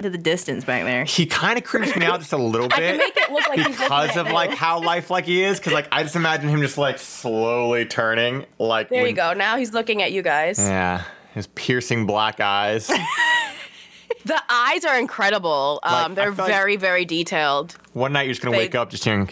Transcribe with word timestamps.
to 0.00 0.10
the 0.10 0.16
distance 0.18 0.64
back 0.64 0.84
there. 0.84 1.04
He 1.04 1.26
kind 1.26 1.58
of 1.58 1.64
creeps 1.64 1.96
me 1.96 2.06
out 2.06 2.20
just 2.20 2.32
a 2.32 2.36
little 2.36 2.66
I 2.72 2.76
can 2.76 2.78
bit 2.78 2.98
make 2.98 3.16
it 3.16 3.32
look 3.32 3.48
like 3.48 3.66
because 3.66 4.10
at 4.10 4.16
of 4.16 4.28
you. 4.28 4.32
like 4.32 4.50
how 4.54 4.80
lifelike 4.80 5.24
he 5.24 5.42
is. 5.42 5.58
Because 5.58 5.72
like 5.72 5.88
I 5.90 6.04
just 6.04 6.14
imagine 6.14 6.48
him 6.48 6.60
just 6.60 6.78
like 6.78 6.98
slowly 7.00 7.84
turning. 7.84 8.46
Like 8.60 8.90
There 8.90 9.02
when- 9.02 9.10
you 9.10 9.16
go. 9.16 9.32
Now 9.32 9.56
he's 9.56 9.74
looking 9.74 10.00
at 10.00 10.12
you 10.12 10.22
guys. 10.22 10.60
Yeah, 10.60 11.02
his 11.34 11.48
piercing 11.48 12.06
black 12.06 12.38
eyes. 12.40 12.88
The 14.24 14.42
eyes 14.50 14.84
are 14.84 14.98
incredible. 14.98 15.80
Like, 15.84 15.92
Um, 16.04 16.12
I 16.12 16.14
they're 16.14 16.32
feel 16.34 16.44
like- 16.44 16.52
very, 16.52 16.76
very 16.76 17.04
detailed. 17.06 17.76
One 17.94 18.12
night 18.12 18.24
you're 18.24 18.32
just 18.34 18.42
gonna 18.42 18.56
They- 18.56 18.64
wake 18.64 18.74
up 18.74 18.90
just 18.90 19.04
hearing. 19.04 19.30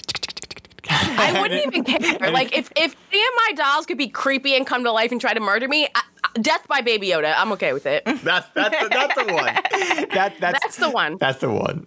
I 0.88 1.38
wouldn't 1.40 1.66
even 1.66 1.84
care. 2.18 2.30
Like 2.30 2.56
if 2.56 2.70
if 2.76 2.96
any 3.12 3.20
of 3.22 3.32
my 3.36 3.52
dolls 3.56 3.84
could 3.84 3.98
be 3.98 4.08
creepy 4.08 4.56
and 4.56 4.66
come 4.66 4.84
to 4.84 4.92
life 4.92 5.12
and 5.12 5.20
try 5.20 5.34
to 5.34 5.40
murder 5.40 5.68
me, 5.68 5.86
I, 5.94 6.00
I- 6.00 6.02
death 6.40 6.66
by 6.68 6.80
Baby 6.80 7.08
Yoda. 7.08 7.34
I'm 7.36 7.52
okay 7.52 7.72
with 7.72 7.86
it. 7.86 8.04
That's 8.22 8.48
that's 8.54 8.82
the, 8.82 8.88
that's 8.88 9.14
the 9.14 9.32
one. 9.32 9.44
That 10.14 10.34
that's 10.40 10.60
That's 10.62 10.76
the 10.76 10.90
one. 10.90 11.16
that's 11.18 11.38
the 11.40 11.50
one. 11.50 11.86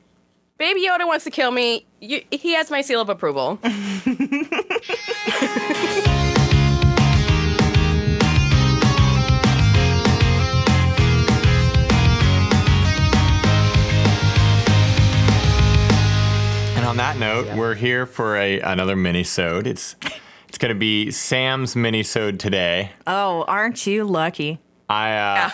Baby 0.57 0.85
Yoda 0.87 1.07
wants 1.07 1.23
to 1.23 1.31
kill 1.31 1.51
me. 1.51 1.85
You, 2.01 2.21
he 2.31 2.53
has 2.53 2.69
my 2.69 2.81
seal 2.81 3.01
of 3.01 3.09
approval. 3.09 3.59
And 16.75 16.85
on 16.85 16.97
that 16.97 17.17
note, 17.17 17.53
we're 17.57 17.75
here 17.75 18.05
for 18.05 18.37
a 18.37 18.59
another 18.61 18.95
mini-sode. 18.95 19.67
It's 19.67 19.95
it's 20.49 20.57
gonna 20.57 20.75
be 20.75 21.11
Sam's 21.11 21.75
mini-sode 21.75 22.39
today. 22.39 22.91
Oh, 23.07 23.43
aren't 23.47 23.87
you 23.87 24.03
lucky? 24.03 24.59
I 24.89 25.13
uh, 25.15 25.49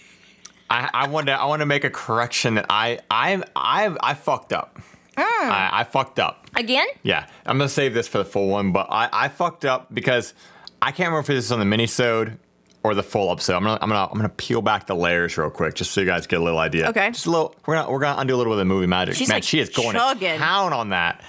I 0.70 0.90
I 0.92 1.08
want 1.08 1.28
to 1.28 1.32
I 1.32 1.44
want 1.46 1.60
to 1.60 1.66
make 1.66 1.84
a 1.84 1.90
correction 1.90 2.54
that 2.56 2.66
I 2.68 2.98
I 3.10 3.42
I 3.56 3.96
I 4.02 4.14
fucked 4.14 4.52
up. 4.52 4.78
I, 5.16 5.70
I 5.72 5.84
fucked 5.84 6.18
up. 6.18 6.48
Again? 6.56 6.86
Yeah, 7.04 7.26
I'm 7.46 7.56
gonna 7.58 7.68
save 7.68 7.94
this 7.94 8.08
for 8.08 8.18
the 8.18 8.24
full 8.24 8.48
one, 8.48 8.72
but 8.72 8.88
I, 8.90 9.08
I 9.12 9.28
fucked 9.28 9.64
up 9.64 9.94
because 9.94 10.34
I 10.82 10.90
can't 10.90 11.06
remember 11.08 11.20
if 11.20 11.26
this 11.28 11.44
is 11.44 11.52
on 11.52 11.60
the 11.60 11.64
mini-sode 11.64 12.36
or 12.82 12.94
the 12.94 13.02
full 13.04 13.30
episode. 13.30 13.54
I'm 13.56 13.62
gonna 13.62 13.78
I'm 13.80 13.88
gonna 13.88 14.06
I'm 14.10 14.16
gonna 14.16 14.28
peel 14.28 14.60
back 14.60 14.86
the 14.86 14.96
layers 14.96 15.38
real 15.38 15.50
quick 15.50 15.74
just 15.74 15.92
so 15.92 16.00
you 16.00 16.06
guys 16.06 16.26
get 16.26 16.40
a 16.40 16.42
little 16.42 16.58
idea. 16.58 16.88
Okay. 16.90 17.10
Just 17.12 17.26
a 17.26 17.30
little. 17.30 17.54
We're 17.66 17.76
gonna 17.76 17.90
we're 17.92 18.00
gonna 18.00 18.20
undo 18.20 18.34
a 18.34 18.36
little 18.36 18.52
bit 18.52 18.54
of 18.54 18.58
the 18.58 18.64
movie 18.64 18.86
magic. 18.88 19.14
She's 19.14 19.28
Man, 19.28 19.36
like 19.36 19.44
she 19.44 19.60
is 19.60 19.68
going 19.68 19.94
chugging. 19.94 20.32
to 20.32 20.38
town 20.38 20.72
on 20.72 20.88
that. 20.88 21.22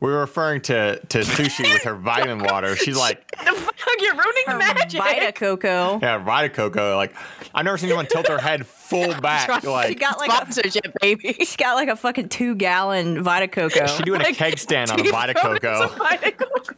We 0.00 0.10
were 0.10 0.20
referring 0.20 0.62
to 0.62 0.98
to 0.98 1.18
sushi 1.20 1.70
with 1.72 1.82
her 1.82 1.94
vitamin 1.94 2.38
water. 2.50 2.74
She's 2.74 2.96
like, 2.96 3.30
the 3.44 3.52
fuck, 3.52 4.00
You're 4.00 4.14
ruining 4.14 4.58
magic. 4.58 4.98
Vita 4.98 5.30
Coco. 5.32 5.98
yeah, 6.00 6.16
Vita 6.18 6.48
Coco. 6.48 6.96
Like, 6.96 7.14
I've 7.54 7.64
never 7.66 7.76
seen 7.76 7.90
anyone 7.90 8.06
tilt 8.06 8.26
her 8.28 8.38
head 8.38 8.66
full 8.66 9.12
back. 9.20 9.60
She 9.62 9.66
Like, 9.68 10.00
got 10.00 10.18
like 10.18 10.30
a, 10.30 10.32
Sponsorship, 10.32 10.94
baby. 11.02 11.34
she 11.44 11.56
got 11.58 11.74
like 11.74 11.88
a 11.88 11.96
fucking 11.96 12.30
two 12.30 12.54
gallon 12.54 13.22
Vita 13.22 13.46
Coco. 13.48 13.86
she 13.88 14.02
doing 14.04 14.22
a 14.22 14.32
keg 14.32 14.58
stand 14.58 14.90
on 14.90 15.00
a 15.00 15.02
Deep 15.02 15.12
Vita 15.12 15.34
throated 15.38 15.62
Coco. 15.62 15.88
Vita 15.96 16.32
Coco. 16.32 16.74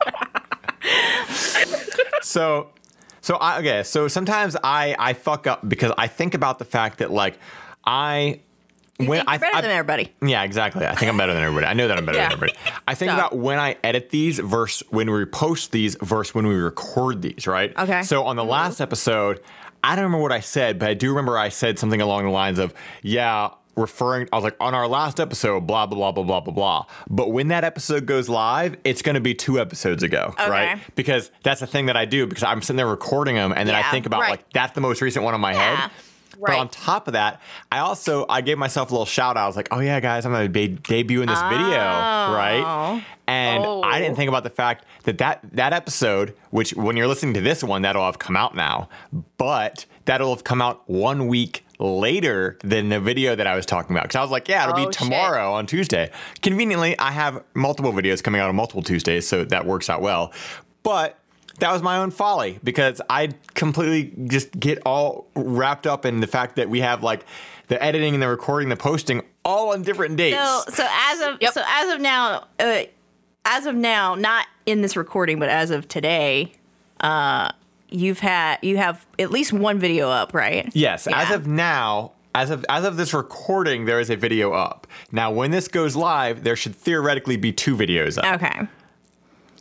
so 2.22 2.70
so 3.20 3.36
I 3.36 3.58
okay, 3.60 3.82
so 3.84 4.08
sometimes 4.08 4.56
I 4.64 4.96
I 4.98 5.12
fuck 5.12 5.46
up 5.46 5.68
because 5.68 5.92
I 5.96 6.08
think 6.08 6.34
about 6.34 6.58
the 6.58 6.64
fact 6.64 6.98
that 6.98 7.10
like 7.10 7.38
I 7.84 8.40
when 9.06 9.18
Think 9.20 9.28
I 9.28 9.38
better 9.38 9.56
I- 9.56 9.60
than 9.60 9.70
everybody. 9.70 10.12
Yeah, 10.22 10.42
exactly. 10.42 10.86
I 10.86 10.94
think 10.94 11.10
I'm 11.10 11.16
better 11.16 11.34
than 11.34 11.42
everybody. 11.42 11.66
I 11.66 11.72
know 11.74 11.88
that 11.88 11.98
I'm 11.98 12.04
better 12.06 12.18
Yeah. 12.18 12.24
than 12.28 12.32
everybody. 12.32 12.58
I 12.86 12.94
think 12.94 13.10
Stop. 13.10 13.32
about 13.32 13.38
when 13.38 13.58
I 13.58 13.76
edit 13.84 14.10
these 14.10 14.38
versus 14.38 14.82
when 14.90 15.10
we 15.10 15.24
post 15.24 15.72
these 15.72 15.96
versus 16.00 16.34
when 16.34 16.46
we 16.46 16.54
record 16.54 17.22
these, 17.22 17.46
right? 17.46 17.76
Okay. 17.76 18.02
So 18.02 18.24
on 18.24 18.36
the 18.36 18.44
last 18.44 18.74
mm-hmm. 18.74 18.82
episode, 18.84 19.40
I 19.84 19.96
don't 19.96 20.04
remember 20.04 20.22
what 20.22 20.32
I 20.32 20.40
said, 20.40 20.78
but 20.78 20.88
I 20.88 20.94
do 20.94 21.08
remember 21.10 21.36
I 21.38 21.48
said 21.48 21.78
something 21.78 22.00
along 22.00 22.24
the 22.24 22.30
lines 22.30 22.58
of, 22.58 22.72
yeah, 23.02 23.50
referring 23.74 24.28
I 24.32 24.36
was 24.36 24.44
like 24.44 24.56
on 24.60 24.74
our 24.74 24.86
last 24.86 25.18
episode, 25.18 25.66
blah 25.66 25.86
blah 25.86 25.96
blah 25.96 26.12
blah 26.12 26.24
blah 26.24 26.40
blah 26.40 26.52
blah. 26.52 26.86
But 27.08 27.32
when 27.32 27.48
that 27.48 27.64
episode 27.64 28.06
goes 28.06 28.28
live, 28.28 28.76
it's 28.84 29.02
gonna 29.02 29.20
be 29.20 29.34
two 29.34 29.58
episodes 29.58 30.02
ago, 30.02 30.34
right? 30.38 30.74
Okay. 30.74 30.82
Because 30.94 31.30
that's 31.42 31.60
the 31.60 31.66
thing 31.66 31.86
that 31.86 31.96
I 31.96 32.04
do 32.04 32.26
because 32.26 32.42
I'm 32.42 32.60
sitting 32.62 32.76
there 32.76 32.86
recording 32.86 33.34
them 33.34 33.52
and 33.56 33.68
then 33.68 33.74
I 33.74 33.90
think 33.90 34.06
about 34.06 34.20
right. 34.20 34.30
like 34.30 34.50
that's 34.52 34.74
the 34.74 34.80
most 34.80 35.00
recent 35.00 35.24
one 35.24 35.34
on 35.34 35.40
my 35.40 35.52
Yeah. 35.52 35.76
head. 35.76 35.90
But 36.46 36.58
on 36.58 36.68
top 36.68 37.06
of 37.08 37.12
that, 37.14 37.40
I 37.70 37.78
also 37.78 38.26
I 38.28 38.40
gave 38.40 38.58
myself 38.58 38.90
a 38.90 38.94
little 38.94 39.06
shout 39.06 39.36
out. 39.36 39.44
I 39.44 39.46
was 39.46 39.56
like, 39.56 39.68
"Oh 39.70 39.80
yeah, 39.80 40.00
guys, 40.00 40.26
I'm 40.26 40.32
gonna 40.32 40.48
be 40.48 40.68
debuting 40.68 41.26
this 41.28 41.40
video, 41.42 41.76
right?" 41.78 42.62
Oh. 42.64 43.02
And 43.28 43.64
I 43.64 43.98
didn't 44.00 44.12
Oh. 44.14 44.16
think 44.16 44.28
about 44.28 44.42
the 44.42 44.50
fact 44.50 44.84
that, 45.04 45.18
that 45.18 45.40
that 45.52 45.72
episode, 45.72 46.34
which 46.50 46.74
when 46.74 46.96
you're 46.96 47.06
listening 47.06 47.34
to 47.34 47.40
this 47.40 47.62
one, 47.64 47.82
that'll 47.82 48.04
have 48.04 48.18
come 48.18 48.36
out 48.36 48.54
now, 48.56 48.88
but 49.38 49.86
that'll 50.04 50.34
have 50.34 50.44
come 50.44 50.60
out 50.60 50.82
one 50.88 51.28
week 51.28 51.64
later 51.78 52.58
than 52.62 52.88
the 52.88 53.00
video 53.00 53.34
that 53.34 53.46
I 53.46 53.54
was 53.56 53.64
talking 53.66 53.94
about. 53.94 54.04
Because 54.04 54.16
I 54.16 54.22
was 54.22 54.30
like, 54.30 54.48
"Yeah, 54.48 54.64
it'll 54.68 54.74
Oh, 54.80 54.86
be 54.86 54.92
shit. 54.92 55.04
tomorrow 55.04 55.52
on 55.52 55.66
Tuesday." 55.66 56.10
Conveniently, 56.42 56.98
I 56.98 57.12
have 57.12 57.42
multiple 57.54 57.92
videos 57.92 58.22
coming 58.22 58.40
out 58.40 58.48
on 58.48 58.56
multiple 58.56 58.82
Tuesdays, 58.82 59.26
so 59.26 59.44
that 59.44 59.66
works 59.66 59.88
out 59.88 60.02
well. 60.02 60.32
But 60.82 61.16
that 61.58 61.72
was 61.72 61.82
my 61.82 61.98
own 61.98 62.10
folly 62.10 62.58
because 62.64 63.00
I 63.10 63.30
completely 63.54 64.12
just 64.28 64.58
get 64.58 64.78
all 64.86 65.26
wrapped 65.34 65.86
up 65.86 66.04
in 66.06 66.20
the 66.20 66.26
fact 66.26 66.56
that 66.56 66.68
we 66.68 66.80
have 66.80 67.02
like 67.02 67.24
the 67.68 67.82
editing 67.82 68.14
and 68.14 68.22
the 68.22 68.28
recording, 68.28 68.68
the 68.68 68.76
posting 68.76 69.22
all 69.44 69.72
on 69.72 69.82
different 69.82 70.16
dates. 70.16 70.36
So 70.36 70.62
so 70.68 70.86
as 70.90 71.20
of 71.20 71.38
Yep. 71.40 71.52
so 71.54 71.62
as 71.66 71.94
of 71.94 72.00
now, 72.00 72.46
uh, 72.58 72.82
as 73.44 73.66
of 73.66 73.74
now, 73.74 74.14
not 74.14 74.46
in 74.66 74.82
this 74.82 74.96
recording, 74.96 75.38
but 75.38 75.48
as 75.48 75.70
of 75.70 75.88
today, 75.88 76.52
uh, 77.00 77.50
you've 77.88 78.20
had 78.20 78.58
you 78.62 78.76
have 78.76 79.06
at 79.18 79.30
least 79.30 79.52
one 79.52 79.78
video 79.78 80.08
up, 80.08 80.32
right? 80.34 80.70
yes, 80.74 81.06
as 81.06 81.30
of 81.30 81.46
now, 81.46 82.12
as 82.34 82.50
of 82.50 82.64
as 82.68 82.84
of 82.84 82.96
this 82.96 83.12
recording, 83.12 83.84
there 83.84 84.00
is 84.00 84.10
a 84.10 84.16
video 84.16 84.52
up. 84.52 84.86
Now, 85.10 85.30
when 85.30 85.50
this 85.50 85.68
goes 85.68 85.94
live, 85.96 86.44
there 86.44 86.56
should 86.56 86.74
theoretically 86.74 87.36
be 87.36 87.52
two 87.52 87.76
videos 87.76 88.16
up. 88.18 88.40
Okay. 88.42 88.66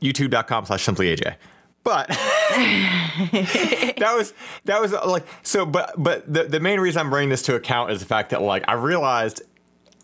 youtube.com 0.02 0.66
slash 0.66 0.84
simply 0.84 1.16
AJ. 1.16 1.36
But 1.84 2.08
that 2.10 4.14
was 4.16 4.34
that 4.66 4.80
was 4.80 4.94
uh, 4.94 5.08
like 5.08 5.26
so 5.42 5.66
but 5.66 5.94
but 5.98 6.32
the, 6.32 6.44
the 6.44 6.60
main 6.60 6.80
reason 6.80 7.00
I'm 7.00 7.10
bringing 7.10 7.30
this 7.30 7.42
to 7.44 7.56
account 7.56 7.92
is 7.92 8.00
the 8.00 8.06
fact 8.06 8.30
that 8.30 8.42
like 8.42 8.64
I 8.68 8.74
realized 8.74 9.42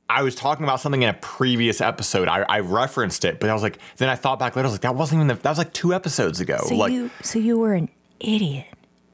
I 0.09 0.23
was 0.23 0.33
talking 0.33 0.63
about 0.63 0.79
something 0.79 1.03
in 1.03 1.09
a 1.09 1.13
previous 1.13 1.81
episode. 1.81 2.27
I, 2.27 2.45
I 2.49 2.61
referenced 2.61 3.25
it, 3.25 3.39
but 3.39 3.49
I 3.49 3.53
was 3.53 3.61
like 3.61 3.77
then 3.97 4.09
I 4.09 4.15
thought 4.15 4.39
back 4.39 4.55
later, 4.55 4.65
I 4.65 4.69
was 4.69 4.73
like, 4.73 4.81
that 4.81 4.95
wasn't 4.95 5.19
even 5.19 5.27
the, 5.27 5.35
that 5.35 5.49
was 5.49 5.57
like 5.59 5.73
two 5.73 5.93
episodes 5.93 6.39
ago. 6.39 6.57
So 6.65 6.75
like 6.75 6.93
you 6.93 7.11
so 7.21 7.37
you 7.37 7.59
were 7.59 7.73
an 7.73 7.89
idiot. 8.19 8.65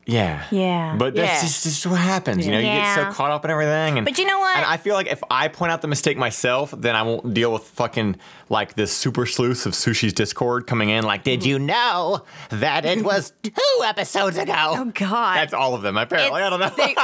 Yeah. 0.05 0.43
Yeah. 0.51 0.95
But 0.97 1.15
that's 1.15 1.33
Yeah. 1.35 1.41
just, 1.41 1.63
just 1.63 1.85
what 1.87 1.99
happens. 1.99 2.45
You 2.45 2.51
know, 2.51 2.59
you 2.59 2.65
get 2.65 2.95
so 2.95 3.11
caught 3.11 3.31
up 3.31 3.45
in 3.45 3.51
everything. 3.51 3.97
And, 3.97 4.05
But 4.05 4.17
you 4.17 4.25
know 4.25 4.39
what? 4.39 4.57
And 4.57 4.65
I 4.65 4.77
feel 4.77 4.93
like 4.95 5.07
if 5.07 5.23
I 5.31 5.47
point 5.47 5.71
out 5.71 5.81
the 5.81 5.87
mistake 5.87 6.17
myself, 6.17 6.73
then 6.77 6.95
I 6.95 7.03
won't 7.03 7.33
deal 7.33 7.51
with 7.53 7.63
fucking 7.63 8.17
like 8.49 8.75
this 8.75 8.91
super 8.95 9.25
sleuth 9.25 9.65
of 9.65 9.73
Sushi's 9.73 10.13
Discord 10.13 10.67
coming 10.67 10.89
in 10.89 11.03
like, 11.03 11.23
did 11.23 11.45
you 11.45 11.57
know 11.59 12.23
that 12.49 12.85
it 12.85 13.03
was 13.03 13.33
two 13.43 13.51
episodes 13.83 14.37
ago? 14.37 14.53
Oh 14.55 14.91
God. 14.93 15.37
That's 15.37 15.53
all 15.53 15.73
of 15.75 15.81
them, 15.81 15.97
apparently. 15.97 16.41
I 16.41 16.49
don't 16.49 16.59
know. 16.59 16.69
They- 16.69 16.95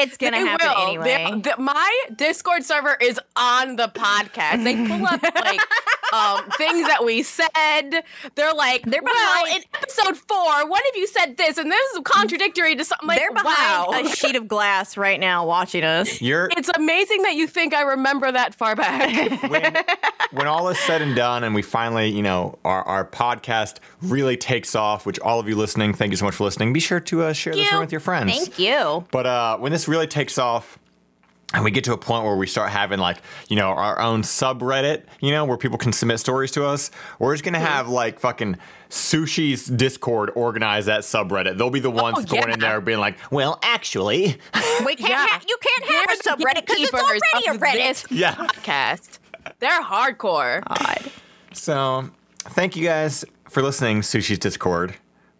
it's 0.00 0.16
gonna 0.16 0.38
They 0.38 0.44
happen 0.46 0.68
will. 0.68 0.88
anyway. 0.88 1.40
The- 1.42 1.60
my 1.62 2.04
Discord 2.16 2.64
server 2.64 2.96
is 3.00 3.20
on 3.36 3.76
the 3.76 3.88
podcast. 3.88 4.64
They 4.64 4.74
pull 4.86 5.06
up 5.06 5.22
like 5.22 5.60
um, 6.12 6.48
things 6.56 6.86
that 6.88 7.04
we 7.04 7.22
said. 7.22 8.02
They're 8.34 8.52
like, 8.54 8.82
They're 8.84 9.02
well, 9.02 9.12
behind- 9.14 9.56
in 9.56 9.62
episode 9.74 10.16
four, 10.28 10.68
one 10.68 10.80
of 10.90 10.96
you 10.96 11.06
said 11.06 11.36
this, 11.36 11.58
and 11.58 11.70
this 11.70 11.90
is 11.92 12.00
contradictory 12.46 12.76
to 12.76 12.84
something. 12.84 13.08
Like, 13.08 13.18
They're 13.18 13.32
behind 13.32 13.86
wow. 13.88 14.10
a 14.10 14.14
sheet 14.14 14.36
of 14.36 14.48
glass 14.48 14.96
right 14.96 15.18
now 15.18 15.46
watching 15.46 15.84
us. 15.84 16.20
You're 16.26 16.48
It's 16.56 16.70
amazing 16.74 17.22
that 17.22 17.34
you 17.34 17.46
think 17.46 17.74
I 17.74 17.82
remember 17.82 18.30
that 18.30 18.54
far 18.54 18.76
back. 18.76 19.42
when, 19.50 19.84
when 20.32 20.46
all 20.46 20.68
is 20.68 20.78
said 20.80 21.02
and 21.02 21.14
done 21.14 21.44
and 21.44 21.54
we 21.54 21.62
finally, 21.62 22.08
you 22.08 22.22
know, 22.22 22.58
our, 22.64 22.82
our 22.84 23.04
podcast 23.04 23.78
really 24.02 24.36
takes 24.36 24.74
off, 24.74 25.06
which 25.06 25.18
all 25.20 25.40
of 25.40 25.48
you 25.48 25.56
listening, 25.56 25.92
thank 25.92 26.10
you 26.10 26.16
so 26.16 26.24
much 26.24 26.34
for 26.34 26.44
listening. 26.44 26.72
Be 26.72 26.80
sure 26.80 27.00
to 27.00 27.24
uh, 27.24 27.32
share 27.32 27.54
this 27.54 27.64
you. 27.64 27.70
around 27.72 27.80
with 27.82 27.92
your 27.92 28.00
friends. 28.00 28.32
Thank 28.32 28.58
you. 28.58 29.04
But 29.10 29.26
uh, 29.26 29.58
when 29.58 29.72
this 29.72 29.88
really 29.88 30.06
takes 30.06 30.38
off, 30.38 30.78
and 31.54 31.64
we 31.64 31.70
get 31.70 31.84
to 31.84 31.92
a 31.92 31.98
point 31.98 32.24
where 32.24 32.36
we 32.36 32.46
start 32.46 32.70
having 32.70 32.98
like 32.98 33.18
you 33.48 33.56
know 33.56 33.68
our 33.68 34.00
own 34.00 34.22
subreddit, 34.22 35.02
you 35.20 35.30
know, 35.30 35.44
where 35.44 35.56
people 35.56 35.78
can 35.78 35.92
submit 35.92 36.18
stories 36.20 36.50
to 36.52 36.66
us, 36.66 36.90
we're 37.18 37.34
just 37.34 37.44
gonna 37.44 37.58
have 37.58 37.88
like 37.88 38.18
fucking 38.18 38.56
Sushi's 38.90 39.66
Discord 39.66 40.30
organize 40.34 40.86
that 40.86 41.00
subreddit. 41.00 41.58
They'll 41.58 41.70
be 41.70 41.80
the 41.80 41.88
oh, 41.90 42.02
ones 42.02 42.24
going 42.24 42.50
in 42.50 42.60
there 42.60 42.80
being 42.80 42.98
like, 42.98 43.18
well, 43.30 43.58
actually, 43.62 44.38
We 44.84 44.96
can't. 44.96 45.10
Yeah. 45.10 45.26
Ha- 45.28 45.42
you 45.46 45.56
can't 45.60 45.84
have 45.90 46.06
They're 46.06 46.34
a 46.34 46.36
subreddit 46.36 46.66
because 46.66 46.80
it's 46.80 46.94
already 46.94 47.20
a 47.48 47.54
of 47.54 47.60
Reddit. 47.60 47.74
this 47.74 48.06
yeah. 48.10 48.34
podcast. 48.34 49.18
They're 49.58 49.82
hardcore. 49.82 50.62
God. 50.66 51.12
So 51.52 52.10
thank 52.50 52.76
you 52.76 52.84
guys 52.84 53.24
for 53.48 53.62
listening, 53.62 54.00
Sushi's 54.00 54.38
Discord. 54.38 54.94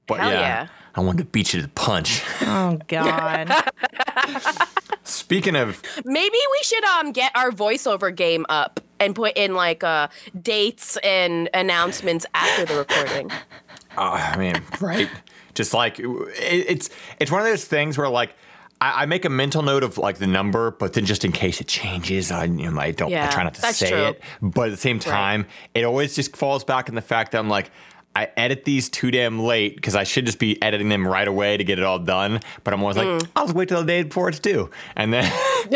But 0.07 0.21
Hell 0.21 0.31
yeah, 0.31 0.41
yeah. 0.41 0.69
I 0.95 1.01
wanted 1.01 1.19
to 1.19 1.25
beat 1.25 1.53
you 1.53 1.61
to 1.61 1.67
the 1.67 1.73
punch. 1.73 2.23
Oh 2.43 2.79
God. 2.89 3.53
Speaking 5.07 5.57
of 5.57 5.83
Maybe 6.05 6.37
we 6.37 6.63
should 6.63 6.85
um 6.85 7.13
get 7.13 7.33
our 7.35 7.51
voiceover 7.51 8.15
game 8.15 8.45
up 8.49 8.81
and 8.99 9.15
put 9.15 9.37
in 9.37 9.55
like 9.55 9.85
uh 9.85 10.09
dates 10.41 10.97
and 10.99 11.49
announcements 11.55 12.27
after 12.35 12.65
the 12.65 12.77
recording. 12.77 13.31
Oh, 13.99 14.11
I 14.11 14.37
mean, 14.37 14.63
right? 14.79 15.09
Just 15.55 15.73
like 15.73 15.99
it, 15.99 16.07
it's 16.37 16.91
it's 17.19 17.31
one 17.31 17.41
of 17.41 17.47
those 17.47 17.65
things 17.65 17.97
where 17.97 18.11
like 18.11 18.35
I, 18.79 19.05
I 19.05 19.07
make 19.07 19.25
a 19.25 19.31
mental 19.31 19.63
note 19.63 19.83
of 19.83 19.97
like 19.97 20.19
the 20.19 20.27
number, 20.27 20.71
but 20.71 20.93
then 20.93 21.07
just 21.07 21.25
in 21.25 21.33
case 21.33 21.63
it 21.63 21.67
changes, 21.67 22.31
I 22.31 22.45
you 22.45 22.71
know 22.71 22.79
I 22.79 22.91
don't 22.91 23.11
I 23.15 23.29
try 23.31 23.43
not 23.43 23.55
to 23.55 23.63
say 23.73 23.89
true. 23.89 23.99
it. 23.99 24.23
But 24.43 24.67
at 24.67 24.71
the 24.73 24.77
same 24.77 24.99
time, 24.99 25.47
it 25.75 25.85
always 25.85 26.15
just 26.15 26.37
falls 26.37 26.63
back 26.63 26.91
in 26.91 26.95
the 26.95 27.01
fact 27.01 27.33
that 27.33 27.39
I'm 27.39 27.49
like. 27.49 27.71
I 28.17 28.29
edit 28.37 28.65
these 28.65 28.89
too 28.89 29.11
damn 29.11 29.39
late 29.39 29.77
because 29.77 29.95
I 29.95 30.05
should 30.05 30.25
just 30.25 30.39
be 30.39 30.61
editing 30.63 30.89
them 30.89 31.07
right 31.07 31.29
away 31.29 31.57
to 31.59 31.65
get 31.65 31.79
it 31.79 31.85
all 31.85 31.99
done. 31.99 32.41
But 32.65 32.73
I'm 32.73 32.81
always 32.81 32.97
Mm. 32.97 33.21
like, 33.21 33.29
I'll 33.37 33.45
just 33.45 33.55
wait 33.55 33.69
till 33.69 33.81
the 33.81 33.87
day 33.87 34.03
before 34.05 34.29
it's 34.31 34.39
due, 34.39 34.71
and 34.97 35.13
then 35.13 35.31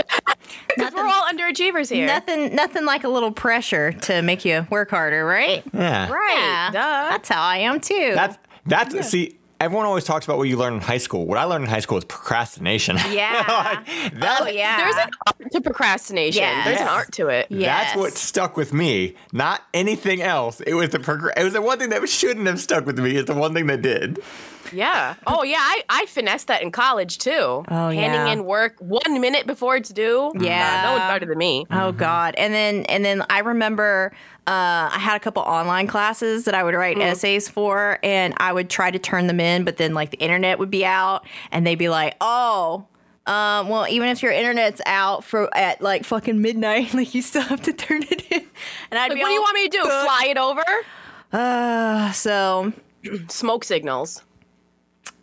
Because 0.75 0.95
we're 0.95 1.07
all 1.07 1.27
underachievers 1.27 1.91
here. 1.93 2.07
Nothing, 2.07 2.55
nothing 2.55 2.85
like 2.85 3.05
a 3.05 3.09
little 3.09 3.33
pressure 3.33 3.93
to 3.93 4.23
make 4.23 4.45
you 4.45 4.67
work 4.71 4.91
harder, 4.91 5.25
right? 5.27 5.63
yeah, 5.75 6.09
Right. 6.11 6.35
Yeah, 6.39 6.71
Duh. 6.73 7.11
that's 7.11 7.29
how 7.29 7.43
I 7.43 7.59
am 7.59 7.81
too. 7.81 8.13
That's 8.15 8.39
that's 8.67 9.09
see. 9.09 9.37
Everyone 9.61 9.85
always 9.85 10.05
talks 10.05 10.25
about 10.25 10.39
what 10.39 10.49
you 10.49 10.57
learn 10.57 10.73
in 10.73 10.81
high 10.81 10.97
school. 10.97 11.27
What 11.27 11.37
I 11.37 11.45
learned 11.45 11.65
in 11.65 11.71
high 11.71 11.81
school 11.81 11.99
is 11.99 12.05
procrastination. 12.07 12.97
yeah. 13.11 13.45
Like, 13.47 14.15
that- 14.21 14.39
oh 14.41 14.47
yeah. 14.49 14.79
There's 14.79 14.97
an 14.97 15.11
art 15.27 15.53
to 15.53 15.61
procrastination. 15.61 16.41
Yes. 16.41 16.65
There's 16.65 16.81
an 16.81 16.89
art 16.89 17.13
to 17.13 17.29
it. 17.29 17.47
Yeah. 17.51 17.67
That's 17.85 17.97
what 17.97 18.13
stuck 18.15 18.57
with 18.57 18.73
me, 18.73 19.15
not 19.33 19.63
anything 19.75 20.23
else. 20.23 20.61
It 20.63 20.73
was 20.75 20.89
the 20.91 20.99
progr- 20.99 21.33
it 21.37 21.45
was 21.45 21.53
the 21.53 21.61
one 21.61 21.79
thing 21.79 21.91
that 21.91 22.09
shouldn't 22.09 22.47
have 22.47 22.59
stuck 22.59 22.87
with 22.87 22.99
me. 22.99 23.17
It's 23.17 23.27
the 23.29 23.35
one 23.35 23.53
thing 23.53 23.67
that 23.67 23.83
did. 23.83 24.19
Yeah. 24.73 25.15
Oh 25.27 25.43
yeah. 25.43 25.59
I, 25.61 25.83
I 25.89 26.07
finessed 26.07 26.47
that 26.49 26.63
in 26.63 26.71
college 26.71 27.19
too. 27.19 27.31
Oh, 27.69 27.91
Handing 27.91 27.97
yeah. 28.27 28.33
in 28.33 28.45
work 28.45 28.77
one 28.79 29.21
minute 29.21 29.47
before 29.47 29.77
it's 29.77 29.91
due. 29.91 30.33
Yeah. 30.39 30.83
Uh, 30.83 30.87
no 30.87 30.99
one's 30.99 31.11
better 31.13 31.27
than 31.27 31.39
me. 31.39 31.67
Oh 31.71 31.93
God! 31.93 32.35
And 32.37 32.53
then 32.55 32.85
and 32.87 33.05
then 33.05 33.25
I 33.31 33.41
remember 33.41 34.13
uh, 34.47 34.91
I 34.93 34.99
had 34.99 35.17
a 35.17 35.21
couple 35.21 35.43
online 35.43 35.87
classes 35.87 36.45
that 36.45 36.55
I 36.55 36.63
would 36.65 36.75
write 36.75 36.99
essays 36.99 37.49
for, 37.49 37.99
and 38.03 38.35
I 38.39 38.53
would 38.53 38.71
try 38.71 38.91
to 38.91 38.99
turn 38.99 39.27
them 39.27 39.41
in, 39.41 39.65
but 39.65 39.77
then 39.77 39.95
like 39.95 40.11
the 40.11 40.19
internet 40.19 40.59
would 40.59 40.71
be 40.71 40.85
out, 40.85 41.27
and 41.53 41.67
they'd 41.67 41.77
be 41.77 41.89
like, 41.89 42.17
"Oh, 42.21 42.87
um, 43.27 43.69
well, 43.69 43.87
even 43.89 44.09
if 44.09 44.23
your 44.23 44.33
internet's 44.33 44.81
out 44.87 45.25
for 45.25 45.55
at 45.57 45.81
like 45.81 46.05
fucking 46.05 46.41
midnight, 46.41 46.95
like 46.95 47.15
you 47.15 47.23
still 47.23 47.43
have 47.43 47.63
to 47.63 47.73
turn 47.73 48.03
it 48.03 48.31
in." 48.31 48.47
And 48.91 48.99
I'd 48.99 49.09
be 49.09 49.15
Like, 49.15 49.17
be 49.17 49.23
what 49.23 49.29
do 49.29 49.35
you 49.35 49.41
want 49.43 49.55
me 49.55 49.69
to 49.69 49.77
do? 49.79 49.83
Fly 49.83 50.27
it 50.31 50.39
over? 50.39 50.65
Uh, 51.33 52.13
so 52.13 52.73
Smoke 53.29 53.65
signals. 53.65 54.23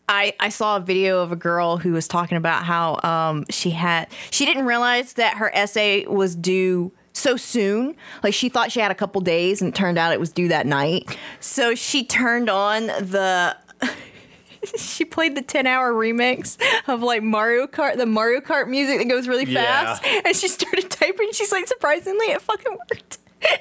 I, 0.09 0.33
I 0.39 0.50
saw 0.50 0.77
a 0.77 0.80
video 0.80 1.19
of 1.21 1.31
a 1.31 1.36
girl 1.36 1.77
who 1.77 1.92
was 1.92 2.07
talking 2.07 2.38
about 2.38 2.63
how 2.63 3.00
um, 3.04 3.45
she 3.50 3.71
had 3.71 4.07
she 4.31 4.45
didn't 4.45 4.65
realize 4.65 5.13
that 5.13 5.38
her 5.38 5.54
essay 5.54 6.06
was 6.06 6.36
due 6.36 6.92
so 7.13 7.36
soon. 7.36 7.95
Like 8.24 8.33
she 8.33 8.48
thought 8.50 8.71
she 8.71 8.80
had 8.80 8.92
a 8.92 8.95
couple 8.95 9.19
days, 9.21 9.62
and 9.62 9.69
it 9.69 9.75
turned 9.75 9.98
out 9.98 10.13
it 10.13 10.19
was 10.19 10.31
due 10.31 10.48
that 10.50 10.65
night. 10.65 11.18
So 11.39 11.75
she 11.75 12.06
turned 12.06 12.50
on 12.50 12.88
the. 12.88 13.57
she 14.77 15.06
played 15.06 15.36
the 15.36 15.42
10 15.42 15.68
hour 15.68 15.94
remix 15.94 16.57
of 16.88 17.01
like 17.03 17.24
Mario 17.24 17.68
Kart, 17.68 17.98
the 17.98 18.06
Mario 18.06 18.39
Kart 18.42 18.68
music 18.68 18.98
that 19.00 19.07
goes 19.07 19.27
really 19.27 19.45
Yeah. 19.45 19.95
fast. 19.98 20.06
And 20.25 20.36
she 20.36 20.48
started 20.48 20.89
typing. 20.89 21.30
She's 21.31 21.51
like, 21.51 21.68
surprisingly, 21.68 22.27
it 22.27 22.42
fucking 22.42 22.71
worked. 22.71 23.18
you 23.44 23.50
know 23.50 23.60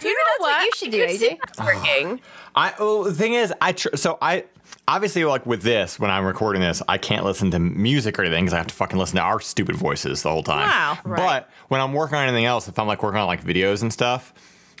that's 0.00 0.40
what? 0.40 0.64
you 0.64 0.70
should 0.74 0.90
do, 0.90 1.06
could 1.06 1.16
see 1.16 1.28
AJ. 1.30 1.38
that's 1.44 1.58
working. 1.60 2.20
I 2.54 2.74
oh, 2.78 3.04
the 3.04 3.12
thing 3.14 3.34
is, 3.34 3.52
I 3.60 3.72
tr- 3.72 3.94
so 3.96 4.16
I 4.22 4.44
obviously 4.88 5.24
like 5.24 5.46
with 5.46 5.62
this 5.62 5.98
when 5.98 6.10
I'm 6.10 6.24
recording 6.24 6.62
this, 6.62 6.82
I 6.88 6.98
can't 6.98 7.24
listen 7.24 7.50
to 7.52 7.58
music 7.58 8.18
or 8.18 8.22
anything 8.22 8.44
because 8.44 8.54
I 8.54 8.58
have 8.58 8.66
to 8.68 8.74
fucking 8.74 8.98
listen 8.98 9.16
to 9.16 9.22
our 9.22 9.40
stupid 9.40 9.76
voices 9.76 10.22
the 10.22 10.30
whole 10.30 10.42
time. 10.42 10.68
Wow, 10.68 10.98
right. 11.04 11.16
But 11.16 11.50
when 11.68 11.80
I'm 11.80 11.92
working 11.92 12.16
on 12.16 12.28
anything 12.28 12.44
else, 12.44 12.68
if 12.68 12.78
I'm 12.78 12.86
like 12.86 13.02
working 13.02 13.20
on 13.20 13.26
like 13.26 13.44
videos 13.44 13.82
and 13.82 13.92
stuff, 13.92 14.32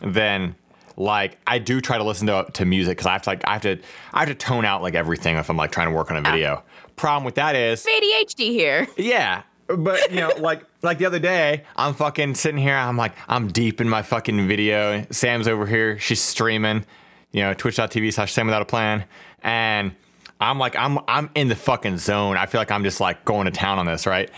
then 0.02 0.54
like 0.96 1.38
I 1.46 1.58
do 1.58 1.80
try 1.80 1.98
to 1.98 2.04
listen 2.04 2.26
to 2.26 2.46
to 2.52 2.64
music 2.64 2.98
because 2.98 3.06
I 3.06 3.12
have 3.12 3.22
to 3.22 3.30
like 3.30 3.42
I 3.46 3.52
have 3.54 3.62
to 3.62 3.78
I 4.12 4.20
have 4.20 4.28
to 4.28 4.34
tone 4.34 4.64
out 4.64 4.82
like 4.82 4.94
everything 4.94 5.36
if 5.36 5.48
I'm 5.48 5.56
like 5.56 5.72
trying 5.72 5.88
to 5.88 5.94
work 5.94 6.10
on 6.10 6.16
a 6.16 6.22
video. 6.22 6.62
Problem 6.96 7.24
with 7.24 7.36
that 7.36 7.56
is 7.56 7.84
ADHD 7.86 8.50
here. 8.50 8.86
yeah. 8.96 9.42
But 9.68 10.10
you 10.10 10.20
know, 10.20 10.32
like 10.38 10.64
like 10.82 10.98
the 10.98 11.06
other 11.06 11.18
day, 11.20 11.64
I'm 11.76 11.94
fucking 11.94 12.34
sitting 12.34 12.60
here. 12.60 12.74
I'm 12.74 12.96
like, 12.96 13.12
I'm 13.28 13.48
deep 13.48 13.80
in 13.80 13.88
my 13.88 14.02
fucking 14.02 14.46
video. 14.46 15.06
Sam's 15.10 15.48
over 15.48 15.66
here. 15.66 15.98
She's 15.98 16.20
streaming. 16.20 16.84
You 17.30 17.40
know, 17.42 17.54
Twitch.tv 17.54 18.12
slash 18.12 18.32
Sam 18.32 18.46
without 18.46 18.60
a 18.60 18.66
plan. 18.66 19.04
And 19.42 19.94
I'm 20.40 20.58
like, 20.58 20.76
I'm 20.76 20.98
I'm 21.08 21.30
in 21.34 21.48
the 21.48 21.56
fucking 21.56 21.98
zone. 21.98 22.36
I 22.36 22.46
feel 22.46 22.60
like 22.60 22.70
I'm 22.70 22.84
just 22.84 23.00
like 23.00 23.24
going 23.24 23.44
to 23.46 23.50
town 23.50 23.78
on 23.78 23.86
this, 23.86 24.06
right? 24.06 24.30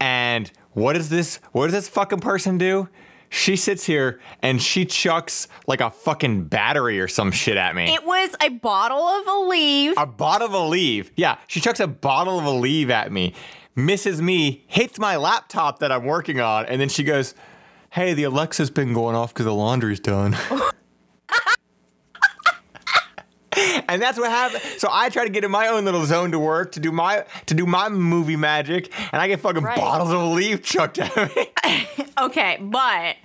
And 0.00 0.50
what 0.72 0.94
does 0.94 1.08
this 1.08 1.40
what 1.52 1.66
does 1.66 1.74
this 1.74 1.88
fucking 1.88 2.20
person 2.20 2.58
do? 2.58 2.88
She 3.32 3.54
sits 3.54 3.84
here 3.84 4.20
and 4.42 4.60
she 4.60 4.84
chucks 4.84 5.46
like 5.68 5.80
a 5.80 5.90
fucking 5.90 6.44
battery 6.44 6.98
or 6.98 7.06
some 7.06 7.30
shit 7.30 7.56
at 7.56 7.76
me. 7.76 7.94
It 7.94 8.04
was 8.04 8.34
a 8.42 8.48
bottle 8.48 8.98
of 9.06 9.24
Aleve. 9.24 9.92
a 9.96 10.06
bottle 10.06 10.48
of 10.48 10.52
Aleve. 10.52 11.10
Yeah, 11.14 11.38
she 11.46 11.60
chucks 11.60 11.78
a 11.78 11.86
bottle 11.86 12.40
of 12.40 12.44
Aleve 12.44 12.90
at 12.90 13.12
me, 13.12 13.34
misses 13.76 14.20
me, 14.20 14.64
hits 14.66 14.98
my 14.98 15.14
laptop 15.16 15.78
that 15.78 15.92
I'm 15.92 16.06
working 16.06 16.40
on, 16.40 16.66
and 16.66 16.80
then 16.80 16.88
she 16.88 17.04
goes, 17.04 17.34
"Hey, 17.90 18.14
the 18.14 18.24
Alexa's 18.24 18.70
been 18.70 18.92
going 18.94 19.14
off 19.14 19.32
because 19.32 19.46
the 19.46 19.54
laundry's 19.54 20.00
done." 20.00 20.36
and 23.88 24.00
that's 24.00 24.18
what 24.18 24.30
happened. 24.30 24.62
So 24.78 24.88
I 24.90 25.08
try 25.08 25.24
to 25.24 25.30
get 25.30 25.44
in 25.44 25.50
my 25.50 25.68
own 25.68 25.84
little 25.84 26.04
zone 26.06 26.30
to 26.32 26.38
work 26.38 26.72
to 26.72 26.80
do 26.80 26.92
my 26.92 27.24
to 27.46 27.54
do 27.54 27.66
my 27.66 27.88
movie 27.88 28.36
magic, 28.36 28.90
and 29.12 29.20
I 29.20 29.28
get 29.28 29.40
fucking 29.40 29.62
Right. 29.62 29.76
bottles 29.76 30.10
of 30.10 30.18
Aleve 30.20 30.62
chucked 30.62 30.98
at 30.98 31.36
me. 31.36 31.46
Okay, 32.20 32.58
but 32.60 33.16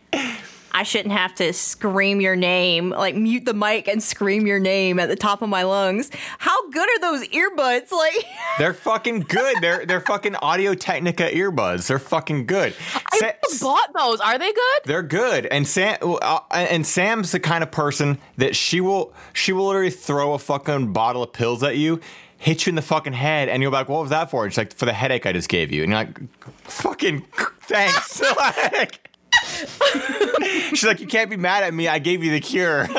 I 0.76 0.84
shouldn't 0.84 1.14
have 1.14 1.34
to 1.36 1.54
scream 1.54 2.20
your 2.20 2.36
name, 2.36 2.90
like 2.90 3.16
mute 3.16 3.46
the 3.46 3.54
mic 3.54 3.88
and 3.88 4.04
scream 4.04 4.46
your 4.46 4.60
name 4.60 5.00
at 5.00 5.08
the 5.08 5.16
top 5.16 5.42
of 5.42 5.48
my 5.48 5.64
lungs. 5.64 6.12
How 6.38 6.70
good 6.70 6.88
are 6.90 7.00
those 7.00 7.28
earbuds? 7.30 7.92
Like, 7.96 8.26
They're 8.60 8.74
fucking 8.74 9.22
good. 9.22 9.56
They're 9.62 9.86
they're 9.86 10.02
fucking 10.02 10.36
Audio 10.36 10.74
Technica 10.74 11.24
earbuds. 11.32 11.88
They're 11.88 11.98
fucking 11.98 12.46
good. 12.46 12.76
I 13.14 13.18
Sa- 13.48 13.66
bought 13.66 13.94
those. 13.98 14.20
Are 14.20 14.38
they 14.38 14.52
good? 14.52 14.82
They're 14.84 15.02
good, 15.02 15.46
and 15.46 15.66
Sam 15.66 15.98
uh, 16.02 16.40
and 16.52 16.86
Sam's 16.86 17.32
the 17.32 17.40
kind 17.40 17.64
of 17.64 17.72
person 17.72 18.18
that 18.38 18.56
she 18.56 18.82
will 18.82 19.14
she 19.34 19.54
will 19.54 19.68
literally 19.68 19.90
throw 19.92 20.34
a 20.34 20.40
fucking 20.40 20.92
bottle 20.92 21.24
of 21.24 21.32
pills 21.32 21.64
at 21.64 21.78
you, 21.78 22.02
hit 22.38 22.66
you 22.66 22.72
in 22.72 22.76
the 22.76 22.82
fucking 22.82 23.14
head, 23.14 23.48
and 23.48 23.62
you're 23.64 23.72
like, 23.72 23.88
"What 23.88 24.02
was 24.02 24.10
that 24.10 24.30
for?" 24.30 24.44
And 24.44 24.52
she's 24.54 24.58
like, 24.58 24.76
"For 24.76 24.86
the 24.86 24.94
headache 24.94 25.26
I 25.26 25.32
just 25.32 25.48
gave 25.50 25.72
you," 25.72 25.84
and 25.84 25.92
you're 25.92 26.00
like, 26.00 26.20
"Fucking 26.66 27.22
thanks." 27.62 28.22
like, 28.38 29.05
she's 30.70 30.86
like, 30.86 31.00
"You 31.00 31.08
can't 31.08 31.30
be 31.30 31.38
mad 31.38 31.64
at 31.64 31.74
me. 31.74 31.88
I 31.88 32.00
gave 32.00 32.24
you 32.24 32.32
the 32.32 32.40
cure." 32.40 32.88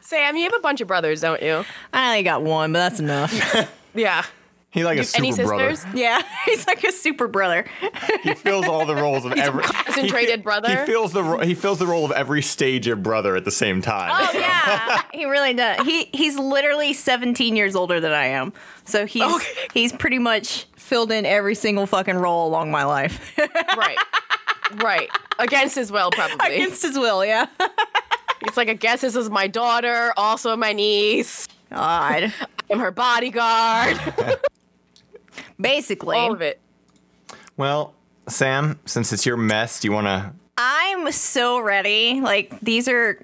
Sam, 0.00 0.36
you 0.36 0.44
have 0.44 0.54
a 0.54 0.60
bunch 0.60 0.80
of 0.80 0.86
brothers, 0.86 1.20
don't 1.20 1.42
you? 1.42 1.64
I 1.92 2.10
only 2.10 2.22
got 2.22 2.42
one, 2.42 2.72
but 2.72 2.78
that's 2.78 3.00
enough. 3.00 3.72
Yeah. 3.94 4.26
He 4.72 4.84
like 4.84 4.98
a 4.98 5.04
super 5.04 5.24
Any 5.26 5.34
brother. 5.34 5.74
sisters? 5.74 5.94
yeah, 5.94 6.20
he's 6.44 6.66
like 6.66 6.84
a 6.84 6.92
super 6.92 7.28
brother. 7.28 7.64
He 8.22 8.34
fills 8.34 8.66
all 8.66 8.84
the 8.84 8.94
roles 8.94 9.24
of 9.24 9.32
every 9.32 9.62
concentrated 9.62 10.40
he, 10.40 10.42
brother. 10.42 10.80
He 10.80 10.84
fills 10.84 11.14
the 11.14 11.22
ro- 11.24 11.38
he 11.40 11.54
fills 11.54 11.78
the 11.78 11.86
role 11.86 12.04
of 12.04 12.12
every 12.12 12.42
stage 12.42 12.86
of 12.88 13.02
brother 13.02 13.36
at 13.36 13.46
the 13.46 13.50
same 13.50 13.80
time. 13.80 14.10
Oh 14.12 14.38
yeah, 14.38 15.00
he 15.14 15.24
really 15.24 15.54
does. 15.54 15.80
He 15.86 16.10
he's 16.12 16.38
literally 16.38 16.92
17 16.92 17.56
years 17.56 17.74
older 17.74 18.00
than 18.00 18.12
I 18.12 18.26
am, 18.26 18.52
so 18.86 19.04
he's 19.06 19.22
Okay. 19.22 19.68
he's 19.74 19.92
pretty 19.92 20.18
much 20.18 20.64
filled 20.76 21.12
in 21.12 21.26
every 21.26 21.54
single 21.54 21.86
fucking 21.86 22.16
role 22.16 22.48
along 22.48 22.70
my 22.70 22.84
life 22.84 23.36
Right. 23.76 23.98
right. 24.76 25.10
Against 25.38 25.74
his 25.74 25.92
will, 25.92 26.10
probably. 26.10 26.54
against 26.54 26.82
his 26.82 26.96
will. 26.98 27.24
Yeah. 27.24 27.46
It's 28.42 28.56
like, 28.56 28.68
I 28.68 28.74
guess 28.74 29.00
this 29.00 29.16
is 29.16 29.30
my 29.30 29.46
daughter, 29.48 30.12
also 30.16 30.54
my 30.56 30.72
niece. 30.74 31.48
God. 31.70 32.32
I'm 32.70 32.78
her 32.78 32.90
bodyguard. 32.92 33.98
Basically, 35.60 36.16
All 36.18 36.32
of 36.32 36.42
it. 36.42 36.60
Well, 37.56 37.94
Sam, 38.28 38.78
since 38.84 39.12
it's 39.12 39.24
your 39.24 39.36
mess, 39.38 39.80
do 39.80 39.88
you 39.88 39.92
want 39.92 40.06
to? 40.06 40.32
I'm 40.58 41.10
so 41.12 41.58
ready. 41.60 42.20
Like 42.20 42.60
these 42.60 42.88
are 42.88 43.20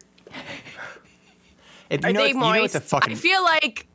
You 1.91 1.99
Are 2.05 2.13
know, 2.13 2.21
they 2.21 2.31
it's- 2.31 2.35
you 2.35 2.41
know 2.41 2.65
it's 2.65 2.75
a 2.75 2.81
fucking. 2.81 3.13
I 3.13 3.17
feel 3.17 3.43
like 3.45 3.87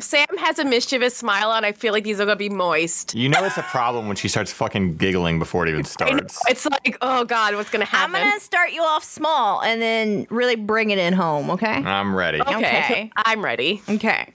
Sam 0.00 0.26
has 0.38 0.58
a 0.58 0.64
mischievous 0.64 1.16
smile 1.16 1.50
on. 1.50 1.64
I 1.64 1.72
feel 1.72 1.92
like 1.92 2.04
these 2.04 2.20
are 2.20 2.24
gonna 2.24 2.36
be 2.36 2.48
moist. 2.48 3.14
You 3.14 3.28
know 3.28 3.44
it's 3.44 3.56
a 3.58 3.62
problem 3.62 4.06
when 4.06 4.16
she 4.16 4.28
starts 4.28 4.52
fucking 4.52 4.96
giggling 4.96 5.38
before 5.38 5.66
it 5.66 5.70
even 5.70 5.84
starts. 5.96 6.38
It's 6.48 6.64
like, 6.66 6.96
oh 7.02 7.24
god, 7.24 7.54
what's 7.54 7.70
gonna 7.70 7.84
happen? 7.84 8.14
I'm 8.16 8.22
gonna 8.28 8.40
start 8.40 8.72
you 8.72 8.82
off 8.82 9.04
small 9.04 9.60
and 9.62 9.80
then 9.82 10.26
really 10.30 10.56
bring 10.56 10.90
it 10.90 10.98
in 10.98 11.12
home, 11.12 11.50
okay? 11.50 11.74
I'm 11.84 12.14
ready. 12.14 12.40
okay. 12.40 12.54
Okay. 12.54 13.10
I'm 13.16 13.44
ready. 13.44 13.82
Okay. 13.88 14.32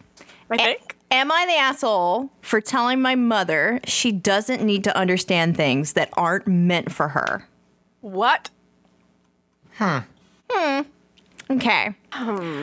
I 0.49 0.57
think. 0.57 0.95
Am 1.09 1.31
I 1.31 1.45
the 1.45 1.53
asshole 1.53 2.29
for 2.41 2.59
telling 2.59 3.01
my 3.01 3.15
mother 3.15 3.79
she 3.85 4.11
doesn't 4.11 4.61
need 4.61 4.83
to 4.83 4.95
understand 4.97 5.55
things 5.55 5.93
that 5.93 6.09
aren't 6.13 6.47
meant 6.47 6.91
for 6.91 7.09
her? 7.09 7.47
What? 8.01 8.49
Okay. 9.81 10.05
Hmm, 10.49 10.81
Okay. 11.49 11.95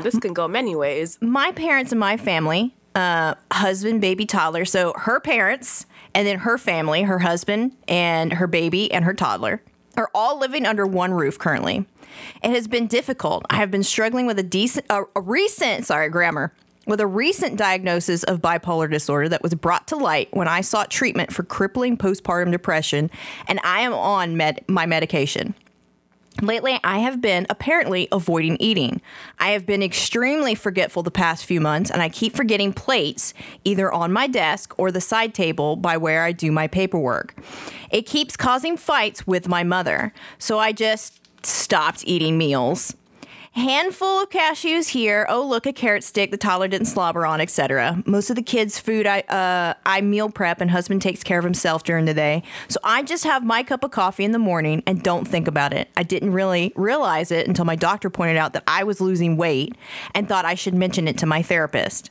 this 0.03 0.19
can 0.19 0.33
go 0.35 0.47
many 0.49 0.77
ways. 0.77 1.19
My 1.23 1.53
parents 1.53 1.91
and 1.93 1.99
my 2.01 2.17
family, 2.19 2.75
uh, 2.95 3.35
husband, 3.53 4.01
baby, 4.01 4.27
toddler, 4.27 4.65
so 4.65 4.93
her 4.97 5.21
parents 5.21 5.87
and 6.15 6.27
then 6.27 6.39
her 6.41 6.59
family, 6.59 7.03
her 7.03 7.19
husband 7.19 7.77
and 7.89 8.35
her 8.35 8.47
baby 8.47 8.93
and 8.93 9.05
her 9.05 9.15
toddler, 9.15 9.63
are 9.97 10.11
all 10.15 10.39
living 10.39 10.67
under 10.67 10.87
one 10.87 11.13
roof 11.13 11.39
currently. 11.39 11.87
It 12.43 12.51
has 12.51 12.69
been 12.69 12.87
difficult. 12.87 13.45
I 13.51 13.57
have 13.57 13.71
been 13.71 13.83
struggling 13.83 14.27
with 14.27 14.39
a 14.39 14.43
decent, 14.43 14.87
a, 14.91 15.03
a 15.17 15.21
recent, 15.21 15.87
sorry, 15.87 16.09
grammar, 16.09 16.53
with 16.87 17.01
a 17.01 17.07
recent 17.07 17.57
diagnosis 17.57 18.23
of 18.25 18.41
bipolar 18.41 18.91
disorder 18.91 19.29
that 19.29 19.43
was 19.43 19.55
brought 19.55 19.89
to 19.89 19.97
light 19.97 20.29
when 20.33 20.47
I 20.47 20.61
sought 20.61 20.91
treatment 20.91 21.33
for 21.33 21.43
crippling 21.43 21.97
postpartum 21.97 22.53
depression, 22.53 23.11
and 23.49 23.59
I 23.65 23.81
am 23.81 23.93
on 23.93 24.37
med- 24.37 24.65
my 24.69 24.87
medication. 24.87 25.55
Lately, 26.43 26.81
I 26.83 26.99
have 26.99 27.21
been 27.21 27.47
apparently 27.49 28.09
avoiding 28.11 28.57
eating. 28.59 29.01
I 29.39 29.51
have 29.51 29.67
been 29.67 29.83
extremely 29.83 30.55
forgetful 30.55 31.05
the 31.05 31.11
past 31.11 31.45
few 31.45 31.61
months, 31.61 31.91
and 31.91 32.03
I 32.03 32.09
keep 32.09 32.35
forgetting 32.35 32.73
plates 32.73 33.35
either 33.65 33.91
on 33.93 34.13
my 34.13 34.27
desk 34.27 34.75
or 34.77 34.91
the 34.91 35.01
side 35.01 35.33
table 35.33 35.77
by 35.77 35.97
where 35.97 36.25
I 36.25 36.33
do 36.33 36.51
my 36.51 36.67
paperwork. 36.67 37.37
It 37.91 38.03
keeps 38.03 38.37
causing 38.37 38.77
fights 38.77 39.27
with 39.27 39.49
my 39.49 39.63
mother, 39.63 40.13
so 40.39 40.59
I 40.59 40.73
just 40.73 41.21
stopped 41.47 42.03
eating 42.05 42.37
meals. 42.37 42.97
Handful 43.55 44.21
of 44.21 44.31
cashews 44.31 44.89
here. 44.89 45.27
Oh, 45.29 45.47
look, 45.47 45.65
a 45.65 45.73
carrot 45.73 46.03
stick 46.03 46.33
the 46.33 46.37
toddler 46.37 46.67
didn't 46.67 46.89
slobber 46.89 47.25
on, 47.25 47.41
etc. 47.41 48.03
Most 48.05 48.29
of 48.29 48.35
the 48.35 48.43
kids' 48.43 48.81
food 48.81 49.07
I 49.07 49.21
uh, 49.21 49.75
I 49.87 50.01
meal 50.01 50.29
prep, 50.29 50.61
and 50.61 50.73
husband 50.73 51.03
takes 51.03 51.23
care 51.23 51.39
of 51.39 51.45
himself 51.45 51.85
during 51.85 52.05
the 52.05 52.15
day. 52.15 52.43
So 52.67 52.81
I 52.83 53.05
just 53.05 53.23
have 53.23 53.45
my 53.45 53.63
cup 53.63 53.85
of 53.85 53.93
coffee 53.93 54.25
in 54.25 54.33
the 54.33 54.41
morning 54.41 54.83
and 54.89 55.01
don't 55.05 55.25
think 55.25 55.47
about 55.47 55.73
it. 55.73 55.89
I 55.97 56.03
didn't 56.03 56.33
really 56.33 56.73
realize 56.75 57.31
it 57.31 57.47
until 57.47 57.65
my 57.65 57.77
doctor 57.77 58.11
pointed 58.11 58.39
out 58.39 58.55
that 58.55 58.65
I 58.67 58.83
was 58.83 59.01
losing 59.01 59.37
weight 59.37 59.77
and 60.17 60.29
thought 60.29 60.45
I 60.45 60.57
should 60.57 60.75
mention 60.75 61.07
it 61.07 61.17
to 61.19 61.27
my 61.27 61.41
therapist. 61.41 62.11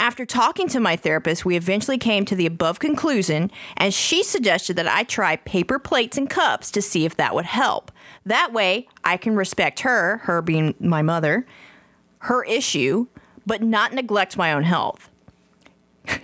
After 0.00 0.26
talking 0.26 0.68
to 0.70 0.80
my 0.80 0.96
therapist, 0.96 1.44
we 1.44 1.56
eventually 1.56 1.96
came 1.96 2.24
to 2.24 2.34
the 2.34 2.44
above 2.44 2.80
conclusion, 2.80 3.52
and 3.76 3.94
she 3.94 4.24
suggested 4.24 4.74
that 4.76 4.88
I 4.88 5.04
try 5.04 5.36
paper 5.36 5.78
plates 5.78 6.18
and 6.18 6.28
cups 6.28 6.72
to 6.72 6.82
see 6.82 7.04
if 7.06 7.16
that 7.16 7.36
would 7.36 7.46
help. 7.46 7.92
That 8.26 8.52
way, 8.52 8.88
I 9.04 9.16
can 9.16 9.36
respect 9.36 9.80
her, 9.80 10.18
her 10.24 10.42
being 10.42 10.74
my 10.80 11.00
mother, 11.00 11.46
her 12.18 12.44
issue, 12.44 13.06
but 13.46 13.62
not 13.62 13.92
neglect 13.92 14.36
my 14.36 14.52
own 14.52 14.64
health. 14.64 15.08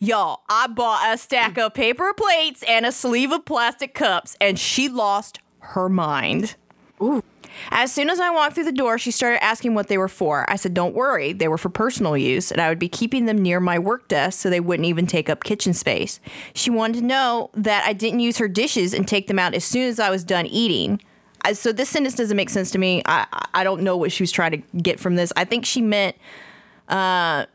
Y'all, 0.00 0.40
I 0.48 0.66
bought 0.66 1.14
a 1.14 1.16
stack 1.16 1.56
of 1.56 1.74
paper 1.74 2.12
plates 2.12 2.64
and 2.66 2.84
a 2.84 2.90
sleeve 2.90 3.30
of 3.30 3.44
plastic 3.44 3.94
cups, 3.94 4.36
and 4.40 4.58
she 4.58 4.88
lost 4.88 5.38
her 5.60 5.88
mind. 5.88 6.56
Ooh. 7.00 7.22
As 7.70 7.92
soon 7.92 8.10
as 8.10 8.20
I 8.20 8.30
walked 8.30 8.54
through 8.54 8.64
the 8.64 8.72
door, 8.72 8.98
she 8.98 9.10
started 9.10 9.42
asking 9.42 9.74
what 9.74 9.88
they 9.88 9.98
were 9.98 10.08
for. 10.08 10.44
I 10.50 10.56
said, 10.56 10.74
Don't 10.74 10.94
worry, 10.94 11.32
they 11.32 11.48
were 11.48 11.58
for 11.58 11.68
personal 11.68 12.16
use, 12.16 12.50
and 12.50 12.60
I 12.60 12.68
would 12.68 12.78
be 12.78 12.88
keeping 12.88 13.26
them 13.26 13.38
near 13.38 13.60
my 13.60 13.78
work 13.78 14.08
desk 14.08 14.40
so 14.40 14.50
they 14.50 14.60
wouldn't 14.60 14.86
even 14.86 15.06
take 15.06 15.30
up 15.30 15.44
kitchen 15.44 15.72
space. 15.72 16.20
She 16.54 16.70
wanted 16.70 17.00
to 17.00 17.04
know 17.04 17.50
that 17.54 17.84
I 17.86 17.92
didn't 17.92 18.20
use 18.20 18.38
her 18.38 18.48
dishes 18.48 18.92
and 18.92 19.06
take 19.06 19.28
them 19.28 19.38
out 19.38 19.54
as 19.54 19.64
soon 19.64 19.88
as 19.88 20.00
I 20.00 20.10
was 20.10 20.24
done 20.24 20.46
eating. 20.46 21.00
I, 21.48 21.52
so 21.54 21.72
this 21.72 21.88
sentence 21.88 22.14
doesn't 22.14 22.36
make 22.36 22.50
sense 22.50 22.70
to 22.72 22.78
me. 22.78 23.02
I, 23.06 23.26
I 23.54 23.64
don't 23.64 23.82
know 23.82 23.96
what 23.96 24.12
she 24.12 24.22
was 24.22 24.30
trying 24.30 24.50
to 24.52 24.78
get 24.78 25.00
from 25.00 25.16
this. 25.16 25.32
I 25.36 25.44
think 25.44 25.64
she 25.64 25.80
meant 25.80 26.16
uh, 26.88 27.46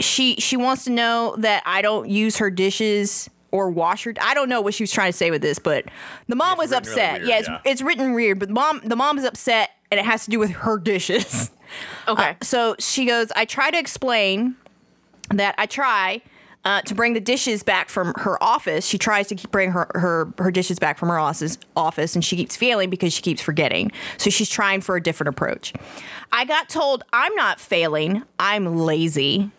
she 0.00 0.36
she 0.36 0.56
wants 0.56 0.84
to 0.84 0.90
know 0.90 1.34
that 1.38 1.62
I 1.66 1.82
don't 1.82 2.08
use 2.08 2.36
her 2.38 2.50
dishes 2.50 3.30
or 3.50 3.70
wash 3.70 4.04
her. 4.04 4.14
I 4.20 4.34
don't 4.34 4.48
know 4.48 4.60
what 4.60 4.74
she 4.74 4.82
was 4.82 4.92
trying 4.92 5.10
to 5.10 5.16
say 5.16 5.30
with 5.30 5.42
this, 5.42 5.58
but 5.58 5.86
the 6.26 6.36
mom 6.36 6.58
was 6.58 6.70
written 6.70 6.88
really 6.88 7.00
upset. 7.00 7.20
weird, 7.20 7.28
yeah, 7.28 7.38
it's, 7.38 7.48
yeah. 7.48 7.60
it's 7.64 7.82
written 7.82 8.12
weird, 8.12 8.38
but 8.38 8.48
the 8.48 8.54
mom 8.54 8.80
the 8.84 8.96
mom 8.96 9.18
is 9.18 9.24
upset, 9.24 9.70
and 9.90 9.98
it 9.98 10.04
has 10.04 10.24
to 10.24 10.30
do 10.30 10.38
with 10.38 10.50
her 10.50 10.78
dishes. 10.78 11.50
Okay. 12.06 12.30
Uh, 12.30 12.34
so 12.42 12.76
she 12.78 13.04
goes, 13.04 13.30
I 13.36 13.44
try 13.44 13.70
to 13.70 13.78
explain 13.78 14.56
that 15.28 15.54
I 15.58 15.66
try 15.66 16.22
uh, 16.68 16.82
to 16.82 16.94
bring 16.94 17.14
the 17.14 17.20
dishes 17.20 17.62
back 17.62 17.88
from 17.88 18.12
her 18.16 18.40
office. 18.44 18.86
She 18.86 18.98
tries 18.98 19.26
to 19.28 19.34
keep 19.34 19.50
bring 19.50 19.70
her, 19.70 19.90
her 19.94 20.30
her 20.36 20.50
dishes 20.50 20.78
back 20.78 20.98
from 20.98 21.08
her 21.08 21.18
office, 21.18 21.56
office, 21.74 22.14
and 22.14 22.22
she 22.22 22.36
keeps 22.36 22.56
failing 22.56 22.90
because 22.90 23.10
she 23.10 23.22
keeps 23.22 23.40
forgetting. 23.40 23.90
So 24.18 24.28
she's 24.28 24.50
trying 24.50 24.82
for 24.82 24.94
a 24.94 25.02
different 25.02 25.28
approach. 25.28 25.72
I 26.30 26.44
got 26.44 26.68
told 26.68 27.04
I'm 27.10 27.34
not 27.36 27.58
failing. 27.58 28.22
I'm 28.38 28.76
lazy. 28.76 29.50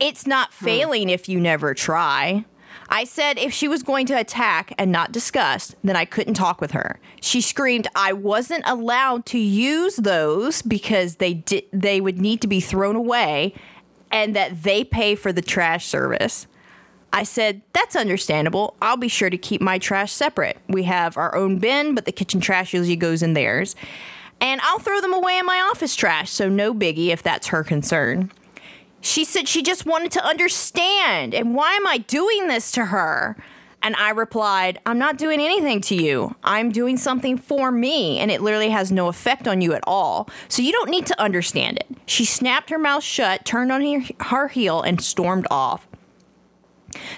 It's 0.00 0.26
not 0.26 0.54
failing 0.54 1.10
if 1.10 1.28
you 1.28 1.38
never 1.38 1.74
try. 1.74 2.46
I 2.88 3.04
said 3.04 3.38
if 3.38 3.52
she 3.52 3.68
was 3.68 3.82
going 3.82 4.06
to 4.06 4.18
attack 4.18 4.72
and 4.78 4.90
not 4.90 5.12
discuss, 5.12 5.74
then 5.84 5.96
I 5.96 6.06
couldn't 6.06 6.34
talk 6.34 6.62
with 6.62 6.70
her. 6.70 6.98
She 7.20 7.42
screamed 7.42 7.88
I 7.94 8.14
wasn't 8.14 8.62
allowed 8.66 9.26
to 9.26 9.38
use 9.38 9.96
those 9.96 10.62
because 10.62 11.16
they 11.16 11.34
did 11.34 11.64
they 11.74 12.00
would 12.00 12.18
need 12.18 12.40
to 12.40 12.46
be 12.46 12.60
thrown 12.60 12.96
away 12.96 13.52
and 14.16 14.34
that 14.34 14.62
they 14.62 14.82
pay 14.82 15.14
for 15.14 15.30
the 15.30 15.42
trash 15.42 15.84
service. 15.84 16.46
I 17.12 17.22
said, 17.22 17.60
That's 17.74 17.94
understandable. 17.94 18.74
I'll 18.80 18.96
be 18.96 19.08
sure 19.08 19.28
to 19.28 19.36
keep 19.36 19.60
my 19.60 19.78
trash 19.78 20.10
separate. 20.10 20.56
We 20.68 20.84
have 20.84 21.18
our 21.18 21.34
own 21.36 21.58
bin, 21.58 21.94
but 21.94 22.06
the 22.06 22.12
kitchen 22.12 22.40
trash 22.40 22.72
usually 22.72 22.96
goes 22.96 23.22
in 23.22 23.34
theirs. 23.34 23.76
And 24.40 24.58
I'll 24.62 24.78
throw 24.78 25.02
them 25.02 25.12
away 25.12 25.38
in 25.38 25.44
my 25.44 25.60
office 25.70 25.94
trash, 25.94 26.30
so 26.30 26.48
no 26.48 26.72
biggie 26.72 27.08
if 27.08 27.22
that's 27.22 27.48
her 27.48 27.62
concern. 27.62 28.32
She 29.02 29.22
said 29.22 29.48
she 29.48 29.62
just 29.62 29.84
wanted 29.84 30.12
to 30.12 30.24
understand. 30.24 31.34
And 31.34 31.54
why 31.54 31.74
am 31.74 31.86
I 31.86 31.98
doing 31.98 32.48
this 32.48 32.72
to 32.72 32.86
her? 32.86 33.36
And 33.86 33.94
I 33.94 34.10
replied, 34.10 34.80
I'm 34.84 34.98
not 34.98 35.16
doing 35.16 35.40
anything 35.40 35.80
to 35.82 35.94
you. 35.94 36.34
I'm 36.42 36.72
doing 36.72 36.96
something 36.96 37.38
for 37.38 37.70
me, 37.70 38.18
and 38.18 38.32
it 38.32 38.42
literally 38.42 38.70
has 38.70 38.90
no 38.90 39.06
effect 39.06 39.46
on 39.46 39.60
you 39.60 39.74
at 39.74 39.84
all. 39.86 40.28
So 40.48 40.60
you 40.60 40.72
don't 40.72 40.90
need 40.90 41.06
to 41.06 41.20
understand 41.22 41.76
it. 41.76 41.86
She 42.04 42.24
snapped 42.24 42.70
her 42.70 42.80
mouth 42.80 43.04
shut, 43.04 43.44
turned 43.44 43.70
on 43.70 43.82
her, 43.82 44.00
her 44.24 44.48
heel, 44.48 44.82
and 44.82 45.00
stormed 45.00 45.46
off. 45.52 45.86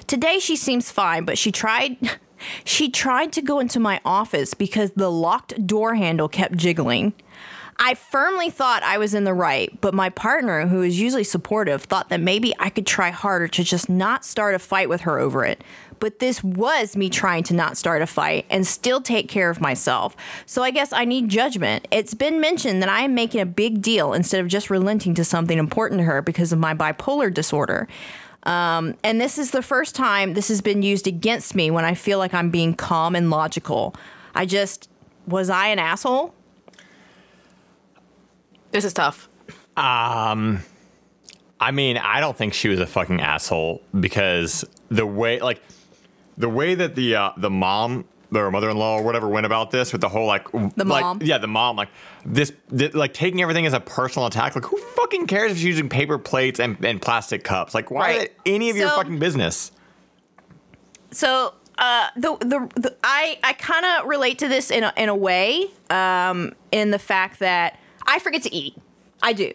Today 0.06 0.38
she 0.38 0.56
seems 0.56 0.90
fine, 0.90 1.24
but 1.24 1.38
she 1.38 1.50
tried 1.50 1.96
she 2.64 2.90
tried 2.90 3.32
to 3.32 3.40
go 3.40 3.60
into 3.60 3.80
my 3.80 4.02
office 4.04 4.52
because 4.52 4.90
the 4.90 5.10
locked 5.10 5.66
door 5.66 5.94
handle 5.94 6.28
kept 6.28 6.54
jiggling. 6.54 7.14
I 7.80 7.94
firmly 7.94 8.50
thought 8.50 8.82
I 8.82 8.98
was 8.98 9.14
in 9.14 9.22
the 9.22 9.32
right, 9.32 9.80
but 9.80 9.94
my 9.94 10.10
partner, 10.10 10.66
who 10.66 10.82
is 10.82 11.00
usually 11.00 11.22
supportive, 11.22 11.84
thought 11.84 12.08
that 12.08 12.20
maybe 12.20 12.52
I 12.58 12.70
could 12.70 12.86
try 12.86 13.10
harder 13.10 13.46
to 13.46 13.62
just 13.62 13.88
not 13.88 14.24
start 14.24 14.56
a 14.56 14.58
fight 14.58 14.88
with 14.88 15.02
her 15.02 15.20
over 15.20 15.44
it. 15.44 15.62
But 16.00 16.18
this 16.18 16.42
was 16.42 16.96
me 16.96 17.10
trying 17.10 17.42
to 17.44 17.54
not 17.54 17.76
start 17.76 18.02
a 18.02 18.06
fight 18.06 18.46
and 18.50 18.66
still 18.66 19.00
take 19.00 19.28
care 19.28 19.50
of 19.50 19.60
myself. 19.60 20.16
So 20.46 20.62
I 20.62 20.70
guess 20.70 20.92
I 20.92 21.04
need 21.04 21.28
judgment. 21.28 21.88
It's 21.90 22.14
been 22.14 22.40
mentioned 22.40 22.82
that 22.82 22.88
I 22.88 23.02
am 23.02 23.14
making 23.14 23.40
a 23.40 23.46
big 23.46 23.82
deal 23.82 24.12
instead 24.12 24.40
of 24.40 24.48
just 24.48 24.70
relenting 24.70 25.14
to 25.14 25.24
something 25.24 25.58
important 25.58 26.00
to 26.00 26.04
her 26.04 26.22
because 26.22 26.52
of 26.52 26.58
my 26.58 26.74
bipolar 26.74 27.32
disorder. 27.32 27.88
Um, 28.44 28.94
and 29.02 29.20
this 29.20 29.38
is 29.38 29.50
the 29.50 29.62
first 29.62 29.94
time 29.94 30.34
this 30.34 30.48
has 30.48 30.60
been 30.60 30.82
used 30.82 31.06
against 31.06 31.54
me 31.54 31.70
when 31.70 31.84
I 31.84 31.94
feel 31.94 32.18
like 32.18 32.32
I'm 32.32 32.50
being 32.50 32.74
calm 32.74 33.14
and 33.14 33.30
logical. 33.30 33.94
I 34.34 34.46
just, 34.46 34.88
was 35.26 35.50
I 35.50 35.68
an 35.68 35.78
asshole? 35.78 36.34
This 38.70 38.84
is 38.84 38.92
tough. 38.92 39.28
Um, 39.76 40.60
I 41.60 41.72
mean, 41.72 41.98
I 41.98 42.20
don't 42.20 42.36
think 42.36 42.54
she 42.54 42.68
was 42.68 42.80
a 42.80 42.86
fucking 42.86 43.20
asshole 43.20 43.82
because 43.98 44.64
the 44.88 45.06
way, 45.06 45.40
like, 45.40 45.60
the 46.38 46.48
way 46.48 46.74
that 46.74 46.94
the 46.94 47.14
uh, 47.16 47.30
the 47.36 47.50
mom 47.50 48.06
or 48.32 48.50
mother-in-law 48.50 48.98
or 48.98 49.02
whatever 49.02 49.26
went 49.28 49.46
about 49.46 49.70
this 49.70 49.90
with 49.92 50.00
the 50.02 50.08
whole 50.08 50.26
like 50.26 50.50
The 50.52 50.84
like, 50.84 51.02
mom. 51.02 51.20
yeah 51.22 51.38
the 51.38 51.46
mom 51.48 51.76
like 51.76 51.88
this, 52.26 52.52
thi- 52.74 52.88
like 52.88 53.14
taking 53.14 53.40
everything 53.40 53.64
as 53.64 53.72
a 53.72 53.80
personal 53.80 54.26
attack 54.26 54.54
like 54.54 54.66
who 54.66 54.76
fucking 54.76 55.26
cares 55.26 55.52
if 55.52 55.56
she's 55.58 55.64
using 55.66 55.88
paper 55.88 56.18
plates 56.18 56.60
and, 56.60 56.76
and 56.84 57.00
plastic 57.00 57.42
cups 57.42 57.72
like 57.74 57.90
why 57.90 58.16
Right. 58.18 58.32
any 58.44 58.68
of 58.70 58.76
your 58.76 58.88
fucking 58.90 59.18
business 59.18 59.72
so 61.10 61.54
uh, 61.78 62.08
the, 62.16 62.36
the 62.40 62.68
the 62.80 62.96
I 63.04 63.38
I 63.42 63.52
kind 63.54 63.86
of 63.86 64.08
relate 64.08 64.38
to 64.40 64.48
this 64.48 64.70
in 64.70 64.82
a, 64.84 64.92
in 64.96 65.08
a 65.08 65.14
way, 65.14 65.68
um, 65.90 66.52
in 66.72 66.90
the 66.90 66.98
fact 66.98 67.38
that 67.38 67.78
I 68.04 68.18
forget 68.18 68.42
to 68.42 68.54
eat. 68.54 68.76
I 69.22 69.32
do. 69.32 69.52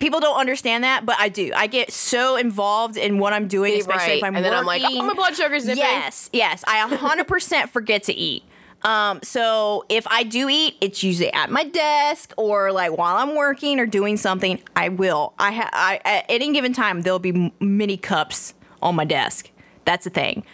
People 0.00 0.20
don't 0.20 0.38
understand 0.38 0.84
that, 0.84 1.06
but 1.06 1.16
I 1.18 1.28
do. 1.28 1.52
I 1.54 1.66
get 1.66 1.92
so 1.92 2.36
involved 2.36 2.96
in 2.96 3.18
what 3.18 3.32
I'm 3.32 3.48
doing, 3.48 3.78
especially 3.78 4.18
if 4.18 4.24
I'm 4.24 4.36
And 4.36 4.44
then 4.44 4.52
working. 4.52 4.84
I'm 4.84 4.92
like, 4.94 5.02
oh, 5.02 5.06
my 5.06 5.14
blood 5.14 5.34
sugar's 5.36 5.64
dipping. 5.64 5.78
Yes, 5.78 6.30
yes. 6.32 6.64
I 6.66 6.86
100% 6.88 7.68
forget 7.70 8.02
to 8.04 8.12
eat. 8.14 8.44
Um, 8.82 9.20
so 9.22 9.84
if 9.88 10.06
I 10.06 10.22
do 10.22 10.48
eat, 10.48 10.76
it's 10.80 11.02
usually 11.02 11.32
at 11.32 11.50
my 11.50 11.64
desk 11.64 12.32
or 12.36 12.70
like 12.70 12.96
while 12.96 13.16
I'm 13.16 13.34
working 13.34 13.80
or 13.80 13.86
doing 13.86 14.16
something. 14.16 14.60
I 14.76 14.88
will. 14.88 15.32
I 15.38 15.52
ha- 15.52 15.70
I 15.72 16.00
at 16.04 16.26
any 16.28 16.52
given 16.52 16.72
time 16.72 17.02
there'll 17.02 17.18
be 17.18 17.52
many 17.60 17.96
cups 17.96 18.54
on 18.80 18.94
my 18.94 19.04
desk. 19.04 19.50
That's 19.84 20.04
the 20.04 20.10
thing. 20.10 20.44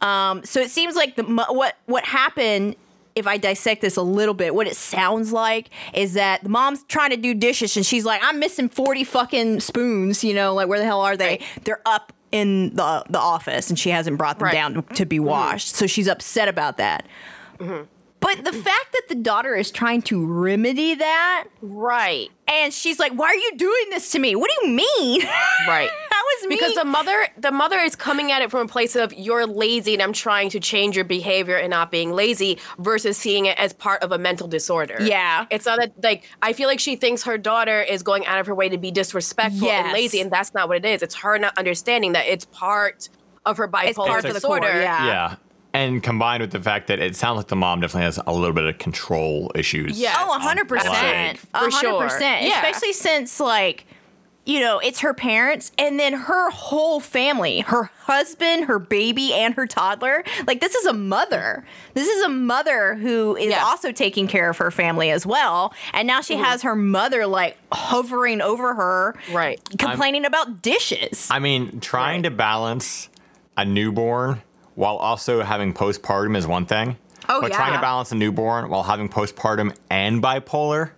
Um, 0.00 0.44
so 0.44 0.60
it 0.60 0.70
seems 0.70 0.96
like 0.96 1.16
the 1.16 1.24
what 1.24 1.76
what 1.86 2.04
happened. 2.04 2.76
If 3.14 3.26
I 3.26 3.36
dissect 3.36 3.80
this 3.80 3.96
a 3.96 4.02
little 4.02 4.34
bit, 4.34 4.54
what 4.54 4.66
it 4.66 4.76
sounds 4.76 5.32
like 5.32 5.70
is 5.92 6.14
that 6.14 6.42
the 6.42 6.48
mom's 6.48 6.82
trying 6.84 7.10
to 7.10 7.16
do 7.16 7.34
dishes 7.34 7.76
and 7.76 7.86
she's 7.86 8.04
like, 8.04 8.20
"I'm 8.24 8.38
missing 8.38 8.68
forty 8.68 9.04
fucking 9.04 9.60
spoons." 9.60 10.24
You 10.24 10.34
know, 10.34 10.54
like 10.54 10.68
where 10.68 10.78
the 10.78 10.84
hell 10.84 11.00
are 11.00 11.16
they? 11.16 11.40
They're 11.64 11.82
up 11.86 12.12
in 12.32 12.74
the 12.74 13.04
the 13.08 13.20
office 13.20 13.70
and 13.70 13.78
she 13.78 13.90
hasn't 13.90 14.18
brought 14.18 14.38
them 14.38 14.46
Right. 14.46 14.52
down 14.54 14.82
to 14.94 15.06
be 15.06 15.16
mm-hmm. 15.18 15.26
washed. 15.26 15.74
So 15.76 15.86
she's 15.86 16.08
upset 16.08 16.48
about 16.48 16.78
that. 16.78 17.06
Mm-hmm. 17.58 17.84
But 18.24 18.44
the 18.44 18.52
fact 18.52 18.92
that 18.92 19.02
the 19.08 19.14
daughter 19.14 19.54
is 19.54 19.70
trying 19.70 20.02
to 20.02 20.24
remedy 20.26 20.94
that, 20.94 21.44
Right. 21.60 22.30
and 22.48 22.72
she's 22.72 22.98
like, 22.98 23.12
"Why 23.12 23.26
are 23.28 23.34
you 23.36 23.52
doing 23.56 23.84
this 23.90 24.10
to 24.12 24.18
me? 24.18 24.34
What 24.34 24.50
do 24.50 24.66
you 24.66 24.74
mean?" 24.74 25.20
Right. 25.68 25.88
that 26.10 26.22
was 26.40 26.48
me. 26.48 26.56
Because 26.56 26.74
the 26.74 26.84
mother 26.84 27.28
the 27.38 27.52
mother 27.52 27.78
is 27.78 27.94
coming 27.94 28.32
at 28.32 28.42
it 28.42 28.50
from 28.50 28.60
a 28.66 28.68
place 28.68 28.96
of 28.96 29.12
you're 29.14 29.46
lazy 29.46 29.92
and 29.94 30.02
I'm 30.02 30.12
trying 30.12 30.48
to 30.50 30.60
change 30.60 30.96
your 30.96 31.04
behavior 31.04 31.56
and 31.56 31.70
not 31.70 31.90
being 31.90 32.12
lazy 32.12 32.58
versus 32.78 33.16
seeing 33.16 33.46
it 33.46 33.58
as 33.58 33.72
part 33.72 34.02
of 34.02 34.10
a 34.10 34.18
mental 34.18 34.48
disorder. 34.48 34.96
Yeah. 35.00 35.46
It's 35.50 35.66
not 35.66 35.78
that 35.78 35.92
like 36.02 36.24
I 36.42 36.52
feel 36.54 36.66
like 36.68 36.80
she 36.80 36.96
thinks 36.96 37.22
her 37.24 37.38
daughter 37.38 37.80
is 37.82 38.02
going 38.02 38.26
out 38.26 38.40
of 38.40 38.46
her 38.46 38.54
way 38.54 38.68
to 38.68 38.78
be 38.78 38.90
disrespectful 38.90 39.68
and 39.68 39.92
lazy 39.92 40.20
and 40.20 40.30
that's 40.30 40.52
not 40.54 40.68
what 40.68 40.78
it 40.78 40.84
is. 40.84 41.02
It's 41.02 41.14
her 41.16 41.38
not 41.38 41.56
understanding 41.58 42.12
that 42.12 42.26
it's 42.26 42.46
part 42.46 43.08
of 43.46 43.56
her 43.58 43.68
bipolar 43.68 43.88
It's 43.88 43.96
part 43.98 44.22
disorder. 44.24 44.70
core, 44.70 44.80
yeah. 44.80 45.06
yeah. 45.06 45.34
And 45.74 46.02
combined 46.04 46.40
with 46.40 46.52
the 46.52 46.60
fact 46.60 46.86
that 46.86 47.00
it 47.00 47.16
sounds 47.16 47.36
like 47.36 47.48
the 47.48 47.56
mom 47.56 47.80
definitely 47.80 48.04
has 48.04 48.20
a 48.26 48.32
little 48.32 48.52
bit 48.54 48.64
of 48.64 48.78
control 48.78 49.50
issues. 49.56 49.98
Yeah. 50.00 50.14
Oh, 50.18 50.38
100%. 50.40 51.38
Um, 51.52 51.64
For 51.64 51.70
sure. 51.72 52.02
percent. 52.04 52.42
Yeah. 52.46 52.54
Especially 52.62 52.92
since 52.92 53.40
like, 53.40 53.84
you 54.46 54.60
know, 54.60 54.78
it's 54.78 55.00
her 55.00 55.12
parents 55.14 55.72
and 55.76 55.98
then 55.98 56.12
her 56.12 56.50
whole 56.50 57.00
family, 57.00 57.60
her 57.60 57.90
husband, 58.02 58.66
her 58.66 58.78
baby, 58.78 59.32
and 59.34 59.54
her 59.54 59.66
toddler. 59.66 60.22
Like 60.46 60.60
this 60.60 60.76
is 60.76 60.86
a 60.86 60.92
mother. 60.92 61.64
This 61.94 62.06
is 62.08 62.22
a 62.22 62.28
mother 62.28 62.94
who 62.94 63.34
is 63.36 63.46
Yeah. 63.50 63.64
also 63.64 63.90
taking 63.90 64.28
care 64.28 64.48
of 64.50 64.58
her 64.58 64.70
family 64.70 65.10
as 65.10 65.26
well. 65.26 65.74
And 65.92 66.06
now 66.06 66.20
she 66.20 66.36
has 66.36 66.62
her 66.62 66.76
mother 66.76 67.26
like 67.26 67.56
hovering 67.72 68.40
over 68.40 68.74
her, 68.74 69.16
Right. 69.32 69.60
complaining 69.78 70.24
about 70.24 70.62
dishes. 70.62 71.26
I 71.32 71.40
mean, 71.40 71.80
trying 71.80 72.22
to 72.22 72.30
balance 72.30 73.08
a 73.56 73.64
newborn 73.64 74.42
while 74.74 74.96
also 74.96 75.42
having 75.42 75.72
postpartum 75.74 76.36
is 76.36 76.46
one 76.46 76.66
thing. 76.66 76.96
Oh, 77.28 77.40
but 77.40 77.52
trying 77.52 77.72
to 77.74 77.80
balance 77.80 78.12
a 78.12 78.14
newborn 78.16 78.68
while 78.68 78.82
having 78.82 79.08
postpartum 79.08 79.74
and 79.88 80.22
bipolar, 80.22 80.90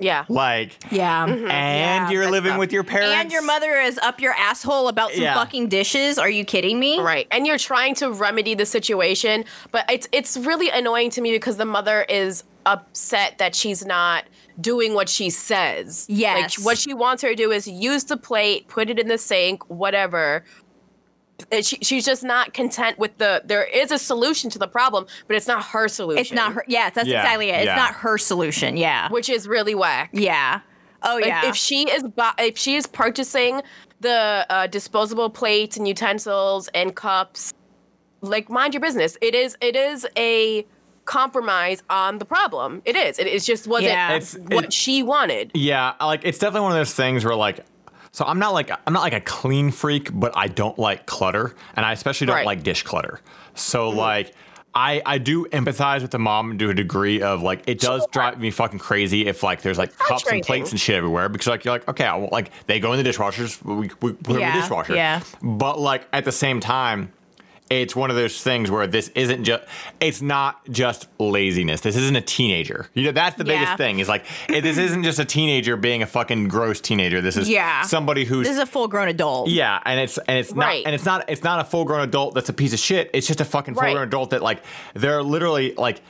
Yeah. 0.00 0.24
like, 0.28 0.72
yeah. 0.90 1.26
Mm-hmm. 1.26 1.46
and 1.48 1.48
Yeah, 1.48 2.10
you're 2.10 2.30
living 2.30 2.50
tough. 2.52 2.58
with 2.58 2.72
your 2.72 2.82
parents. 2.82 3.14
And 3.14 3.30
your 3.30 3.42
mother 3.42 3.76
is 3.80 3.96
up 3.98 4.20
your 4.20 4.32
asshole 4.32 4.88
about 4.88 5.12
some 5.12 5.22
Yeah. 5.22 5.34
fucking 5.34 5.68
dishes. 5.68 6.18
Are 6.18 6.28
you 6.30 6.44
kidding 6.44 6.80
me? 6.80 6.98
Right. 6.98 7.28
And 7.30 7.46
you're 7.46 7.58
trying 7.58 7.94
to 7.96 8.10
remedy 8.10 8.54
the 8.54 8.66
situation, 8.66 9.44
but 9.70 9.84
it's 9.90 10.08
it's 10.10 10.36
really 10.36 10.70
annoying 10.70 11.10
to 11.10 11.20
me 11.20 11.30
because 11.32 11.56
the 11.56 11.64
mother 11.66 12.02
is 12.08 12.42
upset 12.66 13.38
that 13.38 13.54
she's 13.54 13.84
not 13.86 14.24
doing 14.60 14.92
what 14.94 15.08
she 15.08 15.30
says. 15.30 16.04
Yes. 16.08 16.58
Like 16.58 16.66
what 16.66 16.78
she 16.78 16.92
wants 16.94 17.22
her 17.22 17.28
to 17.30 17.34
do 17.36 17.50
is 17.52 17.66
use 17.68 18.04
the 18.04 18.16
plate, 18.16 18.66
put 18.68 18.90
it 18.90 18.98
in 18.98 19.06
the 19.08 19.18
sink, 19.18 19.62
whatever. 19.70 20.44
And 21.52 21.64
she, 21.64 21.78
she's 21.82 22.04
just 22.04 22.22
not 22.22 22.54
content 22.54 22.98
with 22.98 23.16
the 23.18 23.42
there 23.44 23.64
is 23.64 23.90
a 23.90 23.98
solution 23.98 24.50
to 24.50 24.58
the 24.58 24.68
problem, 24.68 25.06
but 25.26 25.36
it's 25.36 25.46
not 25.46 25.64
her 25.66 25.88
solution. 25.88 26.20
It's 26.20 26.32
not 26.32 26.52
her. 26.52 26.64
Yes, 26.68 26.92
that's 26.94 27.08
Yeah, 27.08 27.20
exactly 27.22 27.50
it. 27.50 27.56
It's 27.56 27.66
yeah. 27.66 27.76
not 27.76 27.94
her 27.94 28.18
solution. 28.18 28.76
Yeah. 28.76 29.08
which 29.10 29.28
is 29.28 29.46
really 29.48 29.74
whack. 29.74 30.10
Yeah. 30.12 30.60
Oh 31.02 31.18
If- 31.18 31.26
yeah. 31.26 31.46
If, 31.48 31.56
she 31.56 31.90
is 31.90 32.02
bu- 32.02 32.36
if 32.38 32.58
she 32.58 32.76
is 32.76 32.86
purchasing 32.86 33.62
the 34.00 34.46
uh, 34.50 34.66
disposable 34.66 35.30
plates 35.30 35.76
and 35.76 35.86
utensils 35.88 36.68
and 36.74 36.94
cups, 36.94 37.52
like 38.22 38.48
mind 38.50 38.74
your 38.74 38.80
business. 38.82 39.16
It 39.22 39.34
is 39.34 39.56
it 39.60 39.76
is 39.76 40.06
a 40.16 40.66
compromise 41.06 41.82
on 41.90 42.18
the 42.18 42.24
problem. 42.24 42.82
It 42.84 42.94
is. 42.96 43.18
It, 43.18 43.26
it 43.26 43.40
just 43.42 43.66
wasn't 43.66 43.92
Yeah. 43.92 44.12
It's- 44.16 44.36
what 44.48 44.64
it- 44.66 44.72
she 44.72 45.02
wanted. 45.02 45.50
Yeah, 45.54 45.94
like 46.00 46.20
it's 46.24 46.38
definitely 46.38 46.62
one 46.62 46.72
of 46.72 46.78
those 46.78 46.94
things 46.94 47.24
where 47.24 47.34
like 47.34 47.64
so 48.12 48.24
I'm 48.24 48.38
not 48.38 48.52
like 48.52 48.70
I'm 48.86 48.92
not 48.92 49.02
like 49.02 49.12
a 49.12 49.20
clean 49.20 49.70
freak, 49.70 50.10
but 50.12 50.32
I 50.36 50.48
don't 50.48 50.78
like 50.78 51.06
clutter 51.06 51.54
and 51.76 51.86
I 51.86 51.92
especially 51.92 52.26
don't 52.26 52.36
Right. 52.36 52.46
like 52.46 52.62
dish 52.62 52.82
clutter. 52.82 53.20
So 53.54 53.88
mm-hmm. 53.88 53.98
like 53.98 54.34
I, 54.72 55.02
I 55.04 55.18
do 55.18 55.46
empathize 55.46 56.00
with 56.02 56.12
the 56.12 56.20
mom 56.20 56.56
to 56.58 56.70
a 56.70 56.74
degree 56.74 57.22
of 57.22 57.42
like 57.42 57.64
it 57.66 57.80
does 57.80 58.02
Sure. 58.02 58.08
drive 58.12 58.40
me 58.40 58.52
fucking 58.52 58.78
crazy 58.78 59.26
if 59.26 59.42
like 59.42 59.62
there's 59.62 59.78
like 59.78 59.96
cups 59.98 60.24
and 60.30 60.42
plates 60.44 60.70
and 60.70 60.78
shit 60.80 60.94
everywhere 60.94 61.28
because 61.28 61.48
like 61.48 61.64
you're 61.64 61.74
like 61.74 61.88
okay 61.88 62.04
I, 62.04 62.14
won't- 62.16 62.30
like 62.30 62.52
they 62.66 62.78
go 62.78 62.92
in 62.92 63.02
the 63.02 63.08
dishwashers 63.10 63.60
we, 63.64 63.90
we 64.00 64.12
put 64.12 64.22
them 64.22 64.34
in 64.36 64.40
Yeah, 64.40 64.54
the 64.54 64.60
dishwasher 64.62 64.94
yeah. 64.94 65.22
but 65.42 65.80
like 65.80 66.06
at 66.12 66.24
the 66.24 66.30
same 66.30 66.60
time 66.60 67.12
it's 67.70 67.94
one 67.94 68.10
of 68.10 68.16
those 68.16 68.42
things 68.42 68.70
where 68.70 68.86
this 68.88 69.08
isn't 69.14 69.44
just 69.44 69.62
it's 70.00 70.20
not 70.20 70.60
just 70.70 71.06
laziness 71.20 71.80
this 71.82 71.96
isn't 71.96 72.16
a 72.16 72.20
teenager 72.20 72.88
you 72.94 73.04
know 73.04 73.12
that's 73.12 73.36
the 73.36 73.44
Yeah. 73.44 73.60
biggest 73.60 73.76
thing 73.78 74.00
is 74.00 74.08
like 74.08 74.24
it, 74.48 74.62
this 74.62 74.76
isn't 74.86 75.04
just 75.04 75.18
a 75.20 75.24
teenager 75.24 75.76
being 75.76 76.02
a 76.02 76.06
fucking 76.06 76.48
gross 76.48 76.80
teenager 76.80 77.20
this 77.20 77.36
is 77.36 77.48
Yeah. 77.48 77.82
somebody 77.82 78.24
who's 78.24 78.46
this 78.46 78.56
is 78.56 78.62
a 78.62 78.66
full 78.66 78.88
grown 78.88 79.08
adult. 79.08 79.48
yeah 79.48 79.80
and 79.84 80.00
it's 80.00 80.18
and 80.18 80.38
it's 80.38 80.52
not 80.54 80.66
Right. 80.66 80.82
and 80.84 80.94
it's 80.94 81.04
not 81.04 81.24
it's 81.30 81.44
not 81.44 81.60
a 81.60 81.64
full 81.64 81.84
grown 81.84 82.00
adult 82.02 82.34
that's 82.34 82.48
a 82.48 82.52
piece 82.52 82.72
of 82.72 82.78
shit 82.80 83.08
it's 83.14 83.26
just 83.26 83.40
a 83.40 83.44
fucking 83.44 83.74
full 83.74 83.82
Right. 83.84 83.92
grown 83.94 84.08
adult 84.08 84.30
that 84.30 84.42
like 84.42 84.62
they're 84.94 85.22
literally 85.22 85.74
like 85.76 86.00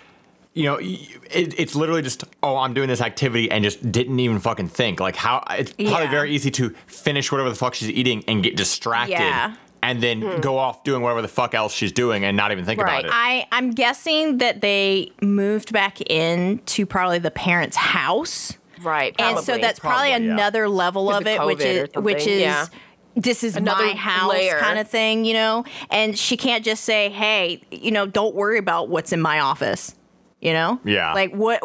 you 0.52 0.64
know, 0.64 0.79
it, 0.81 1.55
it's 1.61 1.76
literally 1.76 2.02
just, 2.02 2.25
oh, 2.43 2.57
I'm 2.57 2.75
doing 2.75 2.88
this 2.88 3.00
activity 3.00 3.49
and 3.52 3.62
just 3.62 3.92
didn't 3.92 4.18
even 4.18 4.40
fucking 4.40 4.66
think. 4.66 4.99
Like, 4.99 5.14
how 5.14 5.44
it's 5.51 5.70
probably 5.70 5.87
Yeah. 6.07 6.11
very 6.11 6.33
easy 6.35 6.51
to 6.51 6.70
finish 6.88 7.31
whatever 7.31 7.49
the 7.51 7.55
fuck 7.55 7.75
she's 7.75 7.88
eating 7.88 8.25
and 8.27 8.42
get 8.42 8.57
distracted 8.57 9.12
Yeah. 9.12 9.55
And 9.83 10.03
then 10.03 10.21
hmm. 10.23 10.40
go 10.40 10.59
off 10.59 10.85
doing 10.85 11.03
whatever 11.03 11.23
the 11.23 11.29
fuck 11.29 11.55
else 11.55 11.73
she's 11.73 11.93
doing 11.93 12.25
and 12.25 12.37
not 12.37 12.53
even 12.53 12.64
think 12.64 12.81
Right. 12.81 13.05
about 13.05 13.05
it. 13.07 13.11
I 13.12 13.47
I'm 13.53 13.71
guessing 13.73 14.38
that 14.38 14.61
they 14.61 15.11
moved 15.23 15.73
back 15.73 16.01
into 16.03 16.87
probably 16.87 17.19
the 17.19 17.31
parents' 17.31 17.77
house. 17.77 18.55
Right. 18.83 19.14
And 19.19 19.38
so 19.38 19.59
that's 19.59 19.79
probably, 19.79 20.11
Probably, 20.11 20.27
yeah. 20.27 20.33
another 20.33 20.69
level 20.69 21.11
of 21.11 21.27
it, 21.27 21.45
which 21.45 21.61
is 21.61 21.88
which 21.97 22.27
is 22.27 22.40
yeah. 22.40 22.66
this 23.14 23.45
is 23.45 23.57
Another 23.57 23.87
my 23.87 23.93
house 23.93 24.31
layer. 24.31 24.59
kind 24.59 24.79
of 24.79 24.88
thing, 24.88 25.25
you 25.25 25.35
know. 25.35 25.64
And 25.90 26.19
she 26.19 26.37
can't 26.37 26.64
just 26.64 26.85
say, 26.85 27.11
"Hey, 27.11 27.62
you 27.71 27.90
know, 27.90 28.07
don't 28.07 28.35
worry 28.35 28.59
about 28.59 28.88
what's 28.88 29.12
in 29.12 29.21
my 29.21 29.40
office." 29.40 29.95
You 30.40 30.55
know, 30.55 30.81
Yeah. 30.87 31.12
Like 31.12 31.35
what? 31.35 31.61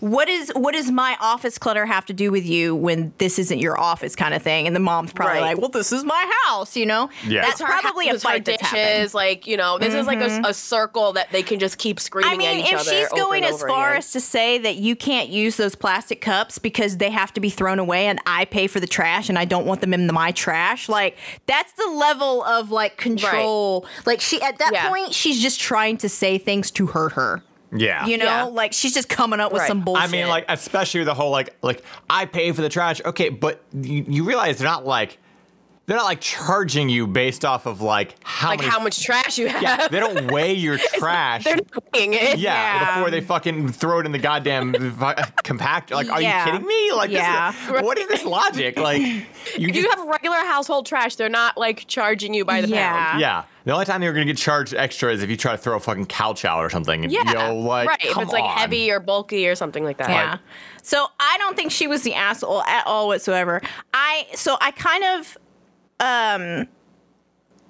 What 0.00 0.28
is 0.28 0.50
what 0.56 0.74
does 0.74 0.90
my 0.90 1.16
office 1.20 1.58
clutter 1.58 1.86
have 1.86 2.04
to 2.06 2.12
do 2.12 2.32
with 2.32 2.44
you 2.44 2.74
when 2.74 3.12
this 3.18 3.38
isn't 3.38 3.60
your 3.60 3.78
office, 3.78 4.16
kind 4.16 4.34
of 4.34 4.42
thing? 4.42 4.66
And 4.66 4.74
the 4.74 4.80
mom's 4.80 5.12
probably 5.12 5.34
Right. 5.34 5.42
like, 5.54 5.58
"Well, 5.58 5.68
this 5.68 5.92
is 5.92 6.02
my 6.02 6.32
house," 6.46 6.76
you 6.76 6.86
know. 6.86 7.08
Yeah. 7.24 7.42
That's 7.42 7.60
It's 7.60 7.70
probably 7.70 8.08
ha- 8.08 8.16
a 8.16 8.18
fight 8.18 8.44
that's 8.44 8.58
dishes, 8.62 8.72
happened. 8.88 9.14
like 9.14 9.46
you 9.46 9.56
know, 9.56 9.78
this 9.78 9.94
is 9.94 10.08
like 10.08 10.20
a, 10.20 10.24
mm-hmm. 10.28 10.44
a 10.44 10.52
circle 10.54 11.12
that 11.12 11.30
they 11.30 11.44
can 11.44 11.60
just 11.60 11.78
keep 11.78 12.00
screaming 12.00 12.32
I 12.32 12.36
mean, 12.36 12.48
at 12.48 12.66
each 12.66 12.72
if 12.72 12.80
other. 12.80 12.90
she's 12.90 13.08
going 13.10 13.44
as 13.44 13.60
far 13.62 13.90
again. 13.90 13.98
as 13.98 14.10
to 14.10 14.20
say 14.20 14.58
that 14.58 14.74
you 14.74 14.96
can't 14.96 15.28
use 15.28 15.54
those 15.56 15.76
plastic 15.76 16.20
cups 16.20 16.58
because 16.58 16.96
they 16.96 17.10
have 17.10 17.32
to 17.34 17.40
be 17.40 17.48
thrown 17.48 17.78
away 17.78 18.06
and 18.08 18.18
I 18.26 18.44
pay 18.46 18.66
for 18.66 18.80
the 18.80 18.88
trash 18.88 19.28
and 19.28 19.38
I 19.38 19.44
don't 19.44 19.66
want 19.66 19.82
them 19.82 19.94
in 19.94 20.04
my 20.12 20.32
trash, 20.32 20.88
like 20.88 21.16
that's 21.46 21.72
the 21.74 21.86
level 21.90 22.42
of 22.42 22.72
like 22.72 22.96
control. 22.96 23.86
Like 24.04 24.20
she 24.20 24.42
at 24.42 24.58
that 24.58 24.70
Yeah. 24.72 24.88
point, 24.88 25.14
she's 25.14 25.40
just 25.40 25.60
trying 25.60 25.96
to 25.98 26.08
say 26.08 26.38
things 26.38 26.72
to 26.72 26.88
hurt 26.88 27.12
her. 27.12 27.44
Yeah. 27.72 28.06
You 28.06 28.18
know, 28.18 28.24
Yeah. 28.24 28.42
like 28.44 28.72
she's 28.72 28.94
just 28.94 29.08
coming 29.08 29.40
up 29.40 29.52
with 29.52 29.60
Right. 29.60 29.68
some 29.68 29.82
bullshit. 29.82 30.04
I 30.04 30.06
mean, 30.12 30.28
like, 30.28 30.44
especially 30.48 31.04
the 31.04 31.14
whole 31.14 31.30
like, 31.30 31.56
like 31.62 31.82
I 32.08 32.26
pay 32.26 32.52
for 32.52 32.62
the 32.62 32.68
trash. 32.68 33.00
Okay, 33.04 33.28
but 33.28 33.62
you, 33.72 34.04
you 34.08 34.24
realize 34.24 34.58
they're 34.58 34.68
not 34.68 34.84
like, 34.86 35.18
they're 35.86 35.96
not 35.96 36.04
like 36.06 36.20
charging 36.20 36.88
you 36.88 37.06
based 37.06 37.44
off 37.44 37.64
of 37.64 37.80
like 37.80 38.16
how 38.24 38.48
like 38.48 38.58
many. 38.58 38.70
how 38.70 38.80
much 38.80 39.04
trash 39.04 39.38
you 39.38 39.46
have. 39.48 39.62
Yeah, 39.62 39.86
they 39.86 40.00
don't 40.00 40.32
weigh 40.32 40.52
your 40.54 40.78
trash. 40.94 41.44
They're 41.44 41.56
not 41.56 41.84
weighing 41.94 42.12
it. 42.14 42.38
yeah, 42.38 42.80
Yeah. 42.80 42.94
before 42.96 43.10
they 43.12 43.20
fucking 43.20 43.70
throw 43.70 44.00
it 44.00 44.06
in 44.06 44.10
the 44.10 44.18
goddamn 44.18 44.72
vi- 44.96 45.14
compact. 45.44 45.92
Like, 45.92 46.10
are 46.10 46.20
Yeah. 46.20 46.44
you 46.44 46.52
kidding 46.52 46.66
me? 46.66 46.92
Like, 46.92 47.10
this 47.10 47.18
is- 47.20 47.22
Yeah. 47.24 47.52
what 47.82 47.98
is 47.98 48.08
this 48.08 48.24
logic? 48.24 48.76
Like, 48.80 49.00
you 49.00 49.22
If 49.58 49.74
just 49.74 49.74
you 49.76 49.90
have 49.90 50.04
regular 50.08 50.38
household 50.38 50.86
trash, 50.86 51.14
they're 51.14 51.28
not 51.28 51.56
like 51.56 51.86
charging 51.86 52.34
you 52.34 52.44
by 52.44 52.62
the 52.62 52.68
Yeah. 52.68 52.92
pound. 53.10 53.20
yeah. 53.20 53.42
The 53.66 53.72
only 53.72 53.84
time 53.84 54.00
you're 54.00 54.12
gonna 54.12 54.26
get 54.26 54.36
charged 54.36 54.74
extra 54.74 55.12
is 55.12 55.24
if 55.24 55.28
you 55.28 55.36
try 55.36 55.50
to 55.50 55.58
throw 55.58 55.76
a 55.76 55.80
fucking 55.80 56.06
couch 56.06 56.44
out 56.44 56.64
or 56.64 56.70
something. 56.70 57.02
And, 57.02 57.12
Yeah, 57.12 57.48
Yo, 57.48 57.56
like, 57.56 57.88
right. 57.88 57.98
If 58.00 58.16
it's 58.16 58.32
like 58.32 58.44
on. 58.44 58.56
heavy 58.56 58.92
or 58.92 59.00
bulky 59.00 59.48
or 59.48 59.56
something 59.56 59.82
like 59.82 59.98
that. 59.98 60.08
Yeah. 60.08 60.38
so 60.82 61.08
I 61.18 61.36
don't 61.38 61.56
think 61.56 61.72
she 61.72 61.88
was 61.88 62.02
the 62.02 62.14
asshole 62.14 62.62
at 62.62 62.86
all 62.86 63.08
whatsoever. 63.08 63.60
I 63.92 64.28
so 64.34 64.56
I 64.60 64.70
kind 64.70 65.04
of 65.04 65.38
um 65.98 66.68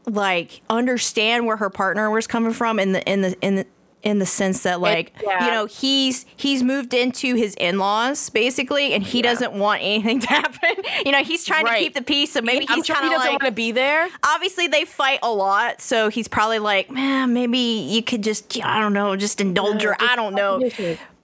like 0.05 0.61
understand 0.69 1.47
where 1.47 1.57
her 1.57 1.71
partner 1.71 2.11
was 2.11 2.27
coming 2.27 2.53
from 2.53 2.79
in 2.79 2.93
the 2.93 3.03
in 3.11 3.23
the 3.23 3.35
in 3.41 3.55
the 3.57 3.67
in 4.07 4.19
the 4.21 4.27
sense 4.27 4.63
that 4.63 4.81
like 4.81 5.13
yeah. 5.23 5.45
you 5.47 5.51
know 5.53 5.67
he's 5.67 6.25
he's 6.37 6.63
moved 6.63 6.95
into 6.95 7.35
his 7.35 7.55
in-laws 7.57 8.31
basically 8.31 8.93
and 8.95 9.03
he 9.03 9.19
Yeah. 9.19 9.25
doesn't 9.25 9.53
want 9.53 9.83
anything 9.83 10.21
to 10.27 10.29
happen 10.29 10.85
you 11.05 11.11
know 11.13 11.23
he's 11.25 11.45
trying 11.45 11.67
to 11.67 11.75
keep 11.77 11.95
the 11.95 12.03
peace 12.03 12.33
so 12.33 12.41
maybe 12.41 12.67
I'm 12.69 12.77
he's 12.77 12.87
sure 12.87 12.95
kind 12.95 13.09
he 13.09 13.15
of 13.15 13.19
doesn't 13.19 13.33
like 13.33 13.43
want 13.43 13.51
to 13.51 13.57
be 13.57 13.73
there. 13.73 14.09
obviously 14.25 14.69
they 14.69 14.85
fight 14.85 15.19
a 15.23 15.31
lot 15.33 15.81
so 15.81 16.09
he's 16.09 16.29
probably 16.29 16.61
like 16.61 16.91
man 16.91 17.33
maybe 17.35 17.59
you 17.59 18.03
could 18.03 18.23
just 18.23 18.57
i 18.65 18.79
don't 18.81 18.93
know 18.93 19.17
just 19.17 19.41
indulge 19.41 19.83
her 19.83 19.97
i 20.01 20.15
don't 20.17 20.35
know 20.35 20.61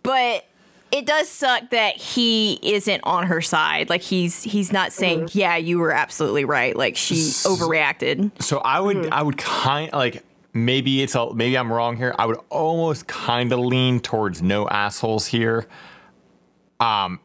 but 0.02 0.44
it 0.90 1.06
does 1.06 1.28
suck 1.28 1.70
that 1.70 1.96
he 1.96 2.58
isn't 2.62 3.00
on 3.04 3.26
her 3.28 3.40
side 3.40 3.88
like 3.88 4.02
he's 4.02 4.42
he's 4.42 4.72
not 4.72 4.92
saying 4.92 5.28
yeah 5.32 5.56
you 5.56 5.78
were 5.78 5.92
absolutely 5.92 6.44
right 6.44 6.76
like 6.76 6.96
she 6.96 7.14
overreacted 7.14 8.30
So 8.42 8.58
I 8.58 8.80
would, 8.80 8.96
Hmm. 9.06 9.12
I 9.12 9.22
would 9.22 9.38
kind 9.38 9.92
like 9.92 10.22
maybe 10.52 11.02
it's 11.02 11.14
a, 11.14 11.32
maybe 11.34 11.56
I'm 11.56 11.72
wrong 11.72 11.96
here. 11.96 12.14
I 12.18 12.26
would 12.26 12.38
almost 12.48 13.06
kind 13.06 13.52
of 13.52 13.58
lean 13.60 14.00
towards 14.00 14.42
no 14.42 14.68
assholes 14.68 15.26
here. 15.26 15.66
Um, 16.80 17.20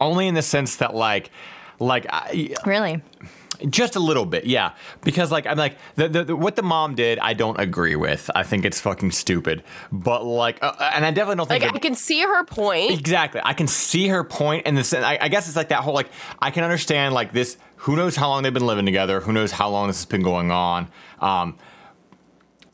only 0.00 0.26
in 0.28 0.34
the 0.34 0.42
sense 0.42 0.76
that 0.76 0.94
like, 0.94 1.30
like 1.78 2.06
I, 2.08 2.54
really 2.64 3.02
Just 3.68 3.94
a 3.96 4.00
little 4.00 4.24
bit, 4.26 4.44
yeah. 4.46 4.72
Because 5.02 5.30
like 5.30 5.46
I'm 5.46 5.56
like 5.58 5.76
the, 5.94 6.08
the, 6.08 6.24
the- 6.24 6.36
what 6.36 6.56
the 6.56 6.62
mom 6.62 6.94
did, 6.94 7.18
I 7.20 7.34
don't 7.34 7.60
agree 7.60 7.94
with. 7.96 8.30
I 8.34 8.42
think 8.42 8.64
it's 8.64 8.80
fucking 8.80 9.10
stupid. 9.12 9.62
But 9.92 10.24
like, 10.24 10.58
uh, 10.62 10.72
and 10.94 11.04
I 11.04 11.10
definitely 11.10 11.36
don't 11.36 11.48
think 11.48 11.62
Like 11.62 11.72
that- 11.72 11.76
I 11.76 11.80
can 11.80 11.94
see 11.94 12.20
her 12.22 12.44
point. 12.44 12.92
Exactly. 12.98 13.40
I 13.44 13.52
can 13.54 13.66
see 13.68 14.08
her 14.08 14.24
point 14.24 14.32
point, 14.32 14.66
and 14.66 14.76
this. 14.78 14.92
I, 14.94 15.18
I 15.20 15.28
guess 15.28 15.46
it's 15.46 15.56
like 15.56 15.68
that 15.68 15.82
whole 15.82 15.94
like 15.94 16.08
I 16.40 16.50
can 16.50 16.64
understand 16.64 17.14
like 17.14 17.32
this. 17.32 17.56
Who 17.76 17.94
knows 17.96 18.16
how 18.16 18.28
long 18.28 18.42
they've 18.42 18.54
been 18.54 18.66
living 18.66 18.86
together? 18.86 19.20
Who 19.20 19.32
knows 19.32 19.52
how 19.52 19.68
long 19.68 19.88
this 19.88 19.98
has 19.98 20.06
been 20.06 20.22
going 20.22 20.50
on? 20.50 20.88
Um, 21.20 21.58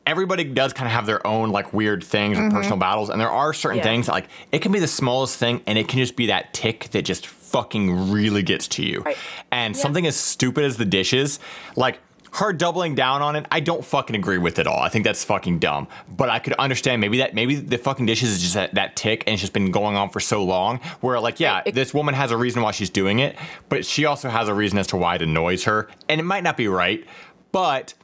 everybody 0.09 0.43
does 0.43 0.73
kind 0.73 0.87
of 0.87 0.93
have 0.93 1.07
their 1.07 1.25
own 1.27 1.51
like 1.51 1.73
weird 1.73 2.03
things 2.03 2.39
or 2.39 2.49
personal 2.51 2.73
mm-hmm. 2.73 2.79
battles, 2.81 3.11
and 3.11 3.21
there 3.21 3.31
are 3.31 3.53
certain 3.53 3.79
Yeah. 3.79 3.85
things 3.85 4.07
that, 4.07 4.13
like 4.13 4.29
it 4.51 4.61
can 4.61 4.73
be 4.73 4.81
the 4.81 4.89
smallest 4.89 5.37
thing, 5.37 5.61
and 5.67 5.79
it 5.79 5.87
can 5.87 5.99
just 6.01 6.17
be 6.17 6.27
that 6.27 6.53
tick 6.55 6.89
that 6.93 7.03
just 7.03 7.27
fucking 7.27 8.11
really 8.11 8.43
gets 8.43 8.67
to 8.69 8.83
you. 8.83 9.01
Right. 9.03 9.17
And 9.53 9.77
Yeah. 9.77 9.83
something 9.83 10.07
as 10.07 10.17
stupid 10.17 10.65
as 10.65 10.77
the 10.79 10.85
dishes, 10.85 11.39
like. 11.77 12.01
Her 12.31 12.53
doubling 12.53 12.95
down 12.95 13.23
on 13.23 13.37
it, 13.37 13.47
I 13.51 13.61
don't 13.61 13.83
fucking 13.83 14.15
agree 14.15 14.37
with 14.37 14.59
it 14.59 14.67
all. 14.67 14.81
I 14.81 14.91
think 14.91 15.07
that's 15.07 15.25
fucking 15.25 15.61
dumb. 15.61 15.89
But 16.15 16.29
I 16.29 16.39
could 16.39 16.53
understand 16.53 17.01
maybe 17.01 17.19
that 17.19 17.35
maybe 17.35 17.55
the 17.55 17.79
fucking 17.79 18.05
dishes 18.05 18.29
is 18.33 18.43
just 18.43 18.53
that, 18.53 18.75
that 18.75 18.97
tick 18.97 19.25
and 19.27 19.33
it's 19.33 19.41
just 19.41 19.55
been 19.55 19.71
going 19.71 19.97
on 19.97 20.11
for 20.11 20.21
so 20.21 20.45
long. 20.45 20.79
Where 21.01 21.19
like, 21.21 21.41
yeah, 21.41 21.63
It- 21.65 21.75
this 21.75 21.95
woman 21.95 22.13
has 22.15 22.31
a 22.31 22.37
reason 22.37 22.61
why 22.61 22.73
she's 22.73 22.91
doing 22.91 23.19
it, 23.21 23.35
but 23.71 23.87
she 23.87 24.05
also 24.05 24.29
has 24.29 24.47
a 24.47 24.53
reason 24.53 24.79
as 24.79 24.87
to 24.89 24.99
why 24.99 25.15
it 25.15 25.23
annoys 25.23 25.65
her. 25.65 25.89
And 26.07 26.21
it 26.21 26.25
might 26.25 26.45
not 26.45 26.59
be 26.59 26.69
right, 26.69 27.03
but 27.51 27.95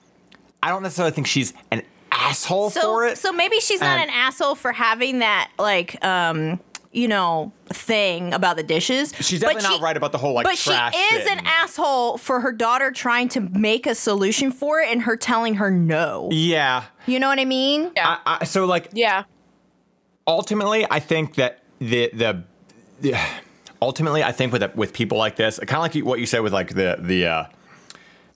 I 0.62 0.70
don't 0.70 0.82
necessarily 0.82 1.12
think 1.12 1.26
she's 1.26 1.52
an 1.70 1.82
asshole 2.14 2.70
So, 2.70 2.80
for 2.80 3.06
it. 3.06 3.18
so 3.18 3.32
maybe 3.32 3.60
she's 3.60 3.80
not 3.80 3.98
And- 3.98 4.10
an 4.10 4.16
asshole 4.16 4.54
for 4.54 4.72
having 4.72 5.18
that, 5.20 5.50
like, 5.58 6.02
um, 6.04 6.60
you 6.92 7.08
know, 7.08 7.52
thing 7.70 8.32
about 8.32 8.56
the 8.56 8.62
dishes. 8.62 9.12
She's 9.20 9.40
but 9.40 9.54
definitely 9.54 9.78
not 9.78 9.82
right 9.82 9.96
about 9.96 10.12
the 10.12 10.18
whole 10.18 10.32
like 10.32 10.44
But 10.44 10.56
she 10.56 10.70
is 10.70 10.94
shit 10.94 11.26
an 11.32 11.44
asshole 11.44 12.18
for 12.18 12.38
her 12.40 12.52
daughter 12.52 12.92
trying 12.92 13.28
to 13.30 13.40
make 13.40 13.86
a 13.88 13.96
solution 13.96 14.52
for 14.52 14.78
it 14.80 14.88
and 14.92 15.02
her 15.02 15.16
telling 15.16 15.56
her 15.56 15.72
no. 15.72 16.28
Yeah. 16.30 16.84
You 17.06 17.18
know 17.18 17.26
what 17.28 17.40
I 17.40 17.44
mean? 17.46 17.90
Yeah. 17.96 18.18
I, 18.24 18.38
I, 18.40 18.44
so 18.44 18.64
like 18.66 18.90
yeah. 18.92 19.24
ultimately, 20.26 20.86
I 20.90 21.00
think 21.00 21.34
that 21.34 21.62
the 21.80 22.10
the, 22.12 22.44
the 23.00 23.18
ultimately, 23.82 24.22
I 24.22 24.30
think 24.32 24.52
with 24.52 24.62
with 24.76 24.92
people 24.92 25.18
like 25.18 25.34
this, 25.34 25.58
kind 25.58 25.72
of 25.72 25.80
like 25.80 25.94
what 26.04 26.20
you 26.20 26.26
said 26.26 26.40
with 26.42 26.52
like 26.52 26.74
the 26.74 26.96
the 27.00 27.26
uh, 27.26 27.44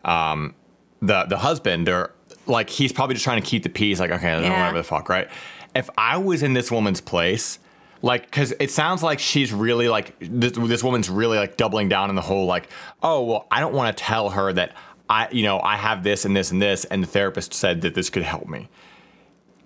um 0.05 0.55
the 1.01 1.25
the 1.25 1.39
husband 1.39 1.89
or 1.89 2.13
like 2.49 2.71
he's 2.71 2.93
probably 2.93 3.15
just 3.15 3.25
trying 3.25 3.41
to 3.41 3.47
keep 3.47 3.63
the 3.63 3.69
peace. 3.69 4.01
Like 4.01 4.11
okay, 4.11 4.41
Yeah. 4.41 4.51
whatever 4.51 4.79
the 4.79 4.85
fuck, 4.85 5.09
right? 5.09 5.29
If 5.75 5.89
I 5.97 6.17
was 6.17 6.43
in 6.43 6.53
this 6.55 6.71
woman's 6.71 7.01
place. 7.01 7.59
Like, 8.01 8.27
because 8.27 8.55
it 8.61 8.71
sounds 8.71 9.03
like 9.03 9.19
she's 9.19 9.53
really 9.53 9.89
like 9.89 10.15
this, 10.21 10.53
this 10.53 10.85
woman's 10.85 11.11
really 11.11 11.37
like 11.37 11.57
doubling 11.57 11.89
down 11.89 12.11
in 12.11 12.15
the 12.15 12.23
whole 12.23 12.47
like, 12.47 12.69
oh 13.03 13.25
well, 13.25 13.49
I 13.51 13.59
don't 13.59 13.75
want 13.75 13.97
to 13.97 14.01
tell 14.05 14.31
her 14.31 14.53
that 14.53 14.77
I, 15.11 15.27
you 15.33 15.43
know, 15.43 15.59
I 15.59 15.75
have 15.75 16.05
this 16.05 16.25
and 16.25 16.37
this 16.37 16.53
and 16.53 16.63
this, 16.63 16.85
and 16.85 17.03
the 17.03 17.09
therapist 17.09 17.53
said 17.55 17.81
that 17.81 17.97
this 17.97 18.09
could 18.09 18.23
help 18.23 18.47
me 18.47 18.69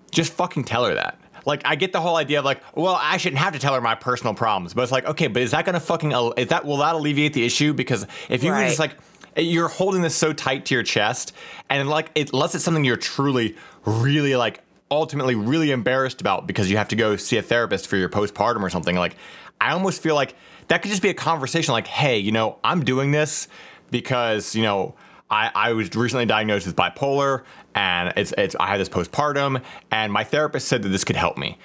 just 0.09 0.33
fucking 0.33 0.63
tell 0.63 0.83
her 0.85 0.95
that. 0.95 1.19
Like, 1.45 1.61
I 1.65 1.75
get 1.75 1.91
the 1.91 2.01
whole 2.01 2.15
idea 2.15 2.39
of 2.39 2.45
like, 2.45 2.63
well, 2.75 2.97
I 2.99 3.17
shouldn't 3.17 3.39
have 3.39 3.53
to 3.53 3.59
tell 3.59 3.75
her 3.75 3.81
my 3.81 3.93
personal 3.93 4.33
problems, 4.33 4.73
but 4.73 4.81
it's 4.81 4.91
like, 4.91 5.05
okay, 5.05 5.27
but 5.27 5.43
is 5.43 5.51
that 5.51 5.63
gonna 5.65 5.79
fucking, 5.79 6.11
is 6.37 6.47
that 6.47 6.65
will 6.65 6.77
that 6.77 6.95
alleviate 6.95 7.33
the 7.33 7.45
issue? 7.45 7.71
Because 7.73 8.07
if 8.29 8.43
you 8.43 8.51
were 8.51 8.63
just 8.65 8.79
like, 8.79 8.95
you're 9.35 9.67
holding 9.67 10.01
this 10.01 10.15
so 10.15 10.33
tight 10.33 10.65
to 10.65 10.75
your 10.75 10.83
chest, 10.83 11.33
and 11.69 11.89
like, 11.89 12.11
it, 12.15 12.31
unless 12.33 12.55
it's 12.55 12.63
something 12.63 12.83
you're 12.83 12.97
truly, 12.97 13.55
really 13.85 14.35
like, 14.35 14.61
ultimately 14.91 15.35
really 15.35 15.71
embarrassed 15.71 16.21
about 16.21 16.45
because 16.45 16.69
you 16.69 16.77
have 16.77 16.87
to 16.89 16.95
go 16.95 17.15
see 17.15 17.37
a 17.37 17.41
therapist 17.41 17.87
for 17.87 17.97
your 17.97 18.09
postpartum 18.09 18.61
or 18.61 18.69
something, 18.69 18.95
like, 18.95 19.15
I 19.59 19.71
almost 19.71 20.01
feel 20.01 20.15
like 20.15 20.35
that 20.67 20.81
could 20.81 20.91
just 20.91 21.01
be 21.01 21.09
a 21.09 21.13
conversation 21.13 21.71
like, 21.71 21.87
hey, 21.87 22.17
you 22.17 22.31
know, 22.31 22.59
I'm 22.63 22.83
doing 22.83 23.11
this 23.11 23.47
because, 23.91 24.55
you 24.55 24.61
know, 24.61 24.95
I, 25.29 25.51
I 25.55 25.73
was 25.73 25.95
recently 25.95 26.25
diagnosed 26.25 26.67
with 26.67 26.75
bipolar 26.75 27.43
and 27.73 28.13
it's, 28.17 28.33
it's 28.37 28.55
I 28.59 28.67
had 28.67 28.79
this 28.79 28.89
postpartum 28.89 29.63
and 29.89 30.11
my 30.11 30.23
therapist 30.23 30.67
said 30.67 30.83
that 30.83 30.89
this 30.89 31.03
could 31.03 31.15
help 31.15 31.37
me. 31.37 31.57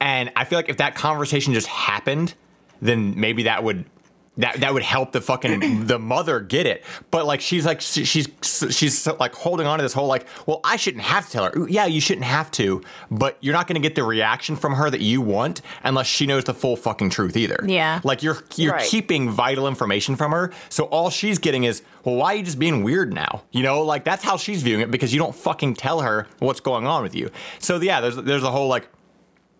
And 0.00 0.30
I 0.36 0.44
feel 0.44 0.58
like 0.58 0.68
if 0.68 0.76
that 0.78 0.94
conversation 0.94 1.54
just 1.54 1.68
happened, 1.68 2.34
then 2.82 3.18
maybe 3.18 3.44
that 3.44 3.62
would 3.64 3.86
that 4.36 4.60
that 4.60 4.74
would 4.74 4.82
help 4.82 5.12
the 5.12 5.20
fucking 5.20 5.86
the 5.86 5.98
mother 5.98 6.40
get 6.40 6.66
it. 6.66 6.82
But 7.10 7.24
like 7.26 7.40
she's 7.40 7.64
like 7.64 7.80
she's 7.80 8.28
she's 8.42 9.06
like 9.06 9.34
holding 9.34 9.66
on 9.66 9.78
to 9.78 9.82
this 9.82 9.92
whole 9.92 10.06
like, 10.08 10.26
well, 10.46 10.60
I 10.64 10.76
shouldn't 10.76 11.04
have 11.04 11.26
to 11.26 11.32
tell 11.32 11.44
her. 11.50 11.68
Yeah, 11.68 11.86
you 11.86 12.00
shouldn't 12.00 12.26
have 12.26 12.50
to, 12.52 12.82
but 13.10 13.38
you're 13.40 13.52
not 13.54 13.66
going 13.68 13.80
to 13.80 13.86
get 13.86 13.94
the 13.94 14.02
reaction 14.04 14.56
from 14.56 14.74
her 14.74 14.90
that 14.90 15.00
you 15.00 15.20
want 15.20 15.60
unless 15.84 16.06
she 16.06 16.26
knows 16.26 16.44
the 16.44 16.54
full 16.54 16.76
fucking 16.76 17.10
truth 17.10 17.36
either. 17.36 17.64
Yeah. 17.66 18.00
Like 18.04 18.22
you're 18.22 18.38
you're 18.56 18.72
Right. 18.74 18.88
keeping 18.88 19.30
vital 19.30 19.68
information 19.68 20.16
from 20.16 20.32
her. 20.32 20.52
So 20.68 20.84
all 20.84 21.10
she's 21.10 21.38
getting 21.38 21.64
is, 21.64 21.82
well, 22.04 22.16
why 22.16 22.32
are 22.34 22.36
you 22.36 22.42
just 22.42 22.58
being 22.58 22.82
weird 22.82 23.12
now? 23.12 23.44
You 23.52 23.62
know, 23.62 23.82
like 23.82 24.04
that's 24.04 24.24
how 24.24 24.36
she's 24.36 24.62
viewing 24.62 24.80
it 24.80 24.90
because 24.90 25.12
you 25.12 25.18
don't 25.20 25.34
fucking 25.34 25.74
tell 25.74 26.00
her 26.00 26.26
what's 26.40 26.60
going 26.60 26.86
on 26.86 27.02
with 27.02 27.14
you. 27.14 27.30
So 27.60 27.80
yeah, 27.80 28.00
there's 28.00 28.16
there's 28.16 28.42
a 28.42 28.50
whole 28.50 28.66
like 28.68 28.88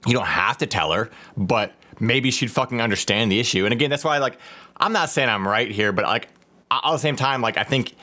you 0.06 0.12
don't 0.12 0.26
have 0.26 0.58
to 0.58 0.66
tell 0.66 0.92
her, 0.92 1.10
but 1.36 1.72
maybe 2.00 2.30
she'd 2.30 2.50
fucking 2.50 2.80
understand 2.80 3.30
the 3.32 3.40
issue. 3.40 3.64
And 3.64 3.72
again, 3.72 3.90
that's 3.90 4.04
why 4.04 4.18
like 4.18 4.38
I'm 4.76 4.92
not 4.92 5.10
saying 5.10 5.28
I'm 5.28 5.46
right 5.46 5.70
here, 5.70 5.92
but 5.92 6.04
like 6.04 6.28
at 6.70 6.80
the 6.84 6.98
same 6.98 7.16
time, 7.16 7.40
like 7.42 7.56
I 7.56 7.62
think 7.64 7.94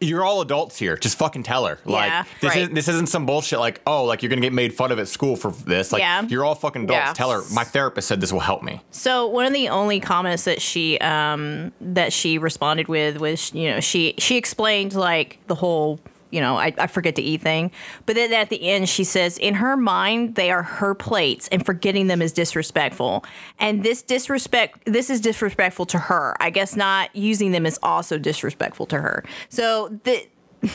you're 0.00 0.24
all 0.24 0.40
adults 0.40 0.76
here. 0.78 0.96
Just 0.96 1.18
fucking 1.18 1.42
tell 1.42 1.66
her. 1.66 1.80
Like 1.84 2.08
Yeah, 2.08 2.24
this 2.40 2.54
right. 2.54 2.62
is 2.62 2.70
this 2.70 2.86
isn't 2.88 3.08
some 3.08 3.26
bullshit 3.26 3.58
like, 3.58 3.80
oh, 3.86 4.04
like 4.04 4.22
you're 4.22 4.30
gonna 4.30 4.40
get 4.40 4.52
made 4.52 4.72
fun 4.72 4.92
of 4.92 4.98
at 5.00 5.08
school 5.08 5.34
for 5.34 5.50
this. 5.50 5.90
Like 5.92 6.00
Yeah. 6.00 6.22
you're 6.22 6.44
all 6.44 6.54
fucking 6.54 6.84
adults. 6.84 7.00
Yeah. 7.06 7.12
Tell 7.14 7.32
her 7.32 7.42
my 7.52 7.64
therapist 7.64 8.06
said 8.06 8.20
this 8.20 8.32
will 8.32 8.38
help 8.40 8.62
me. 8.62 8.80
So 8.92 9.26
one 9.26 9.46
of 9.46 9.52
the 9.52 9.68
only 9.70 9.98
comments 9.98 10.44
that 10.44 10.62
she 10.62 10.98
um 10.98 11.72
that 11.80 12.12
she 12.12 12.38
responded 12.38 12.86
with 12.88 13.18
was 13.18 13.52
you 13.52 13.70
know 13.70 13.80
she 13.80 14.14
she 14.18 14.36
explained 14.36 14.94
like 14.94 15.40
the 15.48 15.56
whole 15.56 15.98
you 16.30 16.40
know 16.40 16.56
I, 16.56 16.72
I 16.78 16.86
forget 16.86 17.16
to 17.16 17.22
eat 17.22 17.42
thing, 17.42 17.70
but 18.06 18.16
then 18.16 18.32
at 18.32 18.50
the 18.50 18.68
end 18.68 18.88
she 18.88 19.04
says 19.04 19.38
in 19.38 19.54
her 19.54 19.76
mind 19.76 20.34
they 20.34 20.50
are 20.50 20.62
her 20.62 20.94
plates 20.94 21.48
and 21.48 21.64
forgetting 21.64 22.06
them 22.06 22.22
is 22.22 22.32
disrespectful, 22.32 23.24
and 23.58 23.82
this 23.82 24.02
disrespect 24.02 24.80
this 24.86 25.10
is 25.10 25.20
disrespectful 25.20 25.86
to 25.86 25.98
her. 25.98 26.36
I 26.40 26.50
guess 26.50 26.76
not 26.76 27.14
using 27.14 27.52
them 27.52 27.66
is 27.66 27.78
also 27.82 28.18
disrespectful 28.18 28.86
to 28.86 29.00
her. 29.00 29.24
So 29.48 29.98
the 30.04 30.26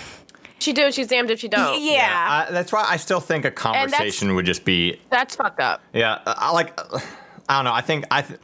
She 0.64 0.72
do. 0.72 0.94
She's 0.94 1.08
damned 1.08 1.30
if 1.30 1.42
she 1.42 1.50
don't. 1.50 1.82
yeah. 1.82 2.46
I, 2.48 2.52
that's 2.52 2.72
why 2.72 2.86
I 2.88 2.96
still 2.96 3.20
think 3.20 3.44
a 3.44 3.52
conversation 3.52 4.34
would 4.36 4.46
just 4.46 4.64
be 4.64 4.98
That's 5.10 5.36
fucked 5.36 5.60
up. 5.60 5.82
Yeah, 5.94 6.20
I 6.26 6.52
like. 6.54 6.80
I 7.50 7.58
don't 7.58 7.66
know. 7.66 7.74
I 7.74 7.82
think 7.82 8.06
I. 8.10 8.22
Th- 8.22 8.40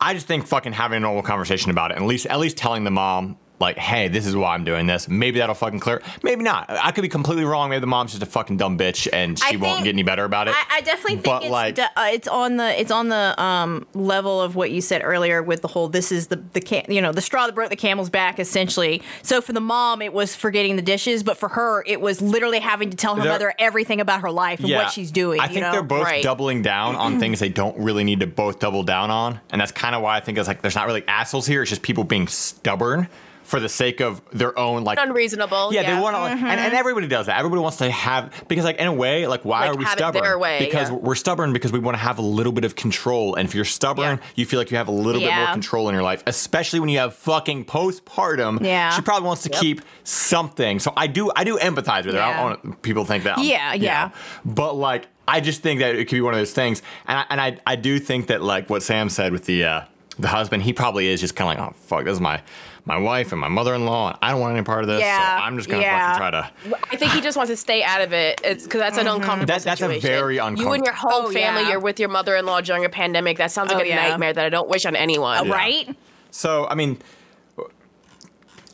I 0.00 0.14
just 0.14 0.26
think 0.26 0.46
fucking 0.46 0.74
having 0.74 0.98
a 0.98 1.00
normal 1.00 1.22
conversation 1.22 1.70
about 1.70 1.90
it, 1.90 1.94
and 1.94 2.04
at 2.04 2.08
least 2.08 2.26
at 2.26 2.38
least 2.38 2.56
telling 2.56 2.84
the 2.84 2.90
mom 2.90 3.36
like, 3.58 3.78
hey, 3.78 4.08
this 4.08 4.26
is 4.26 4.36
why 4.36 4.54
I'm 4.54 4.64
doing 4.64 4.86
this. 4.86 5.08
Maybe 5.08 5.38
that'll 5.38 5.54
fucking 5.54 5.80
clear. 5.80 6.02
Maybe 6.22 6.42
not. 6.42 6.66
I 6.68 6.92
could 6.92 7.02
be 7.02 7.08
completely 7.08 7.44
wrong. 7.44 7.70
Maybe 7.70 7.80
the 7.80 7.86
mom's 7.86 8.10
just 8.12 8.22
a 8.22 8.26
fucking 8.26 8.58
dumb 8.58 8.76
bitch, 8.78 9.08
and 9.12 9.38
she 9.38 9.44
I 9.54 9.56
won't 9.56 9.76
think- 9.76 9.84
get 9.84 9.94
any 9.94 10.02
better 10.02 10.24
about 10.24 10.48
it. 10.48 10.54
I, 10.54 10.76
I 10.76 10.80
definitely 10.82 11.14
think 11.16 11.24
But, 11.24 11.42
it's 11.44 11.50
like- 11.50 11.74
de- 11.76 11.98
uh, 12.00 12.08
it's 12.12 12.28
on 12.28 12.56
the 12.58 12.78
it's 12.80 12.90
on 12.90 13.08
the 13.08 13.40
um, 13.42 13.86
level 13.94 14.42
of 14.42 14.56
what 14.56 14.70
you 14.70 14.80
said 14.80 15.00
earlier 15.04 15.42
with 15.42 15.62
the 15.62 15.68
whole 15.68 15.88
this 15.88 16.12
is 16.12 16.26
the 16.26 16.36
the 16.52 16.60
cam- 16.60 16.90
you 16.90 17.00
know 17.00 17.12
the 17.12 17.20
straw 17.22 17.46
that 17.46 17.54
broke 17.54 17.70
the 17.70 17.76
camel's 17.76 18.10
back 18.10 18.38
essentially. 18.38 19.02
So 19.22 19.40
for 19.40 19.52
the 19.52 19.60
mom, 19.60 20.02
it 20.02 20.12
was 20.12 20.36
forgetting 20.36 20.76
the 20.76 20.82
dishes, 20.82 21.22
but 21.22 21.36
for 21.38 21.48
her, 21.48 21.82
it 21.86 22.00
was 22.00 22.20
literally 22.20 22.60
having 22.60 22.90
to 22.90 22.96
tell 22.96 23.16
her 23.16 23.24
mother 23.24 23.54
everything 23.58 24.00
about 24.00 24.20
her 24.20 24.30
life 24.30 24.60
and 24.60 24.70
what 24.70 24.90
she's 24.90 25.10
doing. 25.10 25.40
I 25.40 25.44
you 25.46 25.54
think 25.54 25.62
know? 25.62 25.72
they're 25.72 25.82
both 25.82 26.04
Right. 26.04 26.22
doubling 26.22 26.62
down 26.62 26.94
on 26.96 27.18
things 27.20 27.40
they 27.40 27.48
don't 27.48 27.76
really 27.78 28.04
need 28.04 28.20
to 28.20 28.26
both 28.26 28.58
double 28.58 28.82
down 28.82 29.10
on, 29.10 29.40
and 29.50 29.60
that's 29.60 29.72
kind 29.72 29.94
of 29.94 30.02
why 30.02 30.16
I 30.16 30.20
think 30.20 30.36
it's 30.36 30.46
like 30.48 30.60
there's 30.62 30.74
not 30.76 30.86
really 30.86 31.06
assholes 31.08 31.46
here. 31.46 31.62
It's 31.62 31.70
just 31.70 31.82
people 31.82 32.04
being 32.04 32.26
stubborn 32.28 33.08
for 33.46 33.60
the 33.60 33.68
sake 33.68 34.00
of 34.00 34.20
their 34.30 34.58
own 34.58 34.84
like 34.84 34.98
Unreasonable. 35.00 35.72
Yeah, 35.72 35.82
Yeah, 35.82 35.94
they 35.96 36.02
want 36.02 36.16
to, 36.16 36.20
and, 36.46 36.60
and 36.60 36.74
everybody 36.74 37.06
does 37.06 37.26
that. 37.26 37.38
Everybody 37.38 37.62
wants 37.62 37.78
to 37.78 37.90
have 37.90 38.44
because, 38.48 38.64
like, 38.64 38.78
in 38.78 38.86
a 38.88 38.92
way, 38.92 39.26
like, 39.26 39.44
why 39.44 39.60
Like, 39.60 39.70
are 39.70 39.76
we 39.78 39.84
have 39.84 39.94
it 39.94 39.98
stubborn? 39.98 40.22
their 40.24 40.38
way, 40.38 40.58
because 40.58 40.90
yeah. 40.90 40.96
we're 40.96 41.14
stubborn 41.14 41.52
because 41.52 41.70
we 41.72 41.78
want 41.78 41.96
to 41.96 42.02
have 42.02 42.18
a 42.18 42.22
little 42.22 42.52
bit 42.52 42.64
of 42.64 42.74
control. 42.74 43.34
And 43.36 43.48
if 43.48 43.54
you're 43.54 43.64
stubborn, 43.64 44.18
Yeah. 44.18 44.24
you 44.34 44.46
feel 44.46 44.58
like 44.58 44.70
you 44.70 44.76
have 44.78 44.88
a 44.88 44.92
little 44.92 45.20
bit 45.20 45.32
more 45.34 45.46
control 45.52 45.88
in 45.88 45.94
your 45.94 46.02
life, 46.02 46.22
especially 46.26 46.80
when 46.80 46.88
you 46.88 46.98
have 46.98 47.14
fucking 47.14 47.64
postpartum. 47.66 48.62
Yeah. 48.64 48.90
she 48.90 49.02
probably 49.02 49.26
wants 49.26 49.42
to 49.44 49.48
keep 49.50 49.80
something. 50.04 50.78
So 50.80 50.92
I 50.96 51.06
do, 51.06 51.30
I 51.34 51.44
do 51.44 51.56
empathize 51.58 52.04
with 52.06 52.14
her. 52.14 52.20
I 52.20 52.36
don't 52.36 52.42
want 52.64 52.82
people 52.82 53.04
to 53.04 53.08
think 53.08 53.24
that. 53.24 53.38
I'm- 53.38 53.46
Yeah, 53.46 53.74
yeah. 53.74 54.10
But 54.44 54.74
like, 54.74 55.06
I 55.28 55.40
just 55.40 55.62
think 55.62 55.80
that 55.80 55.94
it 55.96 56.04
could 56.06 56.16
be 56.16 56.20
one 56.20 56.34
of 56.34 56.40
those 56.40 56.52
things, 56.52 56.82
and 57.06 57.18
I, 57.18 57.24
and 57.30 57.40
I, 57.40 57.58
I 57.66 57.76
do 57.76 57.98
think 57.98 58.28
that 58.28 58.42
like 58.42 58.70
what 58.70 58.82
Sam 58.84 59.08
said 59.08 59.32
with 59.32 59.44
the 59.44 59.64
uh, 59.64 59.80
the 60.20 60.28
husband, 60.28 60.62
he 60.62 60.72
probably 60.72 61.08
is 61.08 61.20
just 61.20 61.34
kind 61.34 61.50
of 61.58 61.64
like, 61.64 61.72
oh 61.72 61.76
fuck, 61.80 62.04
this 62.04 62.12
is 62.14 62.20
my 62.20 62.40
my 62.86 62.96
wife 62.96 63.32
and 63.32 63.40
my 63.40 63.48
mother-in-law, 63.48 64.10
and 64.10 64.18
I 64.22 64.30
don't 64.30 64.40
want 64.40 64.56
any 64.56 64.64
part 64.64 64.82
of 64.82 64.86
this. 64.88 65.00
Yeah, 65.00 65.38
so 65.38 65.42
I'm 65.44 65.56
just 65.56 65.68
gonna 65.68 65.82
yeah. 65.82 66.16
fucking 66.16 66.18
try 66.18 66.30
to. 66.70 66.78
I 66.92 66.96
think 66.96 67.12
he 67.12 67.20
just 67.20 67.36
wants 67.36 67.50
to 67.50 67.56
stay 67.56 67.82
out 67.82 68.00
of 68.00 68.12
it. 68.12 68.40
It's 68.44 68.62
because 68.64 68.80
that's 68.80 68.96
an 68.96 69.08
uncomfortable 69.08 69.46
That- 69.52 69.64
that's 69.64 69.80
a 69.82 69.98
very 69.98 70.38
uncomfortable 70.38 70.40
situation. 70.40 70.54
very 70.56 70.66
You 70.68 70.72
and 70.72 70.84
your 70.84 70.94
whole 70.94 71.26
Oh, 71.26 71.30
family, 71.32 71.62
yeah. 71.62 71.70
you're 71.70 71.80
with 71.80 71.98
your 71.98 72.08
mother-in-law 72.08 72.60
during 72.60 72.84
a 72.84 72.88
pandemic. 72.88 73.38
That 73.38 73.50
sounds 73.50 73.70
like 73.72 73.80
Oh, 73.82 73.84
a 73.84 73.88
yeah. 73.88 74.08
nightmare 74.08 74.32
that 74.32 74.46
I 74.46 74.48
don't 74.48 74.68
wish 74.68 74.86
on 74.86 74.94
anyone. 74.94 75.46
Yeah. 75.48 75.52
right. 75.52 75.96
So 76.30 76.66
I 76.68 76.74
mean, 76.76 76.98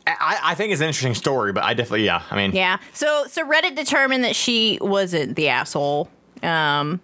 I, 0.05 0.39
I 0.43 0.55
think 0.55 0.71
it's 0.73 0.81
an 0.81 0.87
interesting 0.87 1.15
story, 1.15 1.53
but 1.53 1.63
I 1.63 1.73
definitely 1.73 2.05
yeah. 2.05 2.21
I 2.29 2.35
mean, 2.35 2.51
Yeah. 2.51 2.77
So 2.93 3.25
so 3.27 3.43
Reddit 3.47 3.75
determined 3.75 4.23
that 4.25 4.35
she 4.35 4.77
wasn't 4.81 5.35
the 5.35 5.49
asshole. 5.49 6.09
Um, 6.43 6.99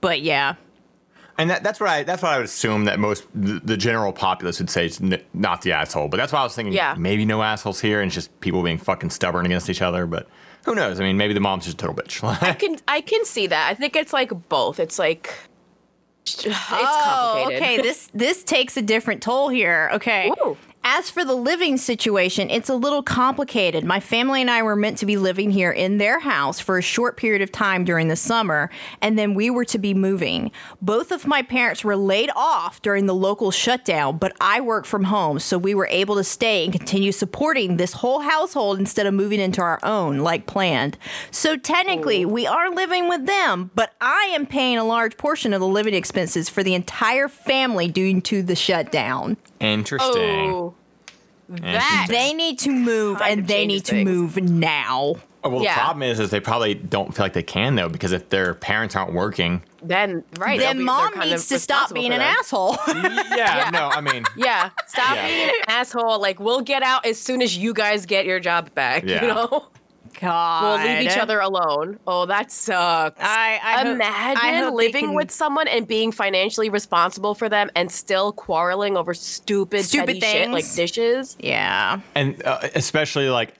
but 0.00 0.22
yeah. 0.22 0.54
And 1.38 1.50
that, 1.50 1.62
that's 1.62 1.78
what 1.78 1.88
I 1.88 2.02
that's 2.02 2.20
what 2.22 2.32
I 2.32 2.36
would 2.38 2.46
assume 2.46 2.84
that 2.86 2.98
most 2.98 3.24
the, 3.34 3.60
the 3.64 3.76
general 3.76 4.12
populace 4.12 4.58
would 4.58 4.68
say 4.70 4.86
is 4.86 5.00
n- 5.00 5.22
not 5.32 5.62
the 5.62 5.70
asshole. 5.72 6.08
But 6.08 6.16
that's 6.16 6.32
why 6.32 6.40
I 6.40 6.42
was 6.42 6.54
thinking 6.54 6.72
Yeah. 6.74 6.96
maybe 6.98 7.24
no 7.24 7.42
assholes 7.42 7.80
here 7.80 8.00
and 8.00 8.08
it's 8.08 8.14
just 8.16 8.40
people 8.40 8.62
being 8.62 8.78
fucking 8.78 9.10
stubborn 9.10 9.46
against 9.46 9.70
each 9.70 9.80
other. 9.80 10.04
But 10.06 10.28
who 10.64 10.74
knows? 10.74 10.98
I 11.00 11.04
mean, 11.04 11.16
maybe 11.16 11.34
the 11.34 11.40
mom's 11.40 11.64
just 11.66 11.74
a 11.80 11.86
total 11.86 11.94
bitch. 11.94 12.22
I 12.42 12.52
can 12.54 12.76
I 12.88 13.00
can 13.00 13.24
see 13.24 13.46
that. 13.46 13.68
I 13.70 13.74
think 13.74 13.94
it's 13.94 14.12
like 14.12 14.32
both. 14.48 14.80
It's 14.80 14.98
like 14.98 15.32
it's 16.26 16.44
Oh, 16.46 16.50
complicated. 17.44 17.62
okay. 17.62 17.82
This 17.82 18.10
this 18.12 18.42
takes 18.44 18.76
a 18.76 18.82
different 18.82 19.22
toll 19.22 19.48
here. 19.48 19.90
Okay. 19.94 20.30
Ooh. 20.44 20.56
As 20.84 21.10
for 21.10 21.24
the 21.24 21.34
living 21.34 21.76
situation, 21.76 22.50
it's 22.50 22.68
a 22.68 22.74
little 22.74 23.02
complicated. 23.02 23.84
My 23.84 24.00
family 24.00 24.40
and 24.40 24.50
I 24.50 24.62
were 24.62 24.74
meant 24.74 24.98
to 24.98 25.06
be 25.06 25.16
living 25.16 25.50
here 25.50 25.70
in 25.70 25.98
their 25.98 26.18
house 26.18 26.60
for 26.60 26.78
a 26.78 26.82
short 26.82 27.16
period 27.16 27.42
of 27.42 27.52
time 27.52 27.84
during 27.84 28.08
the 28.08 28.16
summer, 28.16 28.70
and 29.02 29.18
then 29.18 29.34
we 29.34 29.50
were 29.50 29.66
to 29.66 29.78
be 29.78 29.92
moving. 29.92 30.50
Both 30.80 31.12
of 31.12 31.26
my 31.26 31.42
parents 31.42 31.84
were 31.84 31.96
laid 31.96 32.30
off 32.34 32.80
during 32.80 33.06
the 33.06 33.14
local 33.14 33.50
shutdown, 33.50 34.18
but 34.18 34.36
I 34.40 34.60
work 34.60 34.86
from 34.86 35.04
home, 35.04 35.38
so 35.40 35.58
we 35.58 35.74
were 35.74 35.88
able 35.90 36.16
to 36.16 36.24
stay 36.24 36.64
and 36.64 36.72
continue 36.72 37.12
supporting 37.12 37.76
this 37.76 37.92
whole 37.92 38.20
household 38.20 38.78
instead 38.78 39.06
of 39.06 39.14
moving 39.14 39.40
into 39.40 39.60
our 39.60 39.80
own 39.82 40.18
like 40.18 40.46
planned. 40.46 40.96
So 41.30 41.56
technically, 41.56 42.24
oh. 42.24 42.28
we 42.28 42.46
are 42.46 42.74
living 42.74 43.08
with 43.08 43.26
them, 43.26 43.70
but 43.74 43.94
I 44.00 44.30
am 44.32 44.46
paying 44.46 44.78
a 44.78 44.84
large 44.84 45.16
portion 45.16 45.52
of 45.52 45.60
the 45.60 45.66
living 45.66 45.94
expenses 45.94 46.48
for 46.48 46.62
the 46.62 46.74
entire 46.74 47.28
family 47.28 47.88
due 47.88 48.20
to 48.22 48.42
the 48.42 48.56
shutdown. 48.56 49.36
Interesting. 49.60 50.50
Oh, 50.50 50.74
that 51.48 52.06
They 52.08 52.32
need 52.34 52.58
to 52.60 52.70
move 52.70 53.18
Kind 53.18 53.30
and 53.32 53.40
of 53.42 53.46
they 53.48 53.66
changes 53.66 53.74
need 53.76 53.84
to 53.86 53.92
things. 53.92 54.08
move 54.08 54.36
now. 54.50 55.16
Oh, 55.44 55.50
well, 55.50 55.62
Yeah. 55.62 55.74
the 55.76 55.80
problem 55.80 56.02
is, 56.02 56.18
is 56.18 56.30
they 56.30 56.40
probably 56.40 56.74
don't 56.74 57.14
feel 57.14 57.24
like 57.24 57.32
they 57.32 57.42
can 57.44 57.76
though, 57.76 57.88
because 57.88 58.10
if 58.12 58.28
their 58.28 58.54
parents 58.54 58.96
aren't 58.96 59.12
working, 59.14 59.62
then 59.82 60.24
right. 60.36 60.58
they'll 60.58 60.68
then 60.68 60.78
be- 60.78 60.84
mom 60.84 61.04
they're 61.12 61.18
kind 61.20 61.30
needs 61.30 61.42
of 61.44 61.48
to 61.48 61.58
stop 61.60 61.90
responsible 61.90 62.00
being 62.00 62.10
for 62.10 62.14
an 62.14 62.20
them. 62.20 62.36
asshole. 62.40 62.76
yeah, 63.38 63.70
no, 63.72 63.88
I 63.88 64.00
mean, 64.00 64.24
Yeah, 64.36 64.70
stop 64.88 65.14
Yeah. 65.14 65.26
being 65.28 65.48
an 65.48 65.54
asshole. 65.68 66.20
Like 66.20 66.40
we'll 66.40 66.60
get 66.62 66.82
out 66.82 67.06
as 67.06 67.18
soon 67.20 67.40
as 67.40 67.56
you 67.56 67.72
guys 67.72 68.04
get 68.04 68.26
your 68.26 68.40
job 68.40 68.74
back. 68.74 69.04
Yeah. 69.06 69.22
You 69.22 69.28
know, 69.28 69.66
God. 70.20 70.80
we'll 70.80 70.88
leave 70.88 71.02
each 71.10 71.16
other 71.18 71.40
alone. 71.40 71.98
Oh, 72.06 72.26
that 72.26 72.50
sucks. 72.52 73.16
I, 73.20 73.60
I 73.62 73.78
hope- 73.78 73.86
Imagine 73.94 74.42
I 74.42 74.56
hope 74.58 74.74
living 74.74 75.06
can- 75.06 75.14
with 75.14 75.30
someone 75.30 75.68
and 75.68 75.86
being 75.86 76.12
financially 76.12 76.70
responsible 76.70 77.34
for 77.34 77.48
them 77.48 77.70
and 77.76 77.90
still 77.90 78.32
quarreling 78.32 78.96
over 78.96 79.14
stupid, 79.14 79.84
Stupid 79.84 80.06
petty 80.06 80.20
shit 80.20 80.50
like 80.50 80.64
dishes. 80.74 81.36
Yeah. 81.40 82.00
and 82.14 82.42
uh, 82.44 82.60
especially 82.74 83.28
like, 83.28 83.54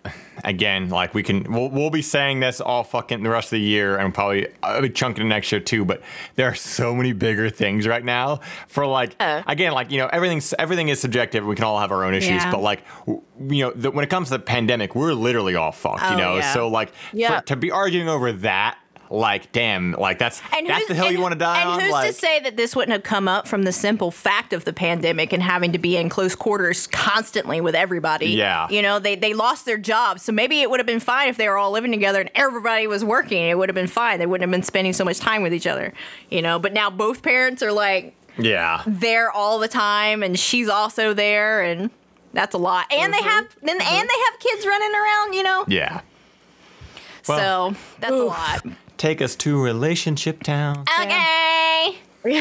again, 0.45 0.89
like 0.89 1.15
we 1.15 1.23
can, 1.23 1.45
we'll, 1.53 1.69
we'll 1.71 1.91
be 1.91 2.03
saying 2.03 2.41
this 2.41 2.61
all 2.61 2.85
fucking 2.85 3.23
the 3.23 3.31
rest 3.31 3.47
of 3.47 3.51
the 3.53 3.61
year, 3.61 3.97
and 3.97 4.13
probably 4.15 4.49
I'll 4.63 4.83
be 4.83 4.91
chunking 4.91 5.25
it 5.25 5.29
next 5.29 5.51
year 5.53 5.61
too. 5.61 5.85
But 5.85 6.03
there 6.37 6.49
are 6.49 6.55
so 6.55 6.95
many 6.95 7.13
bigger 7.13 7.51
things 7.51 7.87
right 7.87 8.05
now 8.05 8.41
for 8.69 8.87
like, 8.87 9.15
Yeah. 9.21 9.43
again, 9.47 9.73
like 9.73 9.91
you 9.91 9.99
know, 9.99 10.09
everything's 10.13 10.55
everything 10.59 10.89
is 10.89 11.01
subjective. 11.01 11.45
We 11.47 11.55
can 11.55 11.65
all 11.65 11.79
have 11.81 11.93
our 11.93 12.05
own 12.05 12.15
issues, 12.15 12.31
Yeah. 12.31 12.51
but 12.51 12.61
like, 12.61 12.85
w- 13.07 13.23
you 13.49 13.65
know, 13.65 13.73
the, 13.75 13.91
when 13.91 14.05
it 14.05 14.11
comes 14.11 14.29
to 14.29 14.35
the 14.39 14.43
pandemic, 14.43 14.95
we're 14.95 15.13
literally 15.13 15.55
all 15.55 15.73
fucked. 15.73 16.03
Oh, 16.05 16.11
you 16.11 16.17
know, 16.17 16.37
yeah. 16.37 16.53
so 16.53 16.69
like, 16.69 16.93
Yeah. 17.13 17.41
for, 17.41 17.47
to 17.47 17.57
be 17.57 17.71
arguing 17.71 18.09
over 18.09 18.33
that. 18.33 18.79
Like, 19.11 19.53
damn, 19.53 19.93
like 19.93 20.19
that's 20.19 20.43
And 20.57 20.69
that's 20.69 20.87
the 20.87 20.95
hill 20.95 21.07
and- 21.07 21.17
you 21.17 21.23
want 21.23 21.33
to 21.33 21.39
die 21.39 21.63
and 21.63 21.71
on. 21.71 21.81
who's 21.81 21.91
like, 21.91 22.09
to 22.09 22.13
say 22.13 22.41
that 22.41 22.57
this 22.57 22.77
wouldn't 22.77 22.93
have 22.93 23.03
come 23.03 23.27
up 23.27 23.49
from 23.49 23.63
the 23.63 23.73
simple 23.73 24.11
fact 24.11 24.53
of 24.53 24.65
the 24.65 24.73
pandemic 24.73 25.33
and 25.33 25.43
having 25.43 25.73
to 25.73 25.79
be 25.79 25.97
in 25.97 26.09
close 26.09 26.35
quarters 26.35 26.87
constantly 26.87 27.61
with 27.61 27.75
everybody? 27.75 28.29
Yeah. 28.29 28.69
You 28.69 28.83
know, 28.83 28.99
they, 28.99 29.17
they 29.17 29.33
lost 29.33 29.65
their 29.65 29.79
jobs. 29.79 30.23
So 30.23 30.33
maybe 30.33 30.61
it 30.61 30.71
would 30.71 30.81
have 30.81 30.87
been 30.87 31.01
fine 31.01 31.29
if 31.29 31.37
they 31.37 31.49
were 31.49 31.57
all 31.57 31.71
living 31.71 31.91
together 31.91 32.21
and 32.21 32.31
everybody 32.35 32.87
was 32.87 33.05
working. 33.05 33.43
It 33.49 33.57
would 33.57 33.69
have 33.69 33.75
been 33.75 33.87
fine. 33.87 34.19
They 34.19 34.27
wouldn't 34.27 34.47
have 34.49 34.53
been 34.53 34.63
spending 34.63 34.93
so 34.93 35.05
much 35.05 35.19
time 35.19 35.43
with 35.43 35.55
each 35.55 35.67
other. 35.67 35.95
You 36.31 36.43
know, 36.43 36.59
but 36.59 36.73
now 36.73 36.91
both 36.91 37.23
parents 37.23 37.63
are 37.63 37.73
like 37.73 38.15
yeah, 38.39 38.83
there 38.87 39.33
all 39.33 39.59
the 39.59 39.69
time 39.69 40.23
and 40.23 40.39
she's 40.39 40.69
also 40.69 41.13
there 41.13 41.63
and 41.63 41.91
that's 42.33 42.55
a 42.55 42.59
lot. 42.59 42.87
And 42.93 43.13
they 43.13 43.19
mm-hmm. 43.19 43.29
have 43.29 43.45
and, 43.63 43.71
and 43.71 43.81
mm-hmm. 43.81 43.95
they 43.95 43.99
have 44.31 44.41
kids 44.41 44.67
running 44.67 44.95
around, 44.95 45.33
you 45.35 45.43
know? 45.43 45.65
yeah. 45.67 46.01
Well, 47.27 47.75
so 47.75 47.81
that's 48.01 48.13
a 48.13 48.25
lot. 48.25 48.67
Take 48.99 49.23
us 49.23 49.35
to 49.37 49.63
relationship 49.63 50.43
town. 50.43 50.85
Okay. 51.01 51.99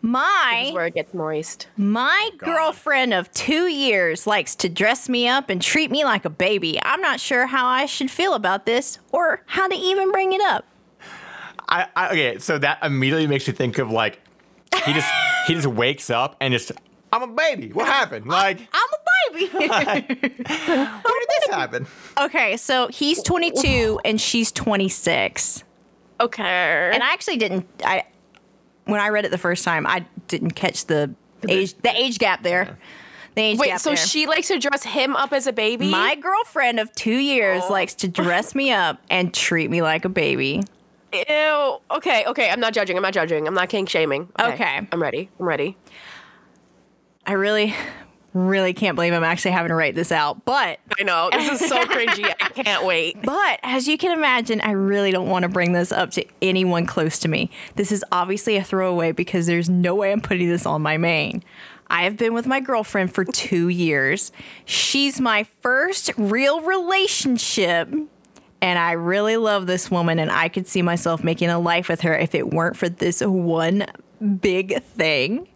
My 0.00 0.58
This 0.60 0.68
is 0.68 0.74
where 0.74 0.86
it 0.86 0.94
gets 0.94 1.12
moist. 1.14 1.66
My 1.76 2.30
girlfriend 2.38 3.12
of 3.12 3.32
two 3.32 3.66
years 3.66 4.26
likes 4.26 4.54
to 4.56 4.68
dress 4.68 5.08
me 5.08 5.26
up 5.26 5.50
and 5.50 5.60
treat 5.60 5.90
me 5.90 6.04
like 6.04 6.24
a 6.24 6.30
baby. 6.30 6.78
I'm 6.82 7.00
not 7.00 7.18
sure 7.18 7.46
how 7.46 7.66
I 7.66 7.86
should 7.86 8.10
feel 8.10 8.34
about 8.34 8.66
this 8.66 8.98
or 9.10 9.42
how 9.46 9.66
to 9.66 9.74
even 9.74 10.12
bring 10.12 10.32
it 10.32 10.42
up. 10.42 10.64
I, 11.68 11.88
I 11.96 12.08
okay, 12.10 12.38
so 12.38 12.58
that 12.58 12.78
immediately 12.84 13.26
makes 13.26 13.48
me 13.48 13.54
think 13.54 13.78
of 13.78 13.90
like 13.90 14.20
he 14.84 14.92
just 14.92 15.10
he 15.46 15.54
just 15.54 15.66
wakes 15.66 16.08
up 16.10 16.36
and 16.40 16.52
just 16.52 16.70
I'm 17.14 17.22
a 17.22 17.28
baby. 17.28 17.70
What 17.72 17.86
happened? 17.86 18.26
Like 18.26 18.58
I'm 18.72 18.88
a 18.92 19.38
baby. 19.38 19.46
where 19.56 19.68
did 19.68 21.28
this 21.28 21.48
happen? 21.50 21.86
okay, 22.20 22.56
so 22.56 22.88
he's 22.88 23.22
22 23.22 24.00
and 24.04 24.20
she's 24.20 24.50
26. 24.52 25.62
Okay. 26.20 26.90
And 26.92 27.02
I 27.02 27.12
actually 27.12 27.36
didn't 27.36 27.66
I 27.84 28.04
when 28.86 29.00
I 29.00 29.08
read 29.08 29.24
it 29.24 29.30
the 29.30 29.38
first 29.38 29.64
time, 29.64 29.86
I 29.86 30.04
didn't 30.28 30.52
catch 30.52 30.86
the 30.86 31.14
age 31.48 31.74
the 31.82 31.96
age 31.96 32.18
gap 32.18 32.42
there. 32.42 32.78
The 33.36 33.42
age 33.42 33.58
Wait, 33.58 33.68
gap 33.68 33.80
so 33.80 33.90
there. 33.90 33.96
she 33.96 34.26
likes 34.26 34.48
to 34.48 34.58
dress 34.58 34.82
him 34.84 35.14
up 35.16 35.32
as 35.32 35.46
a 35.46 35.52
baby? 35.52 35.88
my 35.90 36.14
girlfriend 36.16 36.78
of 36.80 36.92
2 36.94 37.10
years 37.10 37.62
Oh. 37.66 37.72
likes 37.72 37.94
to 37.96 38.08
dress 38.08 38.54
me 38.54 38.70
up 38.72 39.00
and 39.10 39.32
treat 39.32 39.70
me 39.70 39.82
like 39.82 40.04
a 40.04 40.08
baby. 40.08 40.62
Ew. 41.12 41.76
Okay, 41.92 42.24
okay. 42.26 42.50
I'm 42.50 42.58
not 42.60 42.74
judging. 42.74 42.96
I'm 42.96 43.02
not 43.02 43.12
judging. 43.14 43.46
I'm 43.46 43.54
not 43.54 43.68
king 43.68 43.86
shaming. 43.86 44.28
Okay. 44.38 44.80
I'm 44.90 45.00
ready. 45.00 45.30
I'm 45.38 45.46
ready. 45.46 45.76
I 47.26 47.32
really, 47.32 47.74
really 48.34 48.74
can't 48.74 48.96
believe 48.96 49.12
I'm 49.12 49.24
actually 49.24 49.52
having 49.52 49.70
to 49.70 49.74
write 49.74 49.94
this 49.94 50.12
out. 50.12 50.44
But, 50.44 50.80
I 50.98 51.04
know. 51.04 51.30
This 51.32 51.60
is 51.62 51.68
so 51.68 51.84
cringy. 51.84 52.24
I 52.40 52.48
can't 52.48 52.84
wait. 52.84 53.20
but 53.22 53.60
as 53.62 53.88
you 53.88 53.96
can 53.96 54.12
imagine, 54.12 54.60
I 54.60 54.72
really 54.72 55.10
don't 55.10 55.28
want 55.28 55.44
to 55.44 55.48
bring 55.48 55.72
this 55.72 55.92
up 55.92 56.10
to 56.12 56.24
anyone 56.42 56.86
close 56.86 57.18
to 57.20 57.28
me. 57.28 57.50
This 57.76 57.92
is 57.92 58.04
obviously 58.12 58.56
a 58.56 58.64
throwaway 58.64 59.12
because 59.12 59.46
there's 59.46 59.70
no 59.70 59.94
way 59.94 60.12
I'm 60.12 60.20
putting 60.20 60.48
this 60.48 60.66
on 60.66 60.82
my 60.82 60.96
main. 60.96 61.42
I 61.88 62.04
have 62.04 62.16
been 62.16 62.34
with 62.34 62.46
my 62.46 62.60
girlfriend 62.60 63.14
for 63.14 63.24
two 63.24 63.68
years. 63.68 64.32
She's 64.64 65.20
my 65.20 65.44
first 65.60 66.10
real 66.16 66.60
relationship. 66.60 67.88
And 68.60 68.78
I 68.78 68.92
really 68.92 69.36
love 69.36 69.66
this 69.66 69.90
woman, 69.90 70.18
and 70.18 70.30
I 70.30 70.48
could 70.48 70.66
see 70.66 70.80
myself 70.80 71.22
making 71.22 71.50
a 71.50 71.58
life 71.58 71.88
with 71.88 72.00
her 72.00 72.16
if 72.16 72.34
it 72.34 72.48
weren't 72.48 72.78
for 72.78 72.88
this 72.88 73.20
one 73.20 73.84
big 74.40 74.82
thing. 74.82 75.46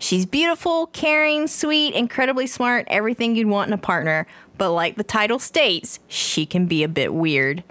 She's 0.00 0.24
beautiful, 0.24 0.86
caring, 0.86 1.46
sweet, 1.46 1.92
incredibly 1.94 2.46
smart, 2.46 2.86
everything 2.88 3.36
you'd 3.36 3.48
want 3.48 3.68
in 3.68 3.74
a 3.74 3.78
partner. 3.78 4.26
But 4.56 4.70
like 4.70 4.96
the 4.96 5.04
title 5.04 5.38
states, 5.38 6.00
she 6.08 6.46
can 6.46 6.64
be 6.64 6.82
a 6.82 6.88
bit 6.88 7.12
weird. 7.12 7.62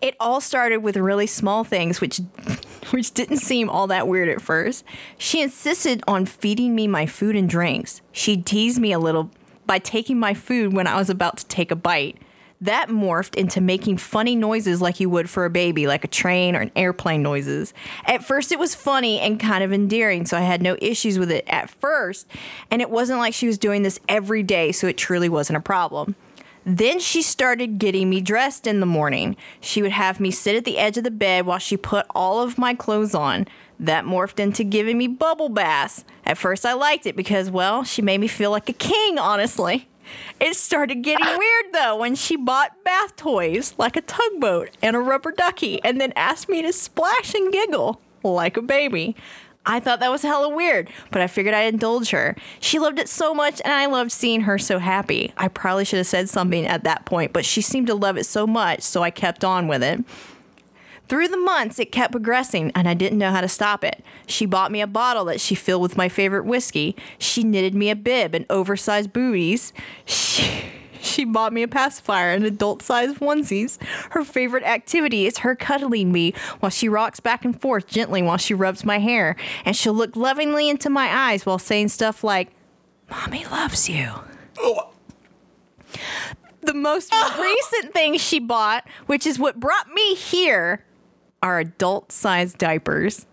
It 0.00 0.16
all 0.18 0.40
started 0.40 0.78
with 0.78 0.96
really 0.96 1.26
small 1.26 1.64
things, 1.64 2.00
which 2.00 2.20
which 2.90 3.12
didn't 3.12 3.36
seem 3.36 3.68
all 3.68 3.86
that 3.88 4.08
weird 4.08 4.30
at 4.30 4.40
first. 4.40 4.82
She 5.18 5.42
insisted 5.42 6.02
on 6.08 6.24
feeding 6.24 6.74
me 6.74 6.88
my 6.88 7.04
food 7.04 7.36
and 7.36 7.48
drinks. 7.50 8.00
She 8.12 8.38
teased 8.38 8.80
me 8.80 8.92
a 8.92 8.98
little 8.98 9.30
by 9.66 9.78
taking 9.78 10.18
my 10.18 10.32
food 10.32 10.72
when 10.72 10.86
I 10.86 10.96
was 10.96 11.10
about 11.10 11.36
to 11.36 11.46
take 11.48 11.70
a 11.70 11.76
bite. 11.76 12.16
That 12.60 12.88
morphed 12.88 13.36
into 13.36 13.60
making 13.60 13.98
funny 13.98 14.34
noises 14.34 14.80
like 14.80 14.98
you 14.98 15.08
would 15.10 15.30
for 15.30 15.44
a 15.44 15.50
baby, 15.50 15.86
like 15.86 16.02
a 16.02 16.08
train 16.08 16.56
or 16.56 16.60
an 16.60 16.72
airplane 16.74 17.22
noises. 17.22 17.72
At 18.04 18.24
first, 18.24 18.50
it 18.50 18.58
was 18.58 18.74
funny 18.74 19.20
and 19.20 19.38
kind 19.38 19.62
of 19.62 19.72
endearing, 19.72 20.26
so 20.26 20.36
I 20.36 20.40
had 20.40 20.60
no 20.60 20.76
issues 20.82 21.20
with 21.20 21.30
it 21.30 21.44
at 21.46 21.70
first. 21.70 22.26
And 22.70 22.82
it 22.82 22.90
wasn't 22.90 23.20
like 23.20 23.32
she 23.32 23.46
was 23.46 23.58
doing 23.58 23.84
this 23.84 24.00
every 24.08 24.42
day, 24.42 24.72
so 24.72 24.88
it 24.88 24.98
truly 24.98 25.28
wasn't 25.28 25.56
a 25.56 25.60
problem. 25.60 26.16
Then 26.64 26.98
she 26.98 27.22
started 27.22 27.78
getting 27.78 28.10
me 28.10 28.20
dressed 28.20 28.66
in 28.66 28.80
the 28.80 28.86
morning. 28.86 29.36
She 29.60 29.80
would 29.80 29.92
have 29.92 30.18
me 30.18 30.30
sit 30.32 30.56
at 30.56 30.64
the 30.64 30.78
edge 30.78 30.98
of 30.98 31.04
the 31.04 31.10
bed 31.10 31.46
while 31.46 31.58
she 31.58 31.76
put 31.76 32.06
all 32.10 32.42
of 32.42 32.58
my 32.58 32.74
clothes 32.74 33.14
on. 33.14 33.46
That 33.80 34.04
morphed 34.04 34.40
into 34.40 34.64
giving 34.64 34.98
me 34.98 35.06
bubble 35.06 35.48
baths. 35.48 36.04
At 36.26 36.36
first, 36.36 36.66
I 36.66 36.72
liked 36.72 37.06
it 37.06 37.14
because, 37.14 37.50
well, 37.50 37.84
she 37.84 38.02
made 38.02 38.18
me 38.18 38.26
feel 38.26 38.50
like 38.50 38.68
a 38.68 38.72
king, 38.72 39.18
honestly. 39.18 39.88
It 40.40 40.54
started 40.54 41.02
getting 41.02 41.26
weird 41.26 41.72
though 41.72 41.96
when 41.96 42.14
she 42.14 42.36
bought 42.36 42.84
bath 42.84 43.16
toys 43.16 43.74
like 43.78 43.96
a 43.96 44.00
tugboat 44.00 44.70
and 44.82 44.94
a 44.96 45.00
rubber 45.00 45.32
ducky 45.32 45.82
and 45.84 46.00
then 46.00 46.12
asked 46.16 46.48
me 46.48 46.62
to 46.62 46.72
splash 46.72 47.34
and 47.34 47.52
giggle 47.52 48.00
like 48.22 48.56
a 48.56 48.62
baby. 48.62 49.16
I 49.66 49.80
thought 49.80 50.00
that 50.00 50.10
was 50.10 50.22
hella 50.22 50.48
weird, 50.48 50.88
but 51.10 51.20
I 51.20 51.26
figured 51.26 51.54
I'd 51.54 51.74
indulge 51.74 52.10
her. 52.10 52.36
She 52.58 52.78
loved 52.78 52.98
it 52.98 53.08
so 53.08 53.34
much 53.34 53.60
and 53.64 53.72
I 53.72 53.86
loved 53.86 54.10
seeing 54.10 54.42
her 54.42 54.56
so 54.56 54.78
happy. 54.78 55.32
I 55.36 55.48
probably 55.48 55.84
should 55.84 55.98
have 55.98 56.06
said 56.06 56.30
something 56.30 56.66
at 56.66 56.84
that 56.84 57.04
point, 57.04 57.34
but 57.34 57.44
she 57.44 57.60
seemed 57.60 57.88
to 57.88 57.94
love 57.94 58.16
it 58.16 58.24
so 58.24 58.46
much, 58.46 58.80
so 58.80 59.02
I 59.02 59.10
kept 59.10 59.44
on 59.44 59.68
with 59.68 59.82
it. 59.82 60.02
Through 61.08 61.28
the 61.28 61.38
months, 61.38 61.78
it 61.78 61.90
kept 61.90 62.12
progressing, 62.12 62.70
and 62.74 62.88
I 62.88 62.94
didn't 62.94 63.18
know 63.18 63.30
how 63.30 63.40
to 63.40 63.48
stop 63.48 63.82
it. 63.82 64.04
She 64.26 64.44
bought 64.46 64.70
me 64.70 64.80
a 64.80 64.86
bottle 64.86 65.24
that 65.26 65.40
she 65.40 65.54
filled 65.54 65.82
with 65.82 65.96
my 65.96 66.08
favorite 66.08 66.44
whiskey. 66.44 66.94
She 67.18 67.42
knitted 67.42 67.74
me 67.74 67.90
a 67.90 67.96
bib 67.96 68.34
and 68.34 68.44
oversized 68.50 69.12
booties. 69.12 69.72
She, 70.04 70.64
She 71.00 71.24
bought 71.24 71.52
me 71.52 71.62
a 71.62 71.68
pacifier 71.68 72.32
and 72.32 72.44
adult 72.44 72.82
sized 72.82 73.18
onesies. 73.18 73.82
Her 74.10 74.24
favorite 74.24 74.64
activity 74.64 75.26
is 75.26 75.38
her 75.38 75.54
cuddling 75.54 76.12
me 76.12 76.34
while 76.60 76.70
she 76.70 76.88
rocks 76.88 77.20
back 77.20 77.44
and 77.44 77.60
forth 77.60 77.86
gently 77.86 78.22
while 78.22 78.36
she 78.36 78.54
rubs 78.54 78.84
my 78.84 78.98
hair. 78.98 79.36
And 79.64 79.76
she'll 79.76 79.94
look 79.94 80.16
lovingly 80.16 80.68
into 80.68 80.90
my 80.90 81.06
eyes 81.06 81.46
while 81.46 81.58
saying 81.58 81.88
stuff 81.88 82.24
like, 82.24 82.50
Mommy 83.10 83.44
loves 83.46 83.88
you. 83.88 84.12
Oh. 84.58 84.90
The 86.60 86.74
most 86.74 87.12
recent 87.38 87.94
thing 87.94 88.18
she 88.18 88.38
bought, 88.38 88.86
which 89.06 89.26
is 89.26 89.38
what 89.38 89.58
brought 89.58 89.88
me 89.88 90.14
here, 90.14 90.84
are 91.42 91.58
adult 91.58 92.12
sized 92.12 92.58
diapers. 92.58 93.26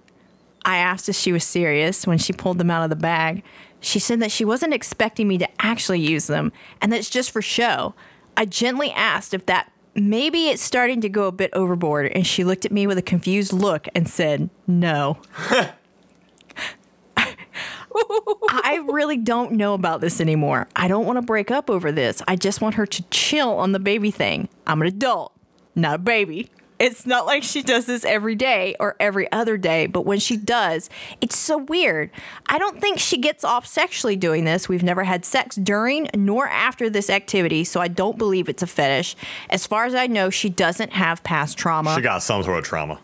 I 0.63 0.77
asked 0.77 1.09
if 1.09 1.15
she 1.15 1.31
was 1.31 1.43
serious 1.43 2.07
when 2.07 2.17
she 2.17 2.33
pulled 2.33 2.57
them 2.57 2.71
out 2.71 2.83
of 2.83 2.89
the 2.89 2.95
bag. 2.95 3.43
She 3.79 3.99
said 3.99 4.19
that 4.21 4.31
she 4.31 4.45
wasn't 4.45 4.73
expecting 4.73 5.27
me 5.27 5.37
to 5.37 5.47
actually 5.61 5.99
use 5.99 6.27
them 6.27 6.51
and 6.81 6.91
that 6.91 6.97
it's 6.97 7.09
just 7.09 7.31
for 7.31 7.41
show. 7.41 7.93
I 8.35 8.45
gently 8.45 8.91
asked 8.91 9.33
if 9.33 9.45
that 9.45 9.71
maybe 9.95 10.49
it's 10.49 10.61
starting 10.61 11.01
to 11.01 11.09
go 11.09 11.27
a 11.27 11.31
bit 11.31 11.49
overboard, 11.53 12.11
and 12.11 12.27
she 12.27 12.43
looked 12.43 12.65
at 12.65 12.71
me 12.71 12.85
with 12.85 12.97
a 12.97 13.01
confused 13.01 13.53
look 13.53 13.87
and 13.95 14.07
said, 14.07 14.49
No. 14.67 15.19
I 17.97 18.83
really 18.89 19.17
don't 19.17 19.53
know 19.53 19.73
about 19.73 20.01
this 20.01 20.19
anymore. 20.19 20.67
I 20.75 20.89
don't 20.89 21.05
want 21.05 21.17
to 21.17 21.21
break 21.21 21.49
up 21.49 21.69
over 21.69 21.93
this. 21.93 22.21
I 22.27 22.35
just 22.35 22.59
want 22.59 22.75
her 22.75 22.85
to 22.85 23.03
chill 23.03 23.51
on 23.51 23.71
the 23.71 23.79
baby 23.79 24.11
thing. 24.11 24.49
I'm 24.67 24.81
an 24.81 24.87
adult, 24.87 25.31
not 25.75 25.95
a 25.95 25.99
baby. 25.99 26.49
It's 26.77 27.05
not 27.05 27.25
like 27.25 27.43
she 27.43 27.61
does 27.61 27.85
this 27.85 28.03
every 28.03 28.35
day 28.35 28.75
or 28.79 28.95
every 28.99 29.31
other 29.31 29.57
day, 29.57 29.88
but 29.88 30.01
when 30.05 30.19
she 30.19 30.35
does, 30.35 30.89
it's 31.21 31.38
so 31.38 31.57
weird. 31.57 32.09
I 32.47 32.57
don't 32.57 32.81
think 32.81 32.99
she 32.99 33.17
gets 33.17 33.43
off 33.43 33.65
sexually 33.65 34.15
doing 34.17 34.43
this. 34.43 34.67
We've 34.67 34.83
never 34.83 35.05
had 35.05 35.23
sex 35.23 35.55
during 35.55 36.09
nor 36.13 36.47
after 36.47 36.89
this 36.89 37.09
activity, 37.09 37.63
so 37.63 37.79
I 37.79 37.88
don't 37.88 38.17
believe 38.17 38.49
it's 38.49 38.61
a 38.63 38.67
fetish. 38.67 39.15
As 39.49 39.65
far 39.65 39.85
as 39.85 39.95
I 39.95 40.07
know, 40.07 40.29
she 40.29 40.49
doesn't 40.49 40.93
have 40.93 41.23
past 41.23 41.57
trauma. 41.57 41.95
She 41.95 42.01
got 42.01 42.21
some 42.23 42.43
sort 42.43 42.59
of 42.59 42.65
trauma. 42.65 42.99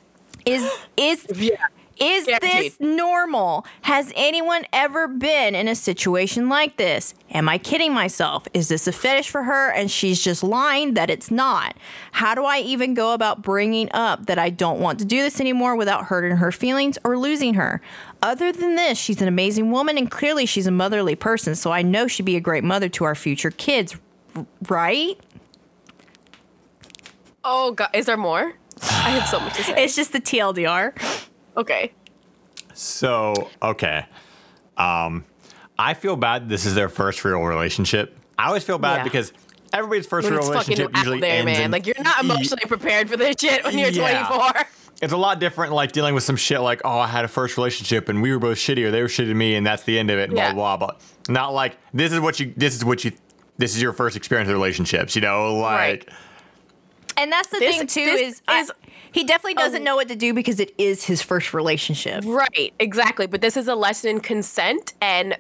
Is 0.46 0.70
is 0.98 1.26
Yeah. 1.36 1.56
Is 2.02 2.26
this 2.26 2.80
normal? 2.80 3.66
Has 3.84 4.12
anyone 4.16 4.66
ever 4.74 5.08
been 5.08 5.56
in 5.56 5.68
a 5.68 5.76
situation 5.76 6.50
like 6.50 6.78
this? 6.78 7.14
Am 7.30 7.48
I 7.48 7.58
kidding 7.58 7.94
myself? 7.94 8.48
Is 8.54 8.68
this 8.70 8.88
a 8.88 8.92
fetish 8.92 9.30
for 9.30 9.44
her 9.44 9.72
and 9.72 9.90
she's 9.90 10.22
just 10.22 10.44
lying 10.44 10.96
that 10.96 11.10
it's 11.10 11.30
not? 11.30 11.78
How 12.12 12.34
do 12.34 12.44
I 12.44 12.60
even 12.60 12.94
go 12.94 13.14
about 13.14 13.42
bringing 13.42 13.90
up 13.94 14.26
that 14.26 14.40
I 14.40 14.50
don't 14.50 14.80
want 14.80 15.00
to 15.00 15.06
do 15.06 15.22
this 15.22 15.40
anymore 15.40 15.76
without 15.76 16.06
hurting 16.06 16.38
her 16.38 16.52
feelings 16.52 16.98
or 17.04 17.18
losing 17.18 17.54
her? 17.54 17.82
Other 18.22 18.52
than 18.52 18.76
this, 18.76 18.98
she's 18.98 19.22
an 19.22 19.28
amazing 19.28 19.72
woman 19.72 19.98
and 19.98 20.10
clearly 20.10 20.46
she's 20.46 20.68
a 20.68 20.72
motherly 20.72 21.16
person, 21.16 21.56
so 21.56 21.72
I 21.72 21.82
know 21.82 22.08
she'd 22.08 22.26
be 22.26 22.36
a 22.36 22.42
great 22.42 22.64
mother 22.64 22.90
to 22.90 23.04
our 23.04 23.16
future 23.16 23.52
kids, 23.52 23.96
right? 24.68 25.20
Oh 27.44 27.72
god, 27.72 27.90
is 27.94 28.06
there 28.06 28.18
more? 28.18 28.54
I 28.84 29.10
have 29.12 29.28
so 29.28 29.40
much 29.40 29.56
to 29.56 29.64
say. 29.64 29.84
It's 29.84 29.96
just 29.96 30.14
the 30.14 30.22
TLDR. 30.22 30.94
Okay. 31.58 31.92
So, 32.74 33.50
okay. 33.62 34.06
Um, 34.78 35.26
I 35.78 35.94
feel 35.94 36.16
bad 36.16 36.50
this 36.50 36.66
is 36.66 36.76
their 36.76 36.90
first 36.90 37.24
real 37.26 37.40
relationship. 37.42 38.18
I 38.38 38.48
always 38.48 38.64
feel 38.64 38.78
bad 38.80 38.98
Yeah. 38.98 39.04
because 39.04 39.34
everybody's 39.74 40.08
first 40.08 40.26
When 40.26 40.34
real 40.34 40.44
fucking 40.44 40.78
relationship 40.78 40.96
usually 40.96 41.20
there, 41.20 41.32
ends 41.40 41.46
man. 41.46 41.62
in- 41.66 41.72
Like 41.72 41.86
you're 41.86 42.02
not 42.02 42.24
emotionally 42.24 42.64
prepared 42.68 43.10
for 43.10 43.18
this 43.18 43.36
shit 43.40 43.64
when 43.64 43.78
you're 43.78 43.90
Yeah. 43.90 44.26
24. 44.28 44.66
It's 45.02 45.14
a 45.14 45.18
lot 45.18 45.40
different, 45.40 45.74
like 45.74 45.92
dealing 45.92 46.14
with 46.14 46.24
some 46.24 46.36
shit 46.36 46.62
like, 46.62 46.82
oh, 46.86 47.00
I 47.00 47.08
had 47.08 47.26
a 47.26 47.28
first 47.28 47.58
relationship 47.58 48.08
and 48.08 48.22
we 48.22 48.32
were 48.32 48.40
both 48.40 48.58
shitty, 48.58 48.84
or 48.86 48.92
they 48.92 49.02
were 49.02 49.08
shitty 49.08 49.28
to 49.28 49.34
me, 49.34 49.56
and 49.56 49.66
that's 49.66 49.84
the 49.84 49.98
end 49.98 50.12
of 50.12 50.20
it. 50.20 50.30
and 50.30 50.38
Yeah. 50.38 50.54
Blah 50.54 50.78
blah 50.78 50.88
blah. 50.88 50.98
Not 51.28 51.54
like 51.54 51.78
this 51.94 52.12
is 52.14 52.20
what 52.20 52.40
you. 52.40 52.54
This 52.56 52.76
is 52.76 52.86
what 52.86 53.04
you. 53.04 53.12
This 53.58 53.76
is 53.76 53.82
your 53.82 53.94
first 53.94 54.16
experience 54.16 54.48
with 54.48 54.56
relationships. 54.56 55.16
You 55.16 55.22
know, 55.24 55.56
like. 55.56 55.78
Right. 55.78 56.10
And 57.18 57.32
that's 57.32 57.50
the 57.50 57.60
This- 57.60 57.78
thing 57.78 57.88
too 57.88 58.06
this 58.06 58.22
is, 58.36 58.42
I- 58.48 58.62
is- 58.62 58.72
he 59.12 59.24
definitely 59.24 59.56
doesn't 59.56 59.80
Um, 59.80 59.84
know 59.84 59.96
what 59.96 60.08
to 60.10 60.16
do 60.16 60.34
because 60.34 60.60
it 60.60 60.74
is 60.78 61.04
his 61.06 61.22
first 61.22 61.54
relationship. 61.54 62.24
Right, 62.26 62.74
exactly. 62.80 63.28
But 63.28 63.42
this 63.42 63.58
is 63.58 63.68
a 63.68 63.76
lesson 63.76 64.10
in 64.10 64.20
consent, 64.20 64.94
and 65.02 65.38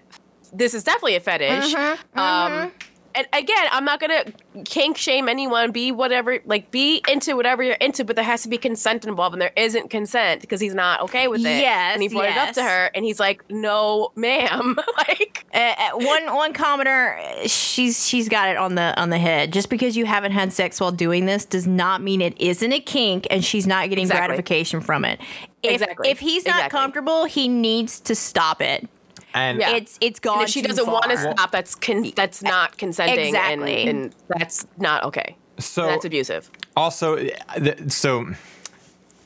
this 0.54 0.74
is 0.74 0.84
definitely 0.84 1.16
a 1.16 1.20
fetish. 1.22 1.74
Mm-hmm, 1.74 2.20
Um, 2.20 2.72
and 3.16 3.28
again, 3.34 3.68
I'm 3.72 3.86
not 3.86 4.00
gonna 4.00 4.26
kink 4.66 4.98
shame 4.98 5.28
anyone. 5.30 5.72
Be 5.72 5.92
whatever, 5.92 6.40
like 6.46 6.72
be 6.72 7.02
into 7.08 7.36
whatever 7.36 7.64
you're 7.64 7.76
into, 7.76 8.04
but 8.06 8.16
there 8.16 8.26
has 8.26 8.44
to 8.44 8.50
be 8.50 8.58
consent 8.58 9.06
involved, 9.06 9.34
and 9.34 9.42
there 9.42 9.52
isn't 9.56 9.90
consent 9.90 10.42
because 10.42 10.60
he's 10.62 10.74
not 10.76 11.02
okay 11.02 11.28
with 11.28 11.42
it. 11.42 11.60
Yes, 11.62 11.94
and 11.94 12.02
he 12.04 12.10
brought 12.10 12.26
it 12.26 12.38
up 12.38 12.54
to 12.56 12.64
her, 12.64 12.92
and 12.96 13.04
he's 13.06 13.20
like, 13.20 13.44
"No, 13.50 14.12
ma'am." 14.16 14.78
like, 14.98 15.46
Uh, 15.54 15.92
one 15.96 16.34
one 16.34 16.54
commenter, 16.54 17.18
she's 17.50 18.08
she's 18.08 18.30
got 18.30 18.50
it 18.50 18.58
on 18.58 18.76
the 18.76 19.00
on 19.00 19.10
the 19.10 19.18
head. 19.20 19.52
Just 19.54 19.70
because 19.70 19.96
you 19.98 20.06
haven't 20.06 20.32
had 20.32 20.54
sex 20.54 20.80
while 20.80 20.92
doing 20.92 21.26
this 21.26 21.46
does 21.46 21.68
not 21.68 22.02
mean 22.02 22.22
it 22.22 22.40
isn't 22.40 22.72
a 22.72 22.80
kink, 22.80 23.28
and 23.30 23.44
she's 23.44 23.68
not 23.68 23.90
getting 23.90 24.04
Exactly. 24.04 24.28
gratification 24.28 24.82
from 24.82 25.06
it. 25.06 25.20
If, 25.64 25.74
Exactly. 25.82 26.10
if 26.10 26.20
he's 26.20 26.46
not 26.46 26.56
Exactly. 26.56 26.80
comfortable, 26.80 27.26
he 27.26 27.48
needs 27.48 28.00
to 28.02 28.16
stop 28.16 28.62
it. 28.62 28.88
And 29.34 29.60
Yeah. 29.60 29.76
It's 29.76 29.98
it's 30.02 30.20
gone. 30.20 30.40
and 30.40 30.44
if 30.44 30.50
she 30.50 30.62
too 30.62 30.68
doesn't 30.70 30.88
want 30.88 31.10
to 31.12 31.18
stop, 31.18 31.52
that's 31.52 31.76
con- 31.76 32.12
that's 32.16 32.42
not 32.42 32.78
consenting, 32.78 33.28
Exactly. 33.28 33.82
and, 33.88 33.90
and 33.90 34.16
that's 34.30 34.66
not 34.78 35.04
okay. 35.06 35.36
So- 35.60 35.86
that's 35.88 36.06
abusive. 36.06 36.50
also, 36.76 37.18
uh, 37.18 37.60
th- 37.60 37.92
so 37.92 38.26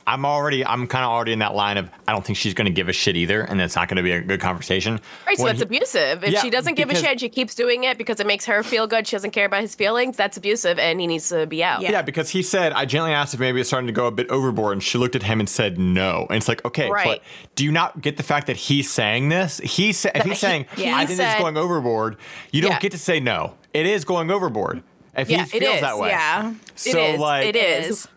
I'm 0.07 0.23
already, 0.23 0.63
I'm 0.63 0.85
kind 0.85 1.03
of 1.03 1.09
already 1.09 1.31
in 1.33 1.39
that 1.39 1.55
line 1.55 1.77
of 1.77 1.89
I 2.07 2.11
don't 2.11 2.23
think 2.23 2.37
she's 2.37 2.53
going 2.53 2.65
to 2.65 2.71
give 2.71 2.89
a 2.89 2.93
shit 2.93 3.15
either, 3.15 3.41
and 3.41 3.59
it's 3.59 3.75
not 3.75 3.87
going 3.87 3.97
to 3.97 4.03
be 4.03 4.11
a 4.11 4.21
good 4.21 4.39
conversation. 4.39 4.99
Right, 5.25 5.35
so 5.35 5.43
When 5.45 5.55
that's 5.57 5.61
he- 5.69 5.75
abusive. 5.77 6.23
If 6.23 6.31
Yeah, 6.31 6.41
she 6.41 6.51
doesn't 6.51 6.75
give 6.75 6.91
a 6.91 6.95
shit, 6.95 7.19
she 7.19 7.29
keeps 7.29 7.55
doing 7.55 7.85
it 7.85 7.97
because 7.97 8.19
it 8.19 8.27
makes 8.27 8.45
her 8.45 8.61
feel 8.61 8.85
good. 8.85 9.07
She 9.07 9.15
doesn't 9.15 9.31
care 9.31 9.45
about 9.45 9.61
his 9.61 9.73
feelings. 9.73 10.15
That's 10.15 10.37
abusive, 10.37 10.77
and 10.77 11.01
he 11.01 11.07
needs 11.07 11.29
to 11.29 11.47
be 11.47 11.63
out. 11.63 11.81
Yeah. 11.81 11.91
Yeah, 11.91 12.01
because 12.03 12.29
he 12.29 12.43
said, 12.43 12.71
I 12.73 12.85
gently 12.85 13.13
asked 13.13 13.33
if 13.33 13.39
maybe 13.39 13.59
it's 13.59 13.69
starting 13.69 13.87
to 13.87 13.93
go 13.93 14.05
a 14.05 14.11
bit 14.11 14.29
overboard, 14.29 14.73
and 14.73 14.83
she 14.83 14.97
looked 14.99 15.15
at 15.15 15.23
him 15.23 15.39
and 15.39 15.49
said 15.49 15.79
no. 15.79 16.27
And 16.29 16.37
it's 16.37 16.47
like, 16.47 16.63
okay, 16.65 16.89
Right. 16.89 17.05
but 17.07 17.21
do 17.55 17.63
you 17.63 17.71
not 17.71 17.99
get 18.01 18.17
the 18.17 18.23
fact 18.23 18.45
that 18.47 18.57
he's 18.57 18.89
saying 18.91 19.29
this? 19.29 19.57
He 19.57 19.91
sa- 19.91 20.09
if 20.09 20.13
That 20.13 20.23
he's 20.25 20.33
he- 20.33 20.37
saying, 20.39 20.65
Yeah. 20.77 20.95
I 20.97 21.05
think 21.07 21.17
this 21.17 21.33
is 21.33 21.39
going 21.39 21.57
overboard, 21.57 22.17
you 22.51 22.61
don't 22.61 22.71
Yeah. 22.71 22.79
get 22.79 22.91
to 22.91 22.99
say 22.99 23.19
no. 23.19 23.55
It 23.73 23.87
is 23.87 24.05
going 24.05 24.29
overboard. 24.29 24.83
If 25.17 25.29
Yeah, 25.29 25.45
he 25.45 25.57
it 25.57 25.61
feels 25.61 25.75
is, 25.75 25.81
that 25.81 25.97
way. 25.97 26.09
yeah. 26.09 26.53
So, 26.75 26.89
it 26.99 27.13
is. 27.15 27.19
like, 27.19 27.45
it 27.47 27.55
is. 27.55 28.07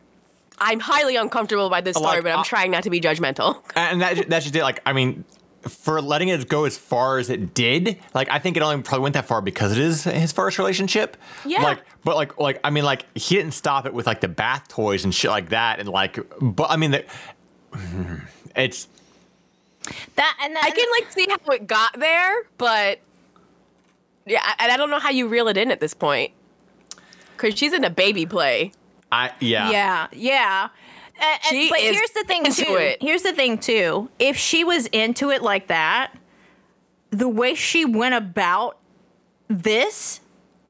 I'm 0.61 0.81
highly 0.81 1.17
uncomfortable 1.17 1.71
by 1.71 1.81
this 1.81 1.97
story, 1.97 2.17
Like, 2.17 2.25
but 2.25 2.33
I'm 2.33 2.39
uh, 2.41 2.45
trying 2.45 2.71
not 2.71 2.85
to 2.85 2.91
be 2.91 3.01
judgmental. 3.01 3.63
and 3.77 4.01
that 4.01 4.29
that's 4.29 4.45
just 4.45 4.57
it. 4.57 4.63
Like, 4.63 4.81
I 4.87 4.93
mean, 4.93 5.25
for 5.63 6.01
letting 6.01 6.29
it 6.29 6.49
go 6.49 6.65
as 6.65 6.77
far 6.79 7.19
as 7.19 7.31
it 7.31 7.55
did, 7.55 7.99
like 8.15 8.31
I 8.31 8.39
think 8.39 8.57
it 8.57 8.63
only 8.63 8.83
probably 8.83 9.03
went 9.03 9.15
that 9.15 9.27
far 9.27 9.41
because 9.41 9.73
it 9.73 9.79
is 9.79 10.05
his 10.05 10.33
first 10.33 10.59
relationship. 10.59 11.17
Yeah. 11.45 11.63
Like, 11.63 11.83
but 12.05 12.17
like, 12.17 12.39
like 12.39 12.61
I 12.65 12.71
mean, 12.71 12.85
like 12.85 13.07
he 13.17 13.37
didn't 13.37 13.55
stop 13.55 13.87
it 13.87 13.95
with 13.95 14.07
like 14.07 14.21
the 14.21 14.29
bath 14.29 14.69
toys 14.69 15.05
and 15.05 15.15
shit 15.15 15.31
like 15.31 15.51
that, 15.51 15.81
and 15.81 15.89
like, 15.89 16.19
but 16.41 16.71
I 16.71 16.77
mean, 16.77 16.93
the, 16.93 17.05
it's 18.57 18.89
That 20.17 20.39
and 20.43 20.55
that, 20.57 20.65
I 20.65 20.71
can 20.71 20.87
like 21.01 21.13
see 21.13 21.27
how 21.29 21.55
it 21.55 21.67
got 21.67 21.99
there, 21.99 22.45
but 22.57 23.01
yeah, 24.27 24.55
and 24.59 24.71
I 24.71 24.77
don't 24.77 24.91
know 24.91 24.99
how 24.99 25.11
you 25.11 25.29
reel 25.29 25.49
it 25.49 25.57
in 25.57 25.71
at 25.71 25.81
this 25.81 25.95
point 25.95 26.33
because 27.37 27.59
she's 27.59 27.73
in 27.73 27.85
a 27.85 27.91
baby 27.91 28.27
play. 28.27 28.73
I 29.13 29.33
yeah 29.41 29.71
Yeah, 29.71 30.07
yeah. 30.13 30.69
And- 31.21 31.25
and- 31.27 31.43
She 31.51 31.69
but 31.71 31.81
is 31.81 31.97
here's 31.97 32.11
the 32.11 32.25
thing 32.25 32.47
into 32.47 32.65
too. 32.65 32.75
it. 32.77 32.99
Here's 33.03 33.23
the 33.23 33.33
thing 33.33 33.59
too. 33.59 34.09
If 34.19 34.37
she 34.37 34.63
was 34.65 34.87
into 34.89 35.31
it 35.31 35.43
like 35.43 35.67
that, 35.69 36.13
the 37.11 37.29
way 37.29 37.55
she 37.55 37.85
went 37.85 38.15
about 38.15 38.77
this 39.49 40.21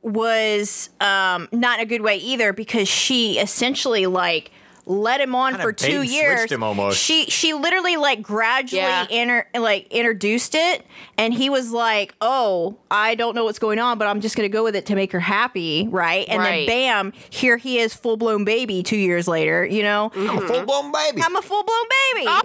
was 0.03 0.89
um, 1.01 1.49
not 1.53 1.81
a 1.81 1.85
good 1.85 2.01
way 2.01 2.17
either 2.17 2.53
because 2.53 2.89
she 2.89 3.39
essentially 3.39 4.07
like 4.07 4.53
led 4.89 5.21
him 5.21 5.35
on 5.35 5.53
Kinda 5.53 5.63
for 5.63 5.73
bait 5.73 5.79
two 5.79 6.01
and 6.01 6.09
switched 6.09 6.13
years. 6.23 6.53
him 6.53 6.63
almost. 6.63 6.99
She 6.99 7.27
she 7.27 7.53
literally 7.53 7.97
like 7.97 8.23
gradually 8.23 8.81
Yeah. 8.81 9.07
inter, 9.11 9.47
like 9.55 9.87
introduced 9.89 10.55
it, 10.55 10.85
and 11.19 11.33
he 11.35 11.51
was 11.51 11.71
like, 11.73 12.15
"Oh, 12.21 12.77
I 12.91 13.15
don't 13.15 13.35
know 13.35 13.45
what's 13.45 13.59
going 13.59 13.79
on, 13.79 13.99
but 13.99 14.09
I'm 14.09 14.21
just 14.21 14.35
gonna 14.35 14.49
go 14.49 14.65
with 14.65 14.75
it 14.75 14.87
to 14.87 14.95
make 14.95 15.13
her 15.13 15.21
happy, 15.21 15.87
right?" 15.91 16.27
And 16.29 16.39
Right. 16.41 16.67
then 16.67 17.11
bam, 17.11 17.13
here 17.31 17.59
he 17.59 17.79
is, 17.79 17.93
full 17.95 18.17
blown 18.17 18.45
baby. 18.45 18.83
Two 18.83 18.97
years 18.97 19.29
later, 19.29 19.67
you 19.67 19.83
know. 19.83 20.11
I'm 20.15 20.23
a 20.23 20.33
mm-hmm. 20.33 20.47
full 20.47 20.63
blown 20.65 20.93
baby. 20.93 21.23
I'm 21.23 21.37
a 21.37 21.43
full 21.43 21.63
blown 21.63 21.85
baby. 22.15 22.27
Oh. 22.29 22.43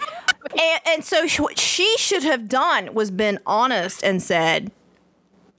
and, 0.60 0.82
and 0.88 1.06
so 1.06 1.25
sh- 1.27 1.39
what 1.39 1.58
she 1.58 1.95
should 1.97 2.23
have 2.23 2.49
done 2.49 2.93
was 2.93 3.10
been 3.10 3.39
honest 3.45 4.03
and 4.03 4.21
said, 4.21 4.71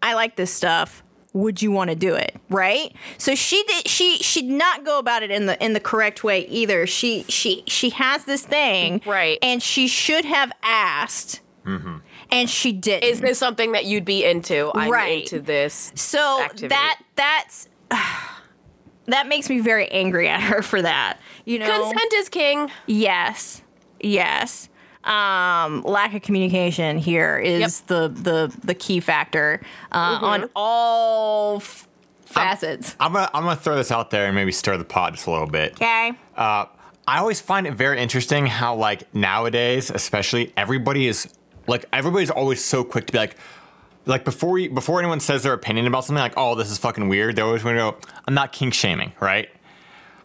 I 0.03 0.13
like 0.15 0.37
this 0.37 0.53
stuff. 0.53 1.03
Would 1.35 1.61
you 1.61 1.71
want 1.73 1.91
to 1.91 1.97
do 1.97 2.15
it? 2.15 2.37
Right? 2.49 2.95
So 3.19 3.35
she 3.35 3.63
did 3.65 3.89
she 3.89 4.19
she 4.19 4.43
did 4.43 4.53
not 4.53 4.85
go 4.85 4.99
about 4.99 5.23
it 5.23 5.31
in 5.31 5.47
the 5.47 5.63
in 5.63 5.73
the 5.73 5.81
correct 5.81 6.25
way 6.25 6.47
either. 6.47 6.87
She 6.87 7.25
she 7.29 7.65
she 7.67 7.91
has 7.91 8.25
this 8.25 8.47
thing. 8.47 9.03
Right. 9.05 9.39
And 9.43 9.63
she 9.63 9.87
should 9.89 10.25
have 10.25 10.53
asked. 10.63 11.41
Mm-hmm. 11.67 11.97
And 12.31 12.49
she 12.49 12.73
didn't. 12.73 13.05
Is 13.09 13.21
this 13.21 13.39
something 13.39 13.73
that 13.73 13.85
you'd 13.85 14.05
be 14.05 14.25
into? 14.25 14.71
I'm 14.75 14.91
Right. 14.91 15.23
into 15.23 15.41
this. 15.41 15.93
So 15.97 16.41
activity. 16.43 16.69
that 16.69 17.01
that's 17.17 17.69
that 19.07 19.27
makes 19.29 19.51
me 19.51 19.61
very 19.61 19.89
angry 19.89 20.29
at 20.29 20.41
her 20.41 20.63
for 20.63 20.81
that. 20.81 21.19
You 21.45 21.59
know, 21.59 21.67
Consent 21.91 22.13
is 22.15 22.29
king. 22.29 22.71
Yes. 22.87 23.61
Yes. 24.01 24.69
Um, 25.05 25.83
lack 25.83 26.15
of 26.15 26.23
communication 26.23 26.99
here 26.99 27.39
is 27.39 27.61
Yep. 27.61 27.87
the 27.89 28.09
the 28.23 28.57
the 28.65 28.75
key 28.75 29.01
factor 29.01 29.61
uh, 29.93 30.17
Mm-hmm. 30.17 30.25
on 30.25 30.51
all 30.57 31.57
f- 31.57 31.87
facets. 32.25 32.97
I'm 33.01 33.13
gonna 33.13 33.31
I'm 33.35 33.45
gonna 33.45 33.57
throw 33.57 33.77
this 33.77 33.91
out 33.91 34.11
there 34.11 34.27
and 34.27 34.35
maybe 34.35 34.53
stir 34.53 34.77
the 34.77 34.85
pot 34.85 35.13
just 35.15 35.27
a 35.27 35.31
little 35.31 35.47
bit. 35.47 35.73
Okay. 35.75 36.13
Uh, 36.37 36.67
I 37.07 37.19
always 37.19 37.41
find 37.41 37.67
it 37.67 37.75
very 37.75 38.01
interesting 38.01 38.47
how 38.47 38.75
like 38.77 39.15
nowadays, 39.15 39.91
especially 39.91 40.53
everybody 40.57 41.07
is 41.07 41.29
like 41.67 41.85
everybody's 41.93 42.31
always 42.31 42.65
so 42.65 42.83
quick 42.85 43.07
to 43.07 43.13
be 43.13 43.19
like. 43.19 43.37
Like 44.07 44.27
before, 44.27 44.59
you, 44.59 44.69
before 44.69 44.99
anyone 44.99 45.19
says 45.19 45.45
their 45.45 45.55
opinion 45.55 45.87
about 45.87 46.05
something, 46.05 46.21
like, 46.21 46.35
"Oh, 46.37 46.55
this 46.57 46.71
is 46.71 46.77
fucking 46.77 47.09
weird," 47.09 47.37
they 47.37 47.41
always 47.43 47.65
want 47.65 47.77
to 47.77 47.79
go, 47.79 47.97
"I'm 48.29 48.35
not 48.35 48.53
kink 48.53 48.75
shaming," 48.75 49.13
right? 49.19 49.49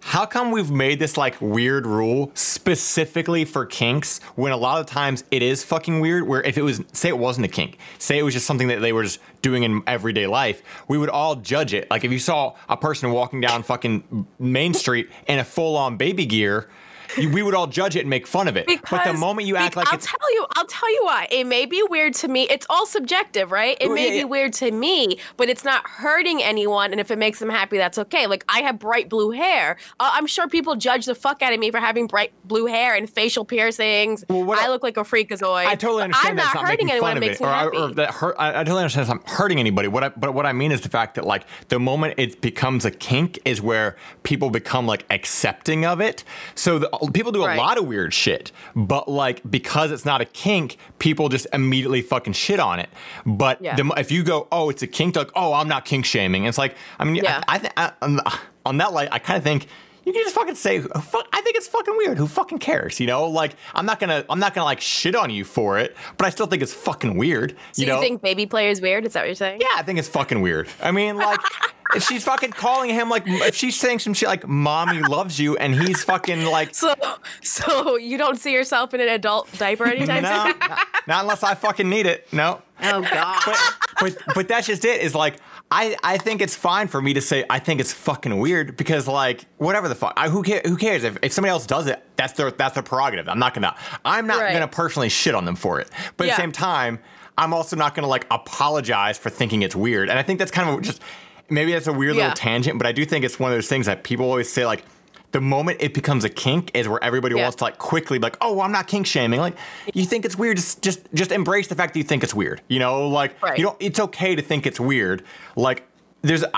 How 0.01 0.25
come 0.25 0.51
we've 0.51 0.71
made 0.71 0.99
this 0.99 1.17
like 1.17 1.39
weird 1.41 1.85
rule 1.85 2.31
specifically 2.33 3.45
for 3.45 3.65
kinks 3.65 4.19
when 4.35 4.51
a 4.51 4.57
lot 4.57 4.79
of 4.79 4.85
times 4.85 5.23
it 5.31 5.41
is 5.41 5.63
fucking 5.63 5.99
weird 5.99 6.27
where 6.27 6.41
if 6.41 6.57
it 6.57 6.61
was 6.61 6.81
say 6.93 7.09
it 7.09 7.17
wasn't 7.17 7.45
a 7.45 7.49
kink 7.49 7.77
say 7.97 8.17
it 8.17 8.23
was 8.23 8.33
just 8.33 8.45
something 8.45 8.67
that 8.67 8.79
they 8.79 8.93
were 8.93 9.03
just 9.03 9.19
doing 9.41 9.63
in 9.63 9.81
everyday 9.87 10.27
life 10.27 10.61
we 10.87 10.97
would 10.97 11.09
all 11.09 11.35
judge 11.35 11.73
it. 11.73 11.89
Like 11.89 12.03
if 12.03 12.11
you 12.11 12.19
saw 12.19 12.55
a 12.67 12.77
person 12.77 13.11
walking 13.11 13.41
down 13.41 13.63
fucking 13.63 14.27
main 14.37 14.73
street 14.73 15.09
in 15.27 15.39
a 15.39 15.43
full-on 15.43 15.97
baby 15.97 16.25
gear 16.25 16.69
we 17.17 17.41
would 17.43 17.55
all 17.55 17.67
judge 17.67 17.95
it 17.95 18.01
and 18.01 18.09
make 18.09 18.27
fun 18.27 18.47
of 18.47 18.55
it 18.57 18.67
but 18.89 19.03
the 19.03 19.13
moment 19.13 19.47
you 19.47 19.55
act 19.55 19.75
like 19.75 19.87
I'll 19.87 19.95
it's 19.95 20.05
tell 20.05 20.33
you, 20.33 20.45
I'll 20.55 20.65
tell 20.65 20.91
you 20.91 21.01
why. 21.03 21.27
It 21.31 21.45
may 21.45 21.65
be 21.65 21.81
weird 21.89 22.13
to 22.15 22.27
me. 22.27 22.47
It's 22.49 22.65
all 22.69 22.85
subjective, 22.85 23.51
right? 23.51 23.77
It 23.79 23.87
Well, 23.87 23.95
may 23.95 24.05
yeah, 24.05 24.11
be 24.11 24.17
yeah. 24.19 24.23
weird 24.25 24.53
to 24.53 24.71
me, 24.71 25.19
but 25.37 25.49
it's 25.49 25.63
not 25.63 25.85
hurting 25.87 26.41
anyone. 26.43 26.91
And 26.91 26.99
if 26.99 27.11
it 27.11 27.17
makes 27.17 27.39
them 27.39 27.49
happy, 27.49 27.77
that's 27.77 27.97
okay. 27.97 28.27
Like 28.27 28.43
I 28.49 28.59
have 28.61 28.79
bright 28.79 29.09
blue 29.09 29.31
hair. 29.31 29.77
Uh, 29.99 30.11
I'm 30.13 30.27
sure 30.27 30.47
people 30.47 30.75
judge 30.75 31.05
the 31.05 31.15
fuck 31.15 31.41
out 31.41 31.53
of 31.53 31.59
me 31.59 31.71
for 31.71 31.79
having 31.79 32.07
bright 32.07 32.31
blue 32.45 32.65
hair 32.65 32.95
and 32.95 33.09
facial 33.09 33.45
piercings. 33.45 34.23
Well, 34.29 34.51
I 34.59 34.65
I- 34.65 34.67
look 34.69 34.83
like 34.83 34.97
a 34.97 35.01
freakazoid. 35.01 35.65
I 35.65 35.75
totally 35.75 36.03
understand. 36.03 36.39
I'm 36.39 36.45
not 36.45 36.55
not 36.55 36.65
hurting 36.67 36.89
anyone. 36.91 37.17
It 37.17 37.19
makes 37.21 37.39
it, 37.39 37.43
me 37.43 37.49
or, 37.49 37.51
I- 37.53 37.63
happy. 37.63 37.77
or 37.77 37.87
that 37.93 38.11
hurt. 38.11 38.35
I, 38.39 38.49
I 38.61 38.63
totally 38.63 38.81
understand 38.83 39.07
not 39.07 39.27
hurting 39.29 39.59
anybody. 39.59 39.87
What 39.87 40.03
I, 40.03 40.09
but 40.09 40.33
what 40.33 40.45
I 40.45 40.53
mean 40.53 40.71
is 40.71 40.81
the 40.81 40.89
fact 40.89 41.15
that 41.15 41.25
like 41.25 41.45
the 41.69 41.79
moment 41.79 42.15
it 42.17 42.41
becomes 42.41 42.85
a 42.85 42.91
kink 42.91 43.39
is 43.45 43.61
where 43.61 43.95
people 44.23 44.49
become 44.49 44.85
like 44.85 45.05
accepting 45.09 45.85
of 45.85 45.99
it. 46.01 46.23
So 46.55 46.79
the, 46.79 46.89
people 47.07 47.31
do 47.31 47.43
a 47.43 47.47
Right. 47.47 47.57
lot 47.57 47.77
of 47.77 47.85
weird 47.85 48.13
shit, 48.13 48.51
but 48.75 49.07
like 49.09 49.41
because 49.49 49.91
it's 49.91 50.05
not 50.05 50.21
a 50.21 50.25
kink, 50.25 50.77
people 50.99 51.29
just 51.29 51.47
immediately 51.53 52.01
fucking 52.01 52.33
shit 52.33 52.59
on 52.59 52.79
it. 52.79 52.89
But 53.25 53.61
Yeah. 53.61 53.75
the, 53.75 53.91
if 53.97 54.11
you 54.11 54.23
go, 54.23 54.47
oh, 54.51 54.69
it's 54.69 54.81
a 54.83 54.87
kink, 54.87 55.15
like, 55.15 55.31
oh, 55.35 55.53
I'm 55.53 55.67
not 55.67 55.85
kink 55.85 56.05
shaming. 56.05 56.45
It's 56.45 56.57
like, 56.57 56.75
I 56.99 57.05
mean, 57.05 57.15
Yeah. 57.15 57.41
I, 57.47 57.55
I 57.55 57.57
think 57.59 57.73
on, 58.01 58.19
on 58.65 58.77
that 58.77 58.93
light, 58.93 59.09
I 59.11 59.19
kind 59.19 59.37
of 59.37 59.43
think. 59.43 59.67
You 60.09 60.13
can 60.13 60.23
just 60.23 60.33
fucking 60.33 60.55
say, 60.55 60.77
I 60.79 61.41
think 61.41 61.55
it's 61.55 61.67
fucking 61.67 61.95
weird. 61.95 62.17
Who 62.17 62.25
fucking 62.25 62.57
cares? 62.57 62.99
You 62.99 63.05
know, 63.05 63.27
like 63.27 63.55
I'm 63.75 63.85
not 63.85 63.99
gonna, 63.99 64.25
I'm 64.27 64.39
not 64.39 64.55
gonna 64.55 64.65
like 64.65 64.81
shit 64.81 65.13
on 65.13 65.29
you 65.29 65.45
for 65.45 65.77
it, 65.77 65.95
but 66.17 66.25
I 66.25 66.31
still 66.31 66.47
think 66.47 66.63
it's 66.63 66.73
fucking 66.73 67.15
weird. 67.15 67.55
so 67.73 67.83
you 67.83 67.87
you, 67.87 67.93
know? 67.93 68.01
think 68.01 68.23
baby 68.23 68.47
play 68.47 68.71
is 68.71 68.81
weird? 68.81 69.05
Is 69.05 69.13
that 69.13 69.19
what 69.19 69.27
you're 69.27 69.35
saying? 69.35 69.61
yeah, 69.61 69.67
I 69.75 69.83
think 69.83 69.99
it's 69.99 70.07
fucking 70.07 70.41
weird. 70.41 70.67
I 70.81 70.89
mean, 70.89 71.17
like, 71.17 71.39
if 71.95 72.01
she's 72.07 72.23
fucking 72.23 72.53
calling 72.53 72.89
him 72.89 73.07
like, 73.07 73.21
if 73.27 73.53
she's 73.53 73.79
saying 73.79 73.99
some 73.99 74.15
shit 74.15 74.27
like 74.29 74.47
"mommy 74.47 74.99
loves 74.99 75.39
you" 75.39 75.57
and 75.57 75.75
he's 75.75 76.03
fucking 76.03 76.43
like, 76.45 76.73
So, 76.73 76.95
so 77.43 77.95
you 77.95 78.17
don't 78.17 78.39
see 78.39 78.51
yourself 78.51 78.95
in 78.95 79.01
an 79.01 79.09
adult 79.09 79.47
diaper 79.59 79.85
no, 79.85 79.91
anytime 79.91 80.23
soon? 80.25 80.57
not, 80.59 80.87
not 81.05 81.21
unless 81.21 81.43
I 81.43 81.53
fucking 81.53 81.87
need 81.87 82.07
it. 82.07 82.27
No. 82.33 82.63
Oh 82.81 83.01
God. 83.03 83.41
but 83.45 83.59
but 83.99 84.17
but 84.33 84.47
that's 84.47 84.65
just 84.65 84.85
it. 84.85 85.01
Is 85.01 85.13
like 85.13 85.35
I 85.71 85.95
I 86.03 86.17
think 86.17 86.41
it's 86.41 86.55
fine 86.55 86.87
for 86.87 87.01
me 87.01 87.13
to 87.13 87.21
say 87.21 87.45
I 87.49 87.59
think 87.59 87.79
it's 87.79 87.93
fucking 87.93 88.37
weird 88.39 88.75
because 88.75 89.07
like 89.07 89.45
whatever 89.57 89.87
the 89.87 89.95
fuck 89.95 90.13
I, 90.17 90.27
who 90.29 90.41
cares 90.41 90.67
who 90.67 90.75
cares 90.77 91.03
if, 91.03 91.17
if 91.21 91.31
somebody 91.31 91.51
else 91.51 91.65
does 91.67 91.85
it 91.87 92.03
that's 92.15 92.33
their 92.33 92.49
that's 92.51 92.73
their 92.73 92.83
prerogative. 92.83 93.29
I'm 93.29 93.39
not 93.39 93.53
gonna 93.53 93.75
I'm 94.03 94.25
not 94.27 94.39
Right. 94.41 94.53
gonna 94.53 94.67
personally 94.67 95.09
shit 95.09 95.35
on 95.35 95.45
them 95.45 95.55
for 95.55 95.79
it. 95.79 95.89
But 96.17 96.27
at 96.27 96.31
the 96.31 96.41
same 96.41 96.51
time, 96.51 96.99
I'm 97.37 97.53
also 97.53 97.75
not 97.75 97.93
gonna 97.95 98.07
like 98.07 98.25
apologize 98.31 99.17
for 99.17 99.29
thinking 99.29 99.61
it's 99.61 99.75
weird. 99.75 100.09
And 100.09 100.17
I 100.17 100.23
think 100.23 100.39
that's 100.39 100.51
kind 100.51 100.69
of 100.69 100.81
just 100.81 101.01
maybe 101.49 101.71
that's 101.71 101.87
a 101.87 101.93
weird 101.93 102.15
Yeah. 102.15 102.23
little 102.23 102.35
tangent, 102.35 102.77
but 102.79 102.87
I 102.87 102.91
do 102.91 103.05
think 103.05 103.23
it's 103.23 103.39
one 103.39 103.51
of 103.51 103.57
those 103.57 103.67
things 103.67 103.85
that 103.85 104.03
people 104.03 104.25
always 104.25 104.51
say 104.51 104.65
like. 104.65 104.83
The 105.31 105.41
moment 105.41 105.77
it 105.81 105.93
becomes 105.93 106.23
a 106.23 106.29
kink 106.29 106.71
is 106.73 106.87
where 106.87 107.03
everybody 107.03 107.35
Yeah. 107.35 107.43
wants 107.43 107.57
to 107.57 107.63
like 107.65 107.77
quickly 107.77 108.17
be 108.17 108.23
like, 108.23 108.37
oh, 108.41 108.61
I'm 108.61 108.71
not 108.71 108.87
kink 108.87 109.05
shaming. 109.05 109.39
Like, 109.39 109.55
you 109.93 110.05
think 110.05 110.25
it's 110.25 110.35
weird? 110.37 110.57
Just, 110.57 110.81
just, 110.81 111.01
just 111.13 111.31
embrace 111.31 111.67
the 111.67 111.75
fact 111.75 111.93
that 111.93 111.99
you 111.99 112.03
think 112.03 112.23
it's 112.23 112.33
weird. 112.33 112.61
You 112.67 112.79
know, 112.79 113.07
like 113.07 113.41
Right. 113.43 113.57
you 113.57 113.63
don't 113.65 113.77
it's 113.79 113.99
okay 113.99 114.35
to 114.35 114.41
think 114.41 114.65
it's 114.65 114.79
weird. 114.79 115.23
Like 115.55 115.83
there's 116.23 116.43
uh, 116.43 116.49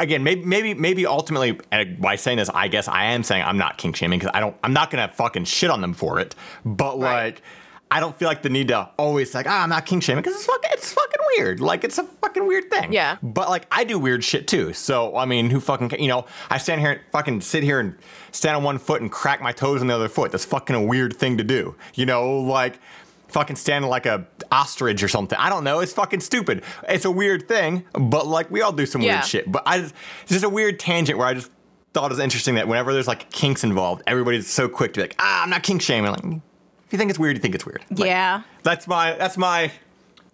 again 0.00 0.22
maybe 0.24 0.44
maybe 0.44 0.74
maybe 0.74 1.06
ultimately 1.06 1.58
by 2.00 2.16
saying 2.16 2.38
this 2.38 2.50
I 2.52 2.66
guess 2.68 2.88
I 2.88 3.04
am 3.06 3.22
saying 3.22 3.44
I'm 3.44 3.58
not 3.58 3.78
kink 3.78 3.94
shaming 3.96 4.18
because 4.18 4.32
I 4.34 4.40
don't 4.40 4.56
I'm 4.64 4.72
not 4.72 4.90
gonna 4.90 5.08
fucking 5.08 5.44
shit 5.44 5.70
on 5.70 5.80
them 5.80 5.94
for 5.94 6.18
it. 6.18 6.34
But 6.64 6.98
Right. 6.98 7.24
like 7.26 7.42
I 7.90 8.00
don't 8.00 8.18
feel 8.18 8.26
like 8.28 8.42
the 8.42 8.48
need 8.48 8.68
to 8.68 8.90
always 8.98 9.32
like 9.34 9.46
ah 9.48 9.62
I'm 9.62 9.68
not 9.68 9.86
kink 9.86 10.02
shaming 10.02 10.22
because 10.22 10.36
it's 10.36 10.46
fucking 10.46 10.70
it's 10.72 10.92
fucking 10.92 11.20
weird. 11.36 11.60
Like 11.60 11.84
it's 11.84 11.98
a 11.98 12.04
fucking 12.04 12.46
weird 12.46 12.68
thing. 12.70 12.92
Yeah. 12.92 13.16
But 13.22 13.48
like 13.48 13.66
I 13.70 13.84
do 13.84 13.98
weird 13.98 14.24
shit 14.24 14.48
too. 14.48 14.72
So 14.72 15.16
I 15.16 15.24
mean 15.24 15.50
who 15.50 15.60
fucking 15.60 15.92
you 16.00 16.08
know 16.08 16.26
I 16.50 16.58
stand 16.58 16.80
here 16.80 16.90
and 16.92 17.00
fucking 17.12 17.42
sit 17.42 17.62
here 17.62 17.78
and 17.78 17.96
stand 18.32 18.56
on 18.56 18.64
one 18.64 18.78
foot 18.78 19.02
and 19.02 19.10
crack 19.10 19.40
my 19.40 19.52
toes 19.52 19.80
on 19.80 19.86
the 19.86 19.94
other 19.94 20.08
foot. 20.08 20.32
That's 20.32 20.44
fucking 20.44 20.74
a 20.74 20.82
weird 20.82 21.16
thing 21.16 21.38
to 21.38 21.44
do. 21.44 21.76
You 21.94 22.06
know 22.06 22.40
like 22.40 22.80
fucking 23.28 23.56
standing 23.56 23.88
like 23.88 24.06
a 24.06 24.26
ostrich 24.50 25.02
or 25.02 25.08
something. 25.08 25.38
I 25.38 25.48
don't 25.48 25.62
know. 25.64 25.80
It's 25.80 25.92
fucking 25.92 26.20
stupid. 26.20 26.64
It's 26.88 27.04
a 27.04 27.10
weird 27.10 27.46
thing, 27.48 27.84
but 27.92 28.26
like 28.26 28.50
we 28.50 28.62
all 28.62 28.72
do 28.72 28.86
some 28.86 29.00
Yeah. 29.00 29.16
weird 29.16 29.26
shit. 29.26 29.52
But 29.52 29.62
I 29.64 29.78
just 29.80 29.94
it's 30.22 30.32
just 30.32 30.44
a 30.44 30.48
weird 30.48 30.80
tangent 30.80 31.18
where 31.18 31.28
I 31.28 31.34
just 31.34 31.50
thought 31.92 32.06
it 32.06 32.14
was 32.14 32.18
interesting 32.20 32.56
that 32.56 32.68
whenever 32.68 32.92
there's 32.92 33.08
like 33.08 33.30
kinks 33.30 33.62
involved, 33.64 34.02
everybody's 34.06 34.48
so 34.50 34.68
quick 34.68 34.92
to 34.94 34.98
be 34.98 35.02
like, 35.04 35.14
ah, 35.18 35.44
I'm 35.44 35.50
not 35.50 35.62
kink 35.62 35.80
shaming. 35.82 36.10
Like, 36.10 36.42
if 36.86 36.92
you 36.92 36.98
think 36.98 37.10
it's 37.10 37.18
weird, 37.18 37.36
you 37.36 37.42
think 37.42 37.54
it's 37.54 37.66
weird. 37.66 37.82
Like, 37.90 38.06
yeah. 38.08 38.42
that's 38.62 38.86
my 38.86 39.12
that's 39.14 39.36
my 39.36 39.72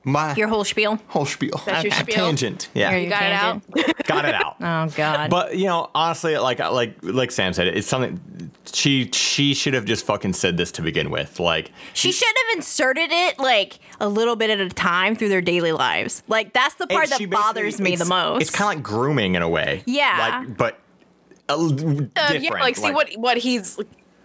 my 0.04 0.34
Your 0.34 0.48
whole 0.48 0.64
spiel. 0.64 0.98
whole 1.08 1.24
spiel. 1.24 1.60
That's 1.64 1.84
your 1.84 1.92
spiel? 1.92 2.16
Tangent. 2.16 2.68
Yeah. 2.74 2.90
Your 2.90 3.00
You 3.00 3.08
got 3.08 3.22
it 3.22 3.32
out? 3.32 4.06
Got 4.06 4.24
it 4.24 4.34
out. 4.34 4.56
Oh 4.64 4.86
God. 4.96 5.30
But 5.30 5.56
you 5.56 5.66
know, 5.66 5.90
honestly, 5.94 6.36
like 6.38 6.58
like 6.58 6.96
like 7.02 7.30
Sam 7.30 7.52
said, 7.52 7.68
it's 7.68 7.86
something 7.86 8.50
she 8.72 9.10
she 9.12 9.54
should 9.54 9.74
have 9.74 9.84
just 9.84 10.04
fucking 10.04 10.32
said 10.34 10.56
this 10.56 10.70
to 10.72 10.82
begin 10.82 11.10
with. 11.10 11.40
Like 11.40 11.72
she 11.94 12.12
should 12.12 12.28
have 12.28 12.56
inserted 12.56 13.10
it 13.10 13.38
like 13.38 13.78
a 14.00 14.08
little 14.08 14.36
bit 14.36 14.50
at 14.50 14.60
a 14.60 14.68
time 14.68 15.16
through 15.16 15.30
their 15.30 15.40
daily 15.40 15.72
lives. 15.72 16.22
Like 16.28 16.52
that's 16.52 16.74
the 16.76 16.86
part 16.86 17.08
that 17.10 17.30
bothers 17.30 17.80
me 17.80 17.96
the 17.96 18.04
most. 18.04 18.42
It's 18.42 18.50
kind 18.50 18.70
of 18.72 18.76
like 18.76 18.84
grooming 18.84 19.34
in 19.34 19.42
a 19.42 19.48
way. 19.48 19.82
Yeah. 19.86 20.44
Like, 20.46 20.56
but 20.56 20.78
a 21.48 21.52
l- 21.52 21.68
different. 21.70 22.12
Uh, 22.16 22.34
yeah, 22.40 22.50
like 22.52 22.76
see 22.76 22.92
what 22.92 23.12
what 23.16 23.36
he's 23.38 23.78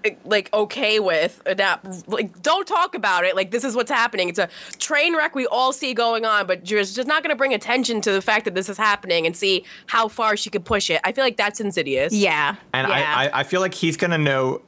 like, 0.03 0.19
like 0.25 0.53
okay 0.53 0.99
with 0.99 1.41
and 1.45 1.59
not 1.59 1.83
like 2.07 2.41
don't 2.41 2.67
talk 2.67 2.95
about 2.95 3.25
it 3.25 3.35
like 3.35 3.51
this 3.51 3.63
is 3.63 3.75
what's 3.75 3.91
happening 3.91 4.29
it's 4.29 4.39
a 4.39 4.49
train 4.77 5.15
wreck 5.15 5.33
we 5.33 5.47
all 5.47 5.73
see 5.73 5.93
going 5.93 6.25
on 6.25 6.45
but 6.45 6.69
you're 6.69 6.81
just 6.83 7.07
not 7.07 7.23
going 7.23 7.33
to 7.33 7.37
bring 7.37 7.53
attention 7.53 8.01
to 8.01 8.11
the 8.11 8.21
fact 8.21 8.45
that 8.45 8.55
this 8.55 8.69
is 8.69 8.77
happening 8.77 9.25
and 9.25 9.35
see 9.35 9.63
how 9.87 10.07
far 10.07 10.37
she 10.37 10.49
could 10.49 10.65
push 10.65 10.89
it 10.89 11.01
i 11.03 11.11
feel 11.11 11.23
like 11.23 11.37
that's 11.37 11.59
insidious 11.59 12.13
yeah. 12.27 12.55
And 12.73 12.87
yeah. 12.87 13.13
I, 13.15 13.25
I, 13.25 13.39
I 13.39 13.43
feel 13.43 13.61
like 13.61 13.73
he's 13.73 13.97
gonna 13.97 14.17
know, 14.17 14.61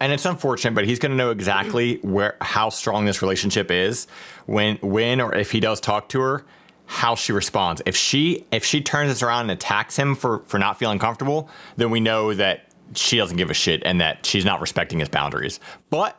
and 0.00 0.12
it's 0.12 0.24
unfortunate, 0.24 0.74
but 0.74 0.84
he's 0.84 0.98
gonna 0.98 1.14
know 1.14 1.30
exactly 1.30 1.96
where 2.02 2.36
how 2.40 2.70
strong 2.70 3.04
this 3.04 3.22
relationship 3.22 3.70
is 3.70 4.06
when 4.46 4.76
when 4.76 5.20
or 5.20 5.34
if 5.34 5.50
he 5.50 5.60
does 5.60 5.80
talk 5.80 6.08
to 6.10 6.20
her, 6.20 6.44
how 6.86 7.14
she 7.14 7.32
responds. 7.32 7.82
If 7.86 7.96
she 7.96 8.46
if 8.50 8.64
she 8.64 8.80
turns 8.80 9.10
this 9.10 9.22
around 9.22 9.42
and 9.42 9.52
attacks 9.52 9.96
him 9.96 10.14
for 10.14 10.40
for 10.40 10.58
not 10.58 10.78
feeling 10.78 10.98
comfortable, 10.98 11.48
then 11.76 11.90
we 11.90 12.00
know 12.00 12.34
that 12.34 12.63
she 12.94 13.16
doesn't 13.16 13.36
give 13.36 13.50
a 13.50 13.54
shit 13.54 13.82
and 13.84 14.00
that 14.00 14.24
she's 14.26 14.44
not 14.44 14.60
respecting 14.60 14.98
his 14.98 15.08
boundaries. 15.08 15.60
But. 15.90 16.16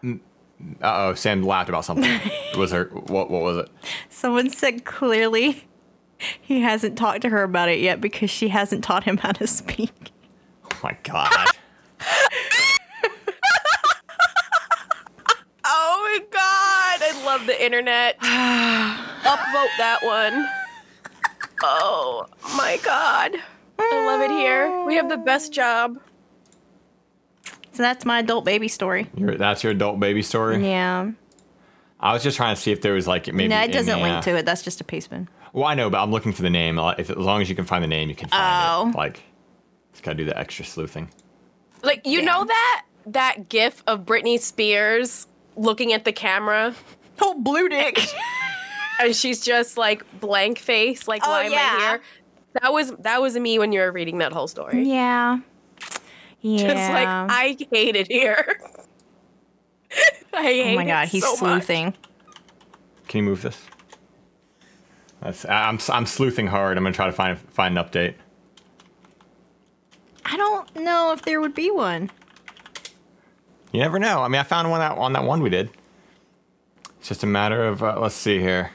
Uh 0.82 1.10
oh, 1.10 1.14
Sam 1.16 1.44
laughed 1.44 1.70
about 1.70 1.84
something. 1.84 2.20
was 2.58 2.72
her 2.72 2.86
what? 2.86 3.30
What 3.30 3.42
was 3.42 3.58
it? 3.58 3.70
Someone 4.10 4.50
said 4.50 4.86
clearly 4.86 5.68
he 6.42 6.62
hasn't 6.62 6.98
talked 6.98 7.22
to 7.22 7.30
her 7.30 7.44
about 7.44 7.68
it 7.70 7.80
yet 7.80 8.00
because 8.00 8.30
she 8.30 8.48
hasn't 8.48 8.84
taught 8.84 9.04
him 9.04 9.18
how 9.18 9.34
to 9.34 9.48
speak. 9.48 10.12
Oh 10.64 10.78
my 10.82 10.98
god! 11.04 11.48
oh 15.68 16.00
my 16.04 16.20
god 16.32 17.02
i 17.02 17.24
love 17.26 17.48
the 17.48 17.64
internet 17.64 18.20
upvote 18.20 19.78
that 19.78 20.00
one 20.04 20.48
oh 21.64 22.28
my 22.56 22.78
god 22.84 23.36
i 23.80 24.06
love 24.06 24.22
it 24.22 24.32
here 24.32 24.86
we 24.86 24.96
have 24.96 25.10
the 25.10 25.18
best 25.18 25.52
job 25.52 25.98
So 27.76 27.84
that's 27.84 28.06
my 28.06 28.20
adult 28.20 28.46
baby 28.46 28.68
story. 28.68 29.10
Your, 29.16 29.36
that's 29.38 29.64
your 29.64 29.72
adult 29.74 30.00
baby 30.00 30.22
story. 30.22 30.66
Yeah. 30.68 31.12
I 32.00 32.14
was 32.14 32.24
just 32.24 32.38
trying 32.38 32.56
to 32.56 32.62
see 32.62 32.72
if 32.72 32.82
there 32.82 32.94
was 32.94 33.08
like 33.08 33.28
maybe. 33.28 33.48
no, 33.50 33.62
it 33.62 33.72
doesn't 33.72 33.98
the, 33.98 34.04
link 34.04 34.18
uh, 34.18 34.22
to 34.24 34.38
it. 34.38 34.46
That's 34.46 34.62
just 34.62 34.82
a 34.82 34.84
pasteman. 34.84 35.28
Well, 35.54 35.66
I 35.66 35.74
know, 35.76 35.90
but 35.90 36.02
I'm 36.02 36.12
looking 36.12 36.34
for 36.34 36.42
the 36.42 36.50
name. 36.50 36.78
If 36.98 37.10
as 37.10 37.18
long 37.18 37.42
as 37.42 37.50
you 37.50 37.56
can 37.56 37.66
find 37.66 37.84
the 37.84 37.88
name, 37.88 38.10
you 38.10 38.16
can 38.16 38.30
find 38.30 38.42
Oh. 38.44 38.90
it. 38.90 38.96
Like, 38.96 39.24
just 39.94 40.04
gotta 40.04 40.18
do 40.18 40.26
the 40.26 40.38
extra 40.38 40.66
sleuthing. 40.66 41.10
Like 41.84 42.06
you 42.06 42.20
Yeah. 42.20 42.26
know 42.26 42.46
that 42.46 42.86
that 43.08 43.50
gif 43.50 43.84
of 43.88 44.02
Britney 44.06 44.40
Spears 44.40 45.28
looking 45.56 45.94
at 45.94 46.04
the 46.06 46.12
camera 46.12 46.74
Oh, 47.22 47.34
blue 47.40 47.70
dick. 47.70 48.00
and 49.00 49.16
she's 49.16 49.40
just 49.42 49.78
like 49.78 50.04
blank 50.20 50.60
face, 50.60 51.08
like 51.08 51.22
Oh, 51.26 51.30
why 51.30 51.44
am. 51.46 51.54
I 51.54 51.80
here? 51.90 52.02
That 52.62 52.74
was 52.74 52.92
that 53.00 53.22
was 53.22 53.36
me 53.38 53.58
when 53.60 53.72
you 53.72 53.80
were 53.80 53.92
reading 53.92 54.18
that 54.20 54.32
whole 54.34 54.48
story. 54.48 54.84
yeah. 54.84 55.40
Yeah. 56.48 56.58
Just 56.60 56.92
like 56.92 57.08
I 57.08 57.58
hate 57.72 57.96
it 57.96 58.06
here. 58.08 58.60
I 60.34 60.44
hate 60.44 60.74
oh 60.74 60.76
my 60.76 60.86
god, 60.86 61.08
it 61.08 61.10
he's 61.10 61.24
so 61.24 61.32
much. 61.32 61.40
Can 61.40 61.94
sleuthing. 61.94 61.94
you 63.14 63.24
move 63.24 63.42
this? 63.42 63.60
That's, 65.22 65.44
I- 65.46 65.68
I'm 65.70 65.80
I'm 65.90 66.06
sleuthing 66.06 66.46
hard. 66.46 66.78
I'm 66.78 66.84
gonna 66.84 66.94
try 66.94 67.08
to 67.08 67.12
find 67.12 67.40
find 67.40 67.76
an 67.80 67.84
update. 67.84 68.14
I 70.24 70.38
don't 70.38 70.76
know 70.76 71.14
if 71.14 71.24
there 71.24 71.42
would 71.42 71.56
be 71.56 71.72
one. 71.72 72.12
You 73.72 73.80
never 73.80 73.98
know. 73.98 74.22
I 74.22 74.28
mean, 74.28 74.40
I 74.40 74.44
found 74.44 74.70
one 74.70 74.82
that 74.82 74.92
on 75.00 75.14
that 75.14 75.24
one 75.24 75.42
we 75.42 75.50
did. 75.50 75.72
It's 77.00 77.08
just 77.10 77.24
a 77.24 77.28
matter 77.28 77.66
of 77.66 77.82
uh, 77.82 78.00
let's 78.00 78.14
see 78.14 78.40
here. 78.40 78.70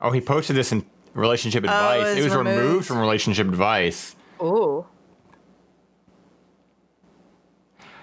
Oh, 0.00 0.10
he 0.10 0.20
posted 0.20 0.56
this 0.56 0.72
in 0.72 0.84
relationship 1.14 1.62
advice. 1.62 2.16
it 2.16 2.18
it 2.18 2.24
was 2.24 2.30
was 2.30 2.34
removed. 2.34 2.58
removed. 2.58 2.86
from 2.88 2.98
relationship 2.98 3.46
advice. 3.46 4.16
Ooh. 4.42 4.84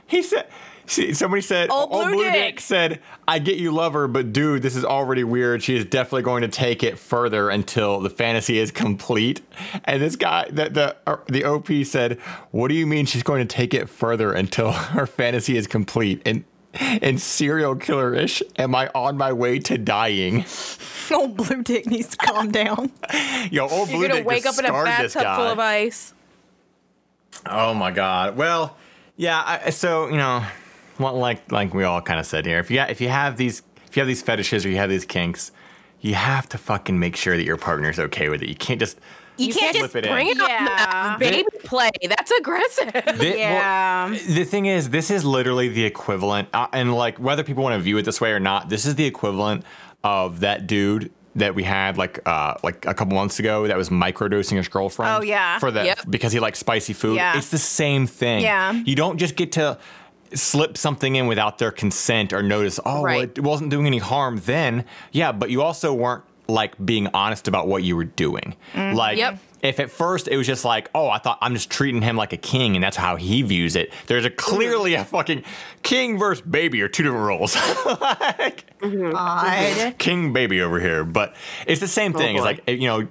He 0.07 0.23
said. 0.23 0.47
See, 0.89 1.13
somebody 1.13 1.41
said, 1.41 1.69
Old 1.69 1.89
Blue 1.89 2.23
Dick. 2.23 2.61
said, 2.61 3.01
I 3.27 3.39
get 3.39 3.57
you 3.57 3.71
love 3.71 3.91
her, 3.91 4.07
but 4.07 4.31
dude, 4.31 4.61
this 4.61 4.77
is 4.77 4.85
already 4.85 5.25
weird. 5.25 5.61
She 5.61 5.75
is 5.75 5.83
definitely 5.83 6.21
going 6.21 6.43
to 6.43 6.47
take 6.47 6.81
it 6.81 6.97
further 6.97 7.49
until 7.49 7.99
the 7.99 8.09
fantasy 8.09 8.57
is 8.57 8.71
complete. 8.71 9.41
And 9.83 10.01
this 10.01 10.15
guy, 10.15 10.47
the, 10.49 10.69
the, 10.69 10.95
uh, 11.05 11.17
the 11.27 11.43
OP 11.43 11.67
said, 11.83 12.19
What 12.51 12.69
do 12.69 12.73
you 12.75 12.87
mean 12.87 13.05
she's 13.05 13.21
going 13.21 13.45
to 13.45 13.53
take 13.53 13.73
it 13.73 13.89
further 13.89 14.31
until 14.31 14.71
her 14.71 15.05
fantasy 15.05 15.57
is 15.57 15.67
complete? 15.67 16.21
And, 16.25 16.45
and 16.73 17.21
serial 17.21 17.75
killer 17.75 18.13
ish, 18.13 18.41
am 18.57 18.73
I 18.73 18.89
on 18.95 19.17
my 19.17 19.33
way 19.33 19.59
to 19.59 19.77
dying? 19.77 20.45
Old 21.11 21.35
blue 21.35 21.63
dick 21.63 21.85
needs 21.87 22.09
to 22.09 22.17
calm 22.17 22.49
down. 22.51 22.91
Yo, 23.51 23.67
old 23.67 23.89
Blue 23.89 23.99
You're 23.99 24.09
gonna 24.09 24.19
Dick 24.19 24.27
wake 24.27 24.45
up 24.45 24.57
in 24.59 24.65
a 24.65 24.71
bathtub 24.71 25.21
full 25.21 25.47
of 25.47 25.59
ice. 25.59 26.13
Oh 27.45 27.73
my 27.73 27.91
god. 27.91 28.35
Well, 28.35 28.75
yeah. 29.17 29.59
I, 29.65 29.69
so 29.71 30.07
you 30.07 30.17
know, 30.17 30.43
well, 30.99 31.15
like 31.17 31.51
like 31.51 31.73
we 31.73 31.83
all 31.83 32.01
kind 32.01 32.19
of 32.19 32.25
said 32.25 32.45
here, 32.45 32.59
if 32.59 32.71
you 32.71 32.79
if 32.81 33.01
you 33.01 33.09
have 33.09 33.37
these 33.37 33.61
if 33.87 33.95
you 33.97 34.01
have 34.01 34.07
these 34.07 34.21
fetishes 34.21 34.65
or 34.65 34.69
you 34.69 34.77
have 34.77 34.89
these 34.89 35.05
kinks, 35.05 35.51
you 36.01 36.13
have 36.13 36.47
to 36.49 36.57
fucking 36.57 36.97
make 36.99 37.15
sure 37.15 37.35
that 37.37 37.43
your 37.43 37.57
partner's 37.57 37.99
okay 37.99 38.29
with 38.29 38.41
it. 38.41 38.49
You 38.49 38.55
can't 38.55 38.79
just 38.79 38.97
You, 39.37 39.53
can't, 39.53 39.75
just 39.75 39.91
flip 39.91 40.03
it 40.03 40.07
in. 40.07 40.13
Bring 40.13 40.27
it 40.29 40.37
Yeah. 40.37 41.11
on, 41.13 41.19
baby 41.19 41.45
play. 41.63 41.91
That's 42.07 42.31
aggressive. 42.31 42.91
Thi- 42.91 43.03
well, 43.03 43.37
Yeah. 43.37 44.09
the 44.09 44.43
thing 44.43 44.65
is, 44.65 44.89
this 44.89 45.11
is 45.11 45.23
literally 45.23 45.67
the 45.69 45.85
equivalent, 45.85 46.49
uh, 46.53 46.67
and 46.73 46.93
like 46.95 47.17
whether 47.19 47.43
people 47.43 47.63
want 47.63 47.73
to 47.75 47.79
view 47.79 47.97
it 47.97 48.03
this 48.03 48.19
way 48.19 48.31
or 48.31 48.39
not, 48.39 48.69
this 48.69 48.85
is 48.85 48.95
the 48.95 49.05
equivalent 49.05 49.63
of 50.03 50.39
that 50.41 50.65
dude 50.67 51.11
that 51.37 51.55
we 51.55 51.63
had 51.63 51.97
like 51.97 52.19
uh 52.25 52.55
like 52.63 52.85
a 52.85 52.93
couple 52.93 53.15
months 53.15 53.39
ago 53.39 53.67
that 53.67 53.77
was 53.77 53.89
microdosing 53.89 54.57
his 54.57 54.67
girlfriend. 54.67 55.11
Oh, 55.17 55.21
yeah. 55.21 55.59
for 55.59 55.71
the 55.71 55.85
Yep. 55.85 55.99
because 56.09 56.31
he 56.33 56.39
likes 56.39 56.59
spicy 56.59 56.93
food. 56.93 57.15
Yeah. 57.15 57.37
It's 57.37 57.49
the 57.49 57.57
same 57.57 58.07
thing. 58.07 58.41
Yeah. 58.41 58.73
you 58.73 58.95
don't 58.95 59.17
just 59.17 59.35
get 59.35 59.51
to 59.53 59.77
slip 60.33 60.77
something 60.77 61.15
in 61.15 61.27
without 61.27 61.57
their 61.57 61.71
consent 61.71 62.33
or 62.33 62.43
notice. 62.43 62.79
Oh, 62.85 63.03
well, 63.03 63.21
it 63.21 63.39
wasn't 63.41 63.69
doing 63.69 63.85
any 63.87 63.99
harm 63.99 64.41
then. 64.45 64.83
Yeah, 65.11 65.31
but 65.31 65.49
you 65.51 65.61
also 65.61 65.93
weren't 65.93 66.23
like 66.47 66.73
being 66.83 67.07
honest 67.13 67.47
about 67.47 67.67
what 67.67 67.83
you 67.83 67.95
were 67.95 68.05
doing. 68.05 68.55
Mm-hmm. 68.73 68.95
Like. 68.95 69.17
Yep. 69.17 69.39
If 69.63 69.79
at 69.79 69.89
first 69.89 70.27
it 70.27 70.37
was 70.37 70.45
just 70.45 70.63
like, 70.63 70.87
oh, 70.93 71.09
I 71.09 71.17
thought 71.17 71.39
I'm 71.41 71.55
just 71.55 71.71
treating 71.71 72.03
him 72.03 72.15
like 72.15 72.31
a 72.31 72.37
king, 72.37 72.75
and 72.75 72.83
that's 72.83 72.95
how 72.95 73.15
he 73.15 73.41
views 73.41 73.75
it. 73.75 73.91
There's 74.05 74.23
a 74.23 74.29
mm-hmm. 74.29 74.37
clearly 74.37 74.93
a 74.93 75.03
fucking 75.03 75.43
king 75.81 76.19
versus 76.19 76.45
baby 76.45 76.79
are 76.83 76.87
two 76.87 77.01
different 77.01 77.25
roles. 77.25 77.55
like, 77.85 78.65
mm-hmm. 78.79 79.09
God. 79.09 79.97
king 79.97 80.31
baby 80.31 80.61
over 80.61 80.79
here, 80.79 81.03
but 81.03 81.35
it's 81.65 81.81
the 81.81 81.87
same 81.87 82.15
oh, 82.15 82.19
thing. 82.19 82.35
it's 82.35 82.45
like 82.45 82.61
you 82.67 82.87
know, 82.87 83.07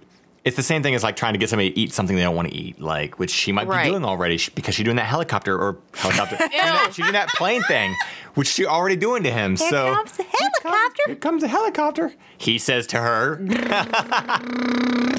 it's 0.47 0.57
the 0.57 0.63
same 0.63 0.83
thing 0.83 0.95
as 0.95 1.03
like 1.03 1.17
trying 1.17 1.35
to 1.35 1.39
get 1.39 1.51
somebody 1.51 1.71
to 1.73 1.79
eat 1.79 1.93
something 1.93 2.17
they 2.17 2.23
don't 2.23 2.37
want 2.37 2.49
to 2.49 2.55
eat, 2.55 2.81
like 2.81 3.19
which 3.19 3.31
she 3.31 3.51
might 3.53 3.67
Right. 3.67 3.85
be 3.85 3.91
doing 3.91 4.05
already 4.05 4.39
because 4.55 4.75
she's 4.77 4.85
doing 4.85 4.97
that 4.97 5.05
helicopter 5.07 5.59
or 5.59 5.77
helicopter. 5.95 6.37
she's, 6.37 6.49
doing 6.51 6.63
that, 6.63 6.87
she's 6.87 6.97
doing 7.05 7.13
that 7.13 7.29
plane 7.31 7.63
thing, 7.65 7.95
which 8.35 8.47
she 8.49 8.65
already 8.65 8.97
doing 8.97 9.23
to 9.25 9.31
him. 9.31 9.57
Here 9.57 9.69
so 9.71 9.93
comes 9.95 10.13
the 10.17 10.23
helicopter. 10.23 11.03
here 11.07 11.17
comes 11.17 11.43
a 11.43 11.49
helicopter. 11.49 12.15
He 12.39 12.59
says 12.59 12.87
to 12.89 12.99
her. 12.99 13.41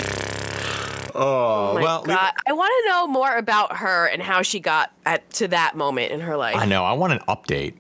Oh, 1.20 1.72
oh, 1.72 1.74
My 1.74 1.82
well, 1.82 2.04
we- 2.04 2.14
God. 2.14 2.32
I 2.48 2.54
want 2.54 2.72
to 2.84 2.90
know 2.90 3.08
more 3.08 3.36
about 3.38 3.78
her 3.78 4.06
and 4.06 4.22
how 4.22 4.44
she 4.44 4.60
got 4.60 4.92
at, 5.04 5.28
to 5.32 5.48
that 5.48 5.76
moment 5.76 6.12
in 6.12 6.20
her 6.20 6.38
life. 6.38 6.56
I 6.56 6.66
know. 6.66 6.84
I 6.84 6.94
want 6.94 7.14
an 7.14 7.20
update. 7.28 7.74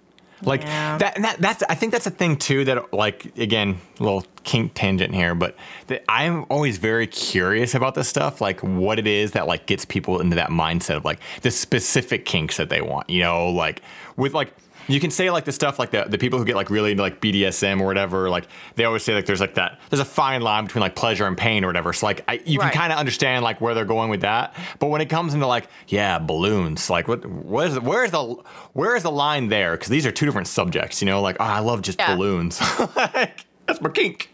Like 0.43 0.61
Yeah. 0.61 0.97
that, 0.99 1.15
and 1.15 1.25
that. 1.25 1.39
That's. 1.39 1.63
I 1.69 1.75
think 1.75 1.91
that's 1.91 2.05
a 2.07 2.11
thing 2.11 2.37
too. 2.37 2.65
That 2.65 2.93
like 2.93 3.35
again, 3.37 3.79
a 3.99 4.03
little 4.03 4.23
kink 4.43 4.73
tangent 4.75 5.13
here, 5.15 5.33
but 5.35 5.55
that 5.87 6.03
I'm 6.07 6.45
always 6.49 6.77
very 6.77 7.07
curious 7.07 7.73
about 7.75 7.95
this 7.95 8.07
stuff. 8.07 8.39
Like 8.39 8.59
what 8.61 8.99
it 8.99 9.07
is 9.07 9.31
that 9.31 9.47
like 9.47 9.65
gets 9.65 9.83
people 9.85 10.21
into 10.21 10.35
that 10.35 10.49
mindset 10.49 10.95
of 10.97 11.05
like 11.05 11.19
the 11.41 11.51
specific 11.51 12.25
kinks 12.25 12.57
that 12.57 12.69
they 12.69 12.81
want. 12.81 13.09
You 13.09 13.21
know, 13.23 13.49
like 13.49 13.81
with 14.15 14.33
like. 14.33 14.53
You 14.87 14.99
can 14.99 15.11
say 15.11 15.29
like 15.31 15.45
the 15.45 15.51
stuff 15.51 15.79
like 15.79 15.91
the, 15.91 16.05
the 16.07 16.17
people 16.17 16.39
who 16.39 16.45
get 16.45 16.55
like 16.55 16.69
really 16.69 16.91
into 16.91 17.03
like 17.03 17.19
BDSM 17.21 17.81
or 17.81 17.85
whatever, 17.85 18.29
like 18.29 18.47
they 18.75 18.85
always 18.85 19.03
say 19.03 19.13
like 19.15 19.25
there's 19.25 19.41
like 19.41 19.55
that 19.55 19.79
there's 19.89 19.99
a 19.99 20.05
fine 20.05 20.41
line 20.41 20.65
between 20.65 20.81
like 20.81 20.95
pleasure 20.95 21.25
and 21.27 21.37
pain 21.37 21.63
or 21.63 21.67
whatever. 21.67 21.91
So 21.93 22.05
like 22.05 22.23
I, 22.27 22.41
you 22.45 22.59
Right. 22.59 22.71
can 22.71 22.79
kind 22.81 22.93
of 22.93 22.99
understand 22.99 23.43
like 23.43 23.59
where 23.61 23.73
they're 23.73 23.85
going 23.85 24.09
with 24.09 24.21
that. 24.21 24.55
But 24.79 24.87
when 24.87 25.01
it 25.01 25.07
comes 25.09 25.33
into 25.33 25.47
like 25.47 25.67
yeah 25.87 26.19
balloons, 26.19 26.89
like 26.89 27.07
what 27.07 27.25
where's 27.25 27.73
the, 27.73 27.81
where's 27.81 28.11
the 28.11 28.23
where's 28.73 29.03
the 29.03 29.11
line 29.11 29.49
there? 29.49 29.71
Because 29.73 29.89
these 29.89 30.05
are 30.05 30.11
two 30.11 30.25
different 30.25 30.47
subjects. 30.47 31.01
You 31.01 31.05
know, 31.07 31.21
like 31.21 31.37
oh, 31.39 31.43
I 31.43 31.59
love 31.59 31.81
just 31.81 31.99
Yeah. 31.99 32.15
balloons. 32.15 32.59
like, 32.95 33.45
that's 33.67 33.81
my 33.81 33.89
kink. 33.89 34.29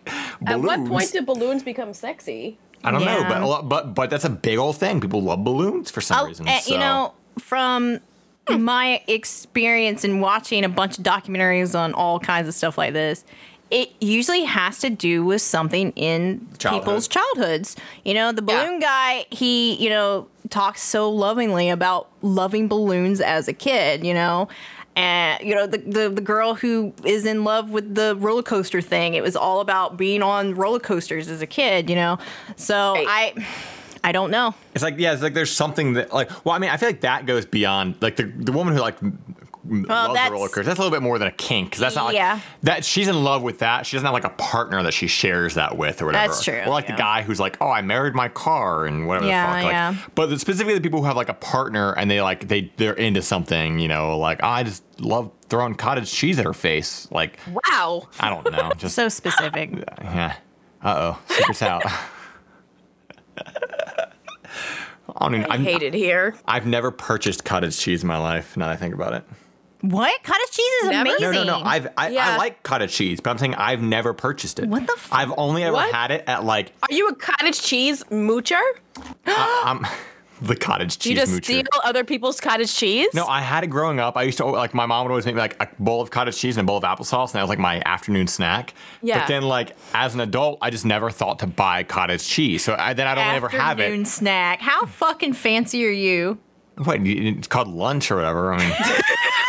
At 0.45 0.61
what 0.61 0.85
point 0.85 1.11
did 1.11 1.25
balloons 1.25 1.63
become 1.63 1.93
sexy? 1.93 2.59
I 2.83 2.91
don't 2.91 3.05
know, 3.05 3.23
but 3.27 3.41
a 3.41 3.45
lot, 3.47 3.69
but 3.69 3.95
but 3.95 4.09
that's 4.09 4.25
a 4.25 4.29
big 4.29 4.57
old 4.59 4.77
thing. 4.77 4.99
People 5.01 5.21
love 5.23 5.43
balloons 5.43 5.89
for 5.89 6.01
some 6.01 6.19
Oh, 6.19 6.27
reason. 6.27 6.47
and, 6.47 6.61
so. 6.61 6.73
you 6.73 6.79
know, 6.79 7.13
from 7.39 7.99
my 8.57 9.01
experience 9.07 10.03
in 10.03 10.19
watching 10.19 10.63
a 10.63 10.69
bunch 10.69 10.97
of 10.97 11.03
documentaries 11.03 11.77
on 11.77 11.93
all 11.93 12.19
kinds 12.19 12.47
of 12.47 12.53
stuff 12.53 12.77
like 12.77 12.93
this, 12.93 13.23
it 13.71 13.89
usually 13.99 14.43
has 14.43 14.79
to 14.79 14.89
do 14.89 15.23
with 15.25 15.41
something 15.41 15.91
in 15.95 16.47
Childhood. 16.59 16.83
people's 16.83 17.07
childhoods. 17.07 17.75
You 18.05 18.13
know, 18.13 18.31
the 18.31 18.43
Yeah. 18.47 18.63
balloon 18.63 18.79
guy, 18.79 19.25
he, 19.31 19.73
you 19.83 19.89
know, 19.89 20.27
talks 20.49 20.83
so 20.83 21.09
lovingly 21.09 21.69
about 21.69 22.09
loving 22.21 22.67
balloons 22.67 23.19
as 23.21 23.47
a 23.47 23.53
kid, 23.53 24.05
you 24.05 24.13
know. 24.13 24.47
And 24.95 25.43
you 25.43 25.55
know 25.55 25.65
the, 25.65 25.79
the 25.79 26.09
the 26.09 26.21
girl 26.21 26.53
who 26.53 26.93
is 27.03 27.25
in 27.25 27.43
love 27.43 27.71
with 27.71 27.95
the 27.95 28.15
roller 28.17 28.43
coaster 28.43 28.79
thing. 28.79 29.15
It 29.15 29.23
was 29.23 29.35
all 29.35 29.59
about 29.59 29.97
being 29.97 30.21
on 30.21 30.53
roller 30.53 30.79
coasters 30.79 31.29
as 31.29 31.41
a 31.41 31.47
kid, 31.47 31.89
you 31.89 31.95
know. 31.95 32.19
So 32.57 32.93
Right. 32.93 33.33
I, 33.35 33.47
I 34.03 34.11
don't 34.11 34.31
know. 34.31 34.53
It's 34.73 34.83
like 34.83 34.95
yeah, 34.99 35.13
it's 35.13 35.21
like 35.21 35.33
there's 35.33 35.51
something 35.51 35.93
that 35.93 36.13
like 36.13 36.29
well, 36.45 36.53
I 36.55 36.59
mean, 36.59 36.69
I 36.69 36.77
feel 36.77 36.89
like 36.89 37.01
that 37.01 37.25
goes 37.25 37.45
beyond 37.45 37.95
like 38.01 38.15
the 38.17 38.23
the 38.25 38.51
woman 38.51 38.73
who 38.75 38.81
like 38.81 39.01
m- 39.01 39.17
loves 39.87 40.29
roller 40.29 40.47
coaster. 40.49 40.63
That's 40.63 40.77
a 40.77 40.81
little 40.81 40.93
bit 40.95 41.01
more 41.01 41.17
than 41.17 41.29
a 41.29 41.31
kink 41.31 41.69
because 41.69 41.79
that's 41.79 41.95
not 41.95 42.05
like 42.07 42.15
Yeah. 42.15 42.41
that. 42.63 42.83
She's 42.83 43.07
in 43.07 43.23
love 43.23 43.43
with 43.43 43.59
that. 43.59 43.85
She 43.85 43.95
doesn't 43.95 44.05
have 44.05 44.13
like 44.13 44.25
a 44.25 44.29
partner 44.31 44.83
that 44.83 44.93
she 44.93 45.07
shares 45.07 45.53
that 45.55 45.77
with 45.77 46.01
or 46.01 46.07
whatever. 46.07 46.27
That's 46.27 46.43
true, 46.43 46.59
Or 46.65 46.69
like 46.71 46.87
the 46.87 46.93
guy 46.93 47.21
who's 47.21 47.39
like, 47.39 47.55
oh, 47.61 47.69
I 47.69 47.81
married 47.81 48.13
my 48.13 48.27
car 48.27 48.85
and 48.85 49.07
whatever. 49.07 49.25
Yeah, 49.27 49.45
the 49.45 49.53
fuck. 49.53 49.63
Like, 49.63 49.71
yeah. 49.71 49.95
But 50.15 50.37
specifically 50.41 50.73
the 50.73 50.81
people 50.81 50.99
who 50.99 51.05
have 51.05 51.15
like 51.15 51.29
a 51.29 51.33
partner 51.35 51.93
and 51.93 52.11
they 52.11 52.21
like 52.21 52.49
they 52.49 52.73
they're 52.75 52.93
into 52.93 53.21
something. 53.21 53.79
You 53.79 53.87
know, 53.87 54.17
like 54.17 54.41
"Oh, 54.43 54.47
I 54.49 54.63
just 54.63 54.83
love 54.99 55.31
throwing 55.47 55.75
cottage 55.75 56.11
cheese 56.11 56.39
at 56.39 56.45
her 56.45 56.53
face. 56.53 57.07
Like 57.09 57.39
Wow. 57.69 58.09
I 58.19 58.29
don't 58.29 58.51
know, 58.51 58.73
just 58.77 58.95
So 58.95 59.07
specific. 59.07 59.71
yeah. 60.01 60.35
Uh 60.81 61.15
oh, 61.15 61.19
secrets 61.33 61.61
out. 61.61 61.83
I 65.15 65.25
don't 65.25 65.35
even, 65.35 65.51
I 65.51 65.55
I'm- 65.55 65.63
hate 65.63 65.83
it 65.83 65.93
here. 65.93 66.35
I've 66.47 66.65
never 66.65 66.91
purchased 66.91 67.43
cottage 67.43 67.77
cheese 67.77 68.01
in 68.03 68.07
my 68.07 68.17
life. 68.17 68.55
Now 68.57 68.67
that 68.67 68.73
I 68.73 68.75
think 68.77 68.93
about 68.95 69.13
it. 69.13 69.23
What? 69.81 70.23
Cottage 70.23 70.49
cheese 70.51 70.71
is 70.83 70.89
Never? 70.91 71.09
amazing. 71.09 71.31
No, 71.33 71.43
no, 71.43 71.59
no. 71.59 71.65
I've 71.65 71.87
I, 71.97 72.15
I 72.15 72.37
like 72.37 72.63
cottage 72.63 72.93
cheese, 72.93 73.19
but 73.19 73.31
I'm 73.31 73.37
saying 73.37 73.55
I've 73.55 73.81
never 73.81 74.13
purchased 74.13 74.59
it. 74.59 74.69
What 74.69 74.87
the 74.87 74.93
f- 74.95 75.09
I've 75.11 75.33
only 75.35 75.63
ever 75.65 75.73
What? 75.73 75.93
had 75.93 76.11
it 76.11 76.23
at 76.25 76.45
like 76.45 76.71
Are 76.83 76.93
you 76.95 77.09
a 77.09 77.15
cottage 77.15 77.61
cheese 77.61 78.01
moocher? 78.05 78.61
um, 79.65 79.85
the 80.47 80.55
cottage 80.55 80.99
cheese. 80.99 81.11
you 81.11 81.15
just 81.15 81.31
moocher. 81.33 81.43
steal 81.43 81.63
other 81.83 82.03
people's 82.03 82.39
cottage 82.39 82.73
cheese? 82.73 83.07
No, 83.13 83.25
I 83.25 83.41
had 83.41 83.63
it 83.63 83.67
growing 83.67 83.99
up. 83.99 84.17
I 84.17 84.23
used 84.23 84.37
to 84.39 84.45
like 84.45 84.73
my 84.73 84.85
mom 84.85 85.05
would 85.05 85.11
always 85.11 85.25
make 85.25 85.35
me 85.35 85.41
like 85.41 85.55
a 85.61 85.67
bowl 85.79 86.01
of 86.01 86.11
cottage 86.11 86.37
cheese 86.37 86.57
and 86.57 86.65
a 86.65 86.67
bowl 86.67 86.77
of 86.77 86.83
applesauce, 86.83 87.27
and 87.27 87.33
that 87.35 87.41
was 87.41 87.49
like 87.49 87.59
my 87.59 87.81
afternoon 87.85 88.27
snack. 88.27 88.73
Yeah. 89.01 89.19
But 89.19 89.27
then, 89.27 89.43
like 89.43 89.75
as 89.93 90.13
an 90.13 90.19
adult, 90.19 90.59
I 90.61 90.69
just 90.69 90.85
never 90.85 91.09
thought 91.09 91.39
to 91.39 91.47
buy 91.47 91.83
cottage 91.83 92.27
cheese. 92.27 92.63
So 92.63 92.75
I, 92.77 92.93
then 92.93 93.07
I'd 93.07 93.17
only 93.17 93.35
ever 93.35 93.49
have 93.49 93.79
it. 93.79 93.83
Afternoon 93.83 94.05
snack. 94.05 94.61
How 94.61 94.85
fucking 94.85 95.33
fancy 95.33 95.85
are 95.85 95.91
you? 95.91 96.37
What? 96.77 96.99
It's 97.03 97.47
called 97.47 97.67
lunch 97.67 98.09
or 98.11 98.15
whatever. 98.15 98.53
I 98.53 98.57
mean, 98.57 98.75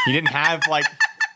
you 0.06 0.12
didn't 0.12 0.28
have 0.28 0.60
like. 0.68 0.84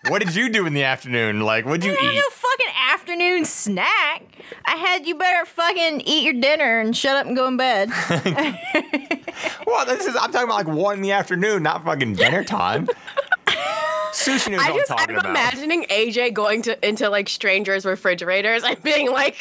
What 0.09 0.23
did 0.25 0.35
you 0.37 0.49
do 0.49 0.65
in 0.65 0.75
the 0.75 0.85
afternoon? 0.85 1.41
Like, 1.41 1.67
what'd 1.67 1.85
you 1.85 1.91
I 1.91 1.97
had 1.97 2.13
eat? 2.15 2.17
no 2.17 2.31
fucking 2.31 2.75
afternoon 2.93 3.45
snack. 3.45 4.23
I 4.65 4.77
had 4.77 5.07
you 5.07 5.17
better 5.17 5.45
fucking 5.45 6.03
eat 6.03 6.23
your 6.25 6.41
dinner 6.41 6.79
and 6.81 6.97
shut 6.97 7.17
up 7.17 7.27
and 7.27 7.37
go 7.37 7.47
in 7.49 7.57
bed. 7.57 7.91
Well, 9.67 9.85
this 9.87 10.07
is 10.07 10.17
I'm 10.17 10.33
talking 10.33 10.49
about 10.49 10.67
like 10.67 10.69
one 10.69 10.97
in 10.97 11.03
the 11.03 11.13
afternoon, 11.13 11.63
not 11.63 11.85
fucking 11.85 12.15
dinner 12.15 12.43
time. 12.45 12.89
Sushi 14.13 14.51
knows 14.51 14.61
I 14.63 14.73
just, 14.77 14.91
I'm, 14.91 15.19
I'm 15.19 15.27
imagining 15.27 15.85
AJ 15.85 16.33
going 16.35 16.63
to 16.63 16.87
into 16.89 17.09
like 17.11 17.29
strangers' 17.29 17.85
refrigerators 17.85 18.65
and 18.65 18.83
being 18.83 19.13
like 19.13 19.37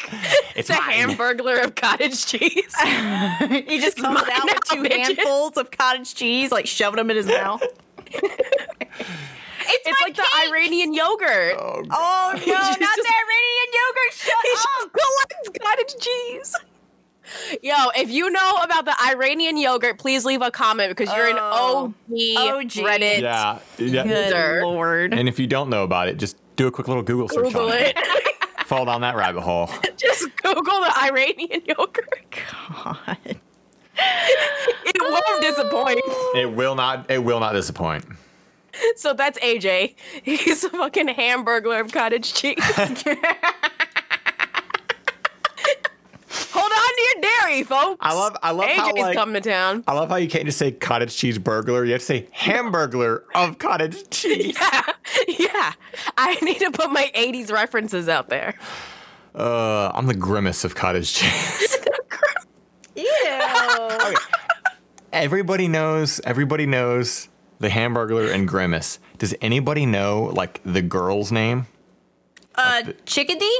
It's 0.54 0.68
the 0.68 0.74
mine." 0.74 1.08
hamburglar 1.08 1.64
of 1.64 1.74
cottage 1.74 2.26
cheese. 2.26 2.74
he 2.78 3.80
just 3.80 3.96
comes 3.96 4.20
Mine 4.20 4.30
out 4.32 4.44
with 4.44 4.60
two 4.70 4.82
bitches. 4.82 5.16
handfuls 5.16 5.56
of 5.56 5.70
cottage 5.70 6.14
cheese, 6.14 6.52
like 6.52 6.66
shoving 6.66 6.98
them 6.98 7.10
in 7.10 7.16
his 7.16 7.26
mouth. 7.26 7.62
it's 8.06 8.20
It's 9.70 10.00
my 10.00 10.06
like 10.06 10.16
the. 10.16 10.24
Iranian 10.48 10.92
yogurt. 10.94 11.56
Oh, 11.58 11.82
Oh 11.90 12.32
no, 12.34 12.52
not 12.52 12.78
just- 12.78 12.78
the 12.78 13.14
Iranian 13.24 13.68
yogurt. 13.72 14.12
Shut 14.12 14.34
he 14.42 14.50
up. 14.52 14.58
just 14.58 14.90
collects 14.92 15.50
cottage 15.62 16.04
cheese. 16.04 16.54
Yo, 17.62 17.74
if 17.96 18.10
you 18.10 18.30
know 18.30 18.52
about 18.62 18.84
the 18.84 18.94
Iranian 19.10 19.56
yogurt, 19.56 19.98
please 19.98 20.24
leave 20.24 20.42
a 20.42 20.50
comment 20.50 20.90
because 20.96 21.14
you're 21.14 21.28
an 21.28 21.36
Oh. 21.38 21.94
OG, 22.10 22.14
OG. 22.36 22.70
Reddit. 22.84 23.20
Yeah. 23.20 23.58
yeah. 23.78 24.02
Good 24.04 24.32
Loser. 24.32 24.62
lord. 24.64 25.14
And 25.14 25.28
if 25.28 25.38
you 25.38 25.46
don't 25.46 25.68
know 25.70 25.84
about 25.84 26.08
it, 26.08 26.16
just 26.18 26.36
do 26.56 26.66
a 26.66 26.70
quick 26.70 26.88
little 26.88 27.02
Google 27.02 27.28
search 27.28 27.44
Google 27.44 27.66
on 27.68 27.72
it. 27.74 27.96
it. 27.96 28.34
Fall 28.66 28.84
down 28.84 29.00
that 29.02 29.16
rabbit 29.16 29.40
hole. 29.42 29.70
Just 29.96 30.28
Google 30.42 30.62
the 30.80 30.92
Iranian 31.04 31.62
yogurt. 31.66 32.26
God. 32.62 33.18
It 33.96 35.00
won't 35.00 35.42
disappoint. 35.42 36.00
It 36.36 36.52
will 36.54 36.74
not. 36.74 37.10
It 37.10 37.24
will 37.24 37.40
not 37.40 37.52
disappoint. 37.52 38.04
So 38.96 39.12
that's 39.14 39.38
AJ. 39.40 39.94
He's 40.22 40.62
a 40.64 40.70
fucking 40.70 41.08
hamburger 41.08 41.80
of 41.80 41.90
cottage 41.92 42.32
cheese. 42.34 42.54
dairy, 47.20 47.62
folks. 47.62 47.98
I 48.00 48.14
love. 48.14 48.36
I 48.42 48.50
love 48.52 48.68
AJ's 48.68 48.76
how 48.78 48.92
like. 48.94 49.16
coming 49.16 49.40
to 49.42 49.48
town. 49.48 49.84
I 49.86 49.94
love 49.94 50.08
how 50.10 50.16
you 50.16 50.28
can't 50.28 50.44
just 50.46 50.58
say 50.58 50.72
cottage 50.72 51.16
cheese 51.16 51.38
burglar. 51.38 51.84
You 51.84 51.92
have 51.92 52.00
to 52.00 52.06
say 52.06 52.28
hamburglar 52.36 53.22
of 53.34 53.58
cottage 53.58 54.08
cheese. 54.10 54.56
Yeah, 54.60 54.82
yeah. 55.38 55.72
I 56.16 56.36
need 56.42 56.58
to 56.60 56.70
put 56.70 56.90
my 56.90 57.10
80s 57.14 57.50
references 57.52 58.08
out 58.08 58.28
there. 58.28 58.54
Uh, 59.34 59.90
I'm 59.94 60.06
the 60.06 60.14
grimace 60.14 60.64
of 60.64 60.74
cottage 60.74 61.12
cheese. 61.14 61.76
Ew. 62.96 63.06
okay. 63.90 64.14
Everybody 65.12 65.68
knows. 65.68 66.20
Everybody 66.24 66.66
knows 66.66 67.28
the 67.60 67.68
hamburglar 67.68 68.32
and 68.32 68.46
grimace. 68.48 68.98
Does 69.18 69.34
anybody 69.40 69.86
know 69.86 70.30
like 70.34 70.60
the 70.64 70.82
girl's 70.82 71.30
name? 71.32 71.66
uh, 72.56 72.82
chickadee? 73.06 73.58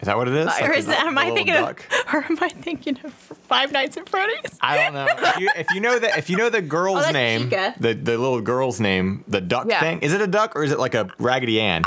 Is 0.00 0.06
that 0.06 0.16
what 0.16 0.28
it 0.28 0.34
is? 0.34 0.46
Like 0.46 0.62
Or 0.64 0.68
the- 0.68 0.78
is 0.78 0.86
that, 0.86 1.06
am 1.06 1.18
I 1.18 1.30
thinking 1.30 1.54
duck? 1.54 1.84
of, 1.90 2.04
or 2.14 2.24
am 2.24 2.38
I 2.40 2.48
thinking 2.50 2.98
of 3.04 3.12
Five 3.12 3.72
Nights 3.72 3.96
at 3.96 4.08
Freddy's? 4.08 4.56
I 4.60 4.76
don't 4.76 4.94
know. 4.94 5.06
If 5.10 5.38
you, 5.40 5.50
if 5.56 5.66
you 5.74 5.80
know 5.80 5.98
the 5.98 6.16
if 6.16 6.30
you 6.30 6.36
know 6.36 6.48
the 6.50 6.62
girl's 6.62 7.04
Oh, 7.06 7.10
name, 7.10 7.44
Chica. 7.50 7.74
the 7.80 7.94
the 7.94 8.16
little 8.16 8.40
girl's 8.40 8.78
name, 8.80 9.24
the 9.26 9.40
duck 9.40 9.66
Yeah. 9.68 9.80
thing. 9.80 10.00
Is 10.02 10.12
it 10.12 10.20
a 10.20 10.26
duck 10.28 10.54
or 10.56 10.62
is 10.62 10.70
it 10.72 10.78
like 10.78 10.94
a 10.94 11.08
Raggedy 11.18 11.60
Ann? 11.60 11.82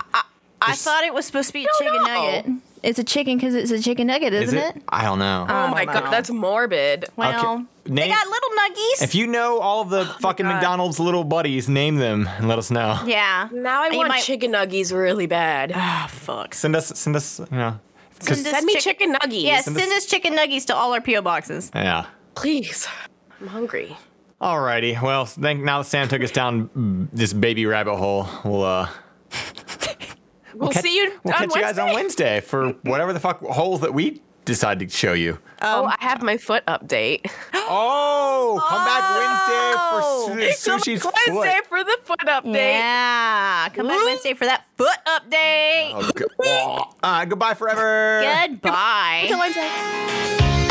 I 0.61 0.75
thought 0.75 1.03
it 1.03 1.13
was 1.13 1.25
supposed 1.25 1.47
to 1.47 1.53
be 1.53 1.63
a 1.63 1.67
chicken 1.79 2.03
know. 2.03 2.03
nugget. 2.03 2.45
It's 2.83 2.97
a 2.99 3.03
chicken 3.03 3.37
because 3.37 3.53
it's 3.55 3.69
a 3.71 3.79
chicken 3.79 4.07
nugget, 4.07 4.33
Is 4.33 4.45
isn't 4.53 4.57
it? 4.57 4.75
it? 4.77 4.83
I 4.89 5.03
don't 5.03 5.19
know. 5.19 5.45
Oh 5.47 5.67
my 5.69 5.85
don't 5.85 5.93
god, 5.93 6.03
know. 6.05 6.11
that's 6.11 6.29
morbid. 6.31 7.05
Well, 7.15 7.65
they 7.85 7.91
Name- 7.93 8.09
got 8.11 8.27
little 8.27 8.49
nuggies. 8.49 9.03
if 9.03 9.13
you 9.15 9.25
know 9.27 9.59
all 9.59 9.81
of 9.81 9.89
the 9.89 10.05
fucking 10.19 10.45
McDonald's 10.47 10.99
little 10.99 11.23
buddies, 11.23 11.69
name 11.69 11.97
them 11.97 12.27
and 12.37 12.47
let 12.47 12.57
us 12.59 12.69
know. 12.71 12.99
yeah. 13.05 13.49
Now 13.51 13.83
I 13.83 13.87
And 13.87 13.97
want 13.97 14.09
might- 14.09 14.23
chicken 14.23 14.51
nuggies 14.51 14.91
really 14.91 15.27
bad. 15.27 15.71
Ah, 15.75 16.07
fuck. 16.11 16.53
Send 16.55 16.75
us, 16.75 16.87
send 16.99 17.15
us, 17.15 17.39
you 17.39 17.57
know. 17.57 17.79
'Cause- 18.25 18.37
Send 18.41 18.47
us- 18.47 18.53
Send 18.53 18.65
me 18.65 18.73
chicken- 18.75 19.13
chicken 19.13 19.15
nuggies. 19.15 19.43
Yes, 19.43 19.65
Send 19.65 19.77
send 19.77 19.91
us- 19.91 19.97
us 19.99 20.05
chicken 20.05 20.35
nuggies 20.35 20.65
to 20.65 20.75
all 20.75 20.93
our 20.93 21.01
PO 21.01 21.21
boxes. 21.21 21.71
yeah. 21.75 22.05
Please. 22.35 22.87
I'm 23.41 23.47
hungry. 23.47 23.95
Alrighty. 24.41 24.99
Well, 25.01 25.25
think 25.25 25.61
now 25.63 25.79
that 25.79 25.85
Sam 25.85 26.07
took 26.07 26.23
us 26.23 26.31
down 26.31 27.09
this 27.13 27.31
baby 27.33 27.65
rabbit 27.65 27.95
hole, 27.97 28.27
we'll 28.43 28.63
uh 28.63 28.87
We'll, 30.53 30.69
catch, 30.69 30.83
see 30.83 30.95
you 30.97 31.13
we'll 31.23 31.33
on 31.33 31.39
catch 31.39 31.55
you 31.55 31.61
guys 31.61 31.77
on 31.79 31.93
Wednesday 31.93 32.41
for 32.41 32.69
whatever 32.83 33.13
the 33.13 33.19
fuck 33.19 33.39
holes 33.41 33.81
that 33.81 33.93
we 33.93 34.21
decide 34.45 34.79
to 34.79 34.89
show 34.89 35.13
you. 35.13 35.39
Oh, 35.61 35.85
I 35.85 35.95
have 35.99 36.21
my 36.23 36.37
foot 36.37 36.65
update. 36.67 37.29
Oh, 37.73 38.59
come 38.67 38.81
Oh. 38.81 38.85
back 38.85 39.03
Wednesday 39.15 40.51
for 40.51 40.55
Su- 40.57 40.71
Sushi's 40.71 41.05
Wednesday 41.05 41.55
foot. 41.59 41.67
for 41.69 41.83
the 41.85 41.97
foot 42.03 42.19
update. 42.19 42.53
Yeah. 42.55 43.69
Come 43.73 43.87
back 43.87 44.03
Wednesday 44.03 44.33
for 44.33 44.45
that 44.45 44.65
foot 44.75 44.97
update. 45.07 45.91
Oh, 45.95 46.11
go- 46.13 46.89
uh, 47.01 47.23
goodbye 47.25 47.53
forever. 47.53 48.21
Goodbye. 48.49 49.19
Until 49.23 49.39
Wednesday. 49.39 50.67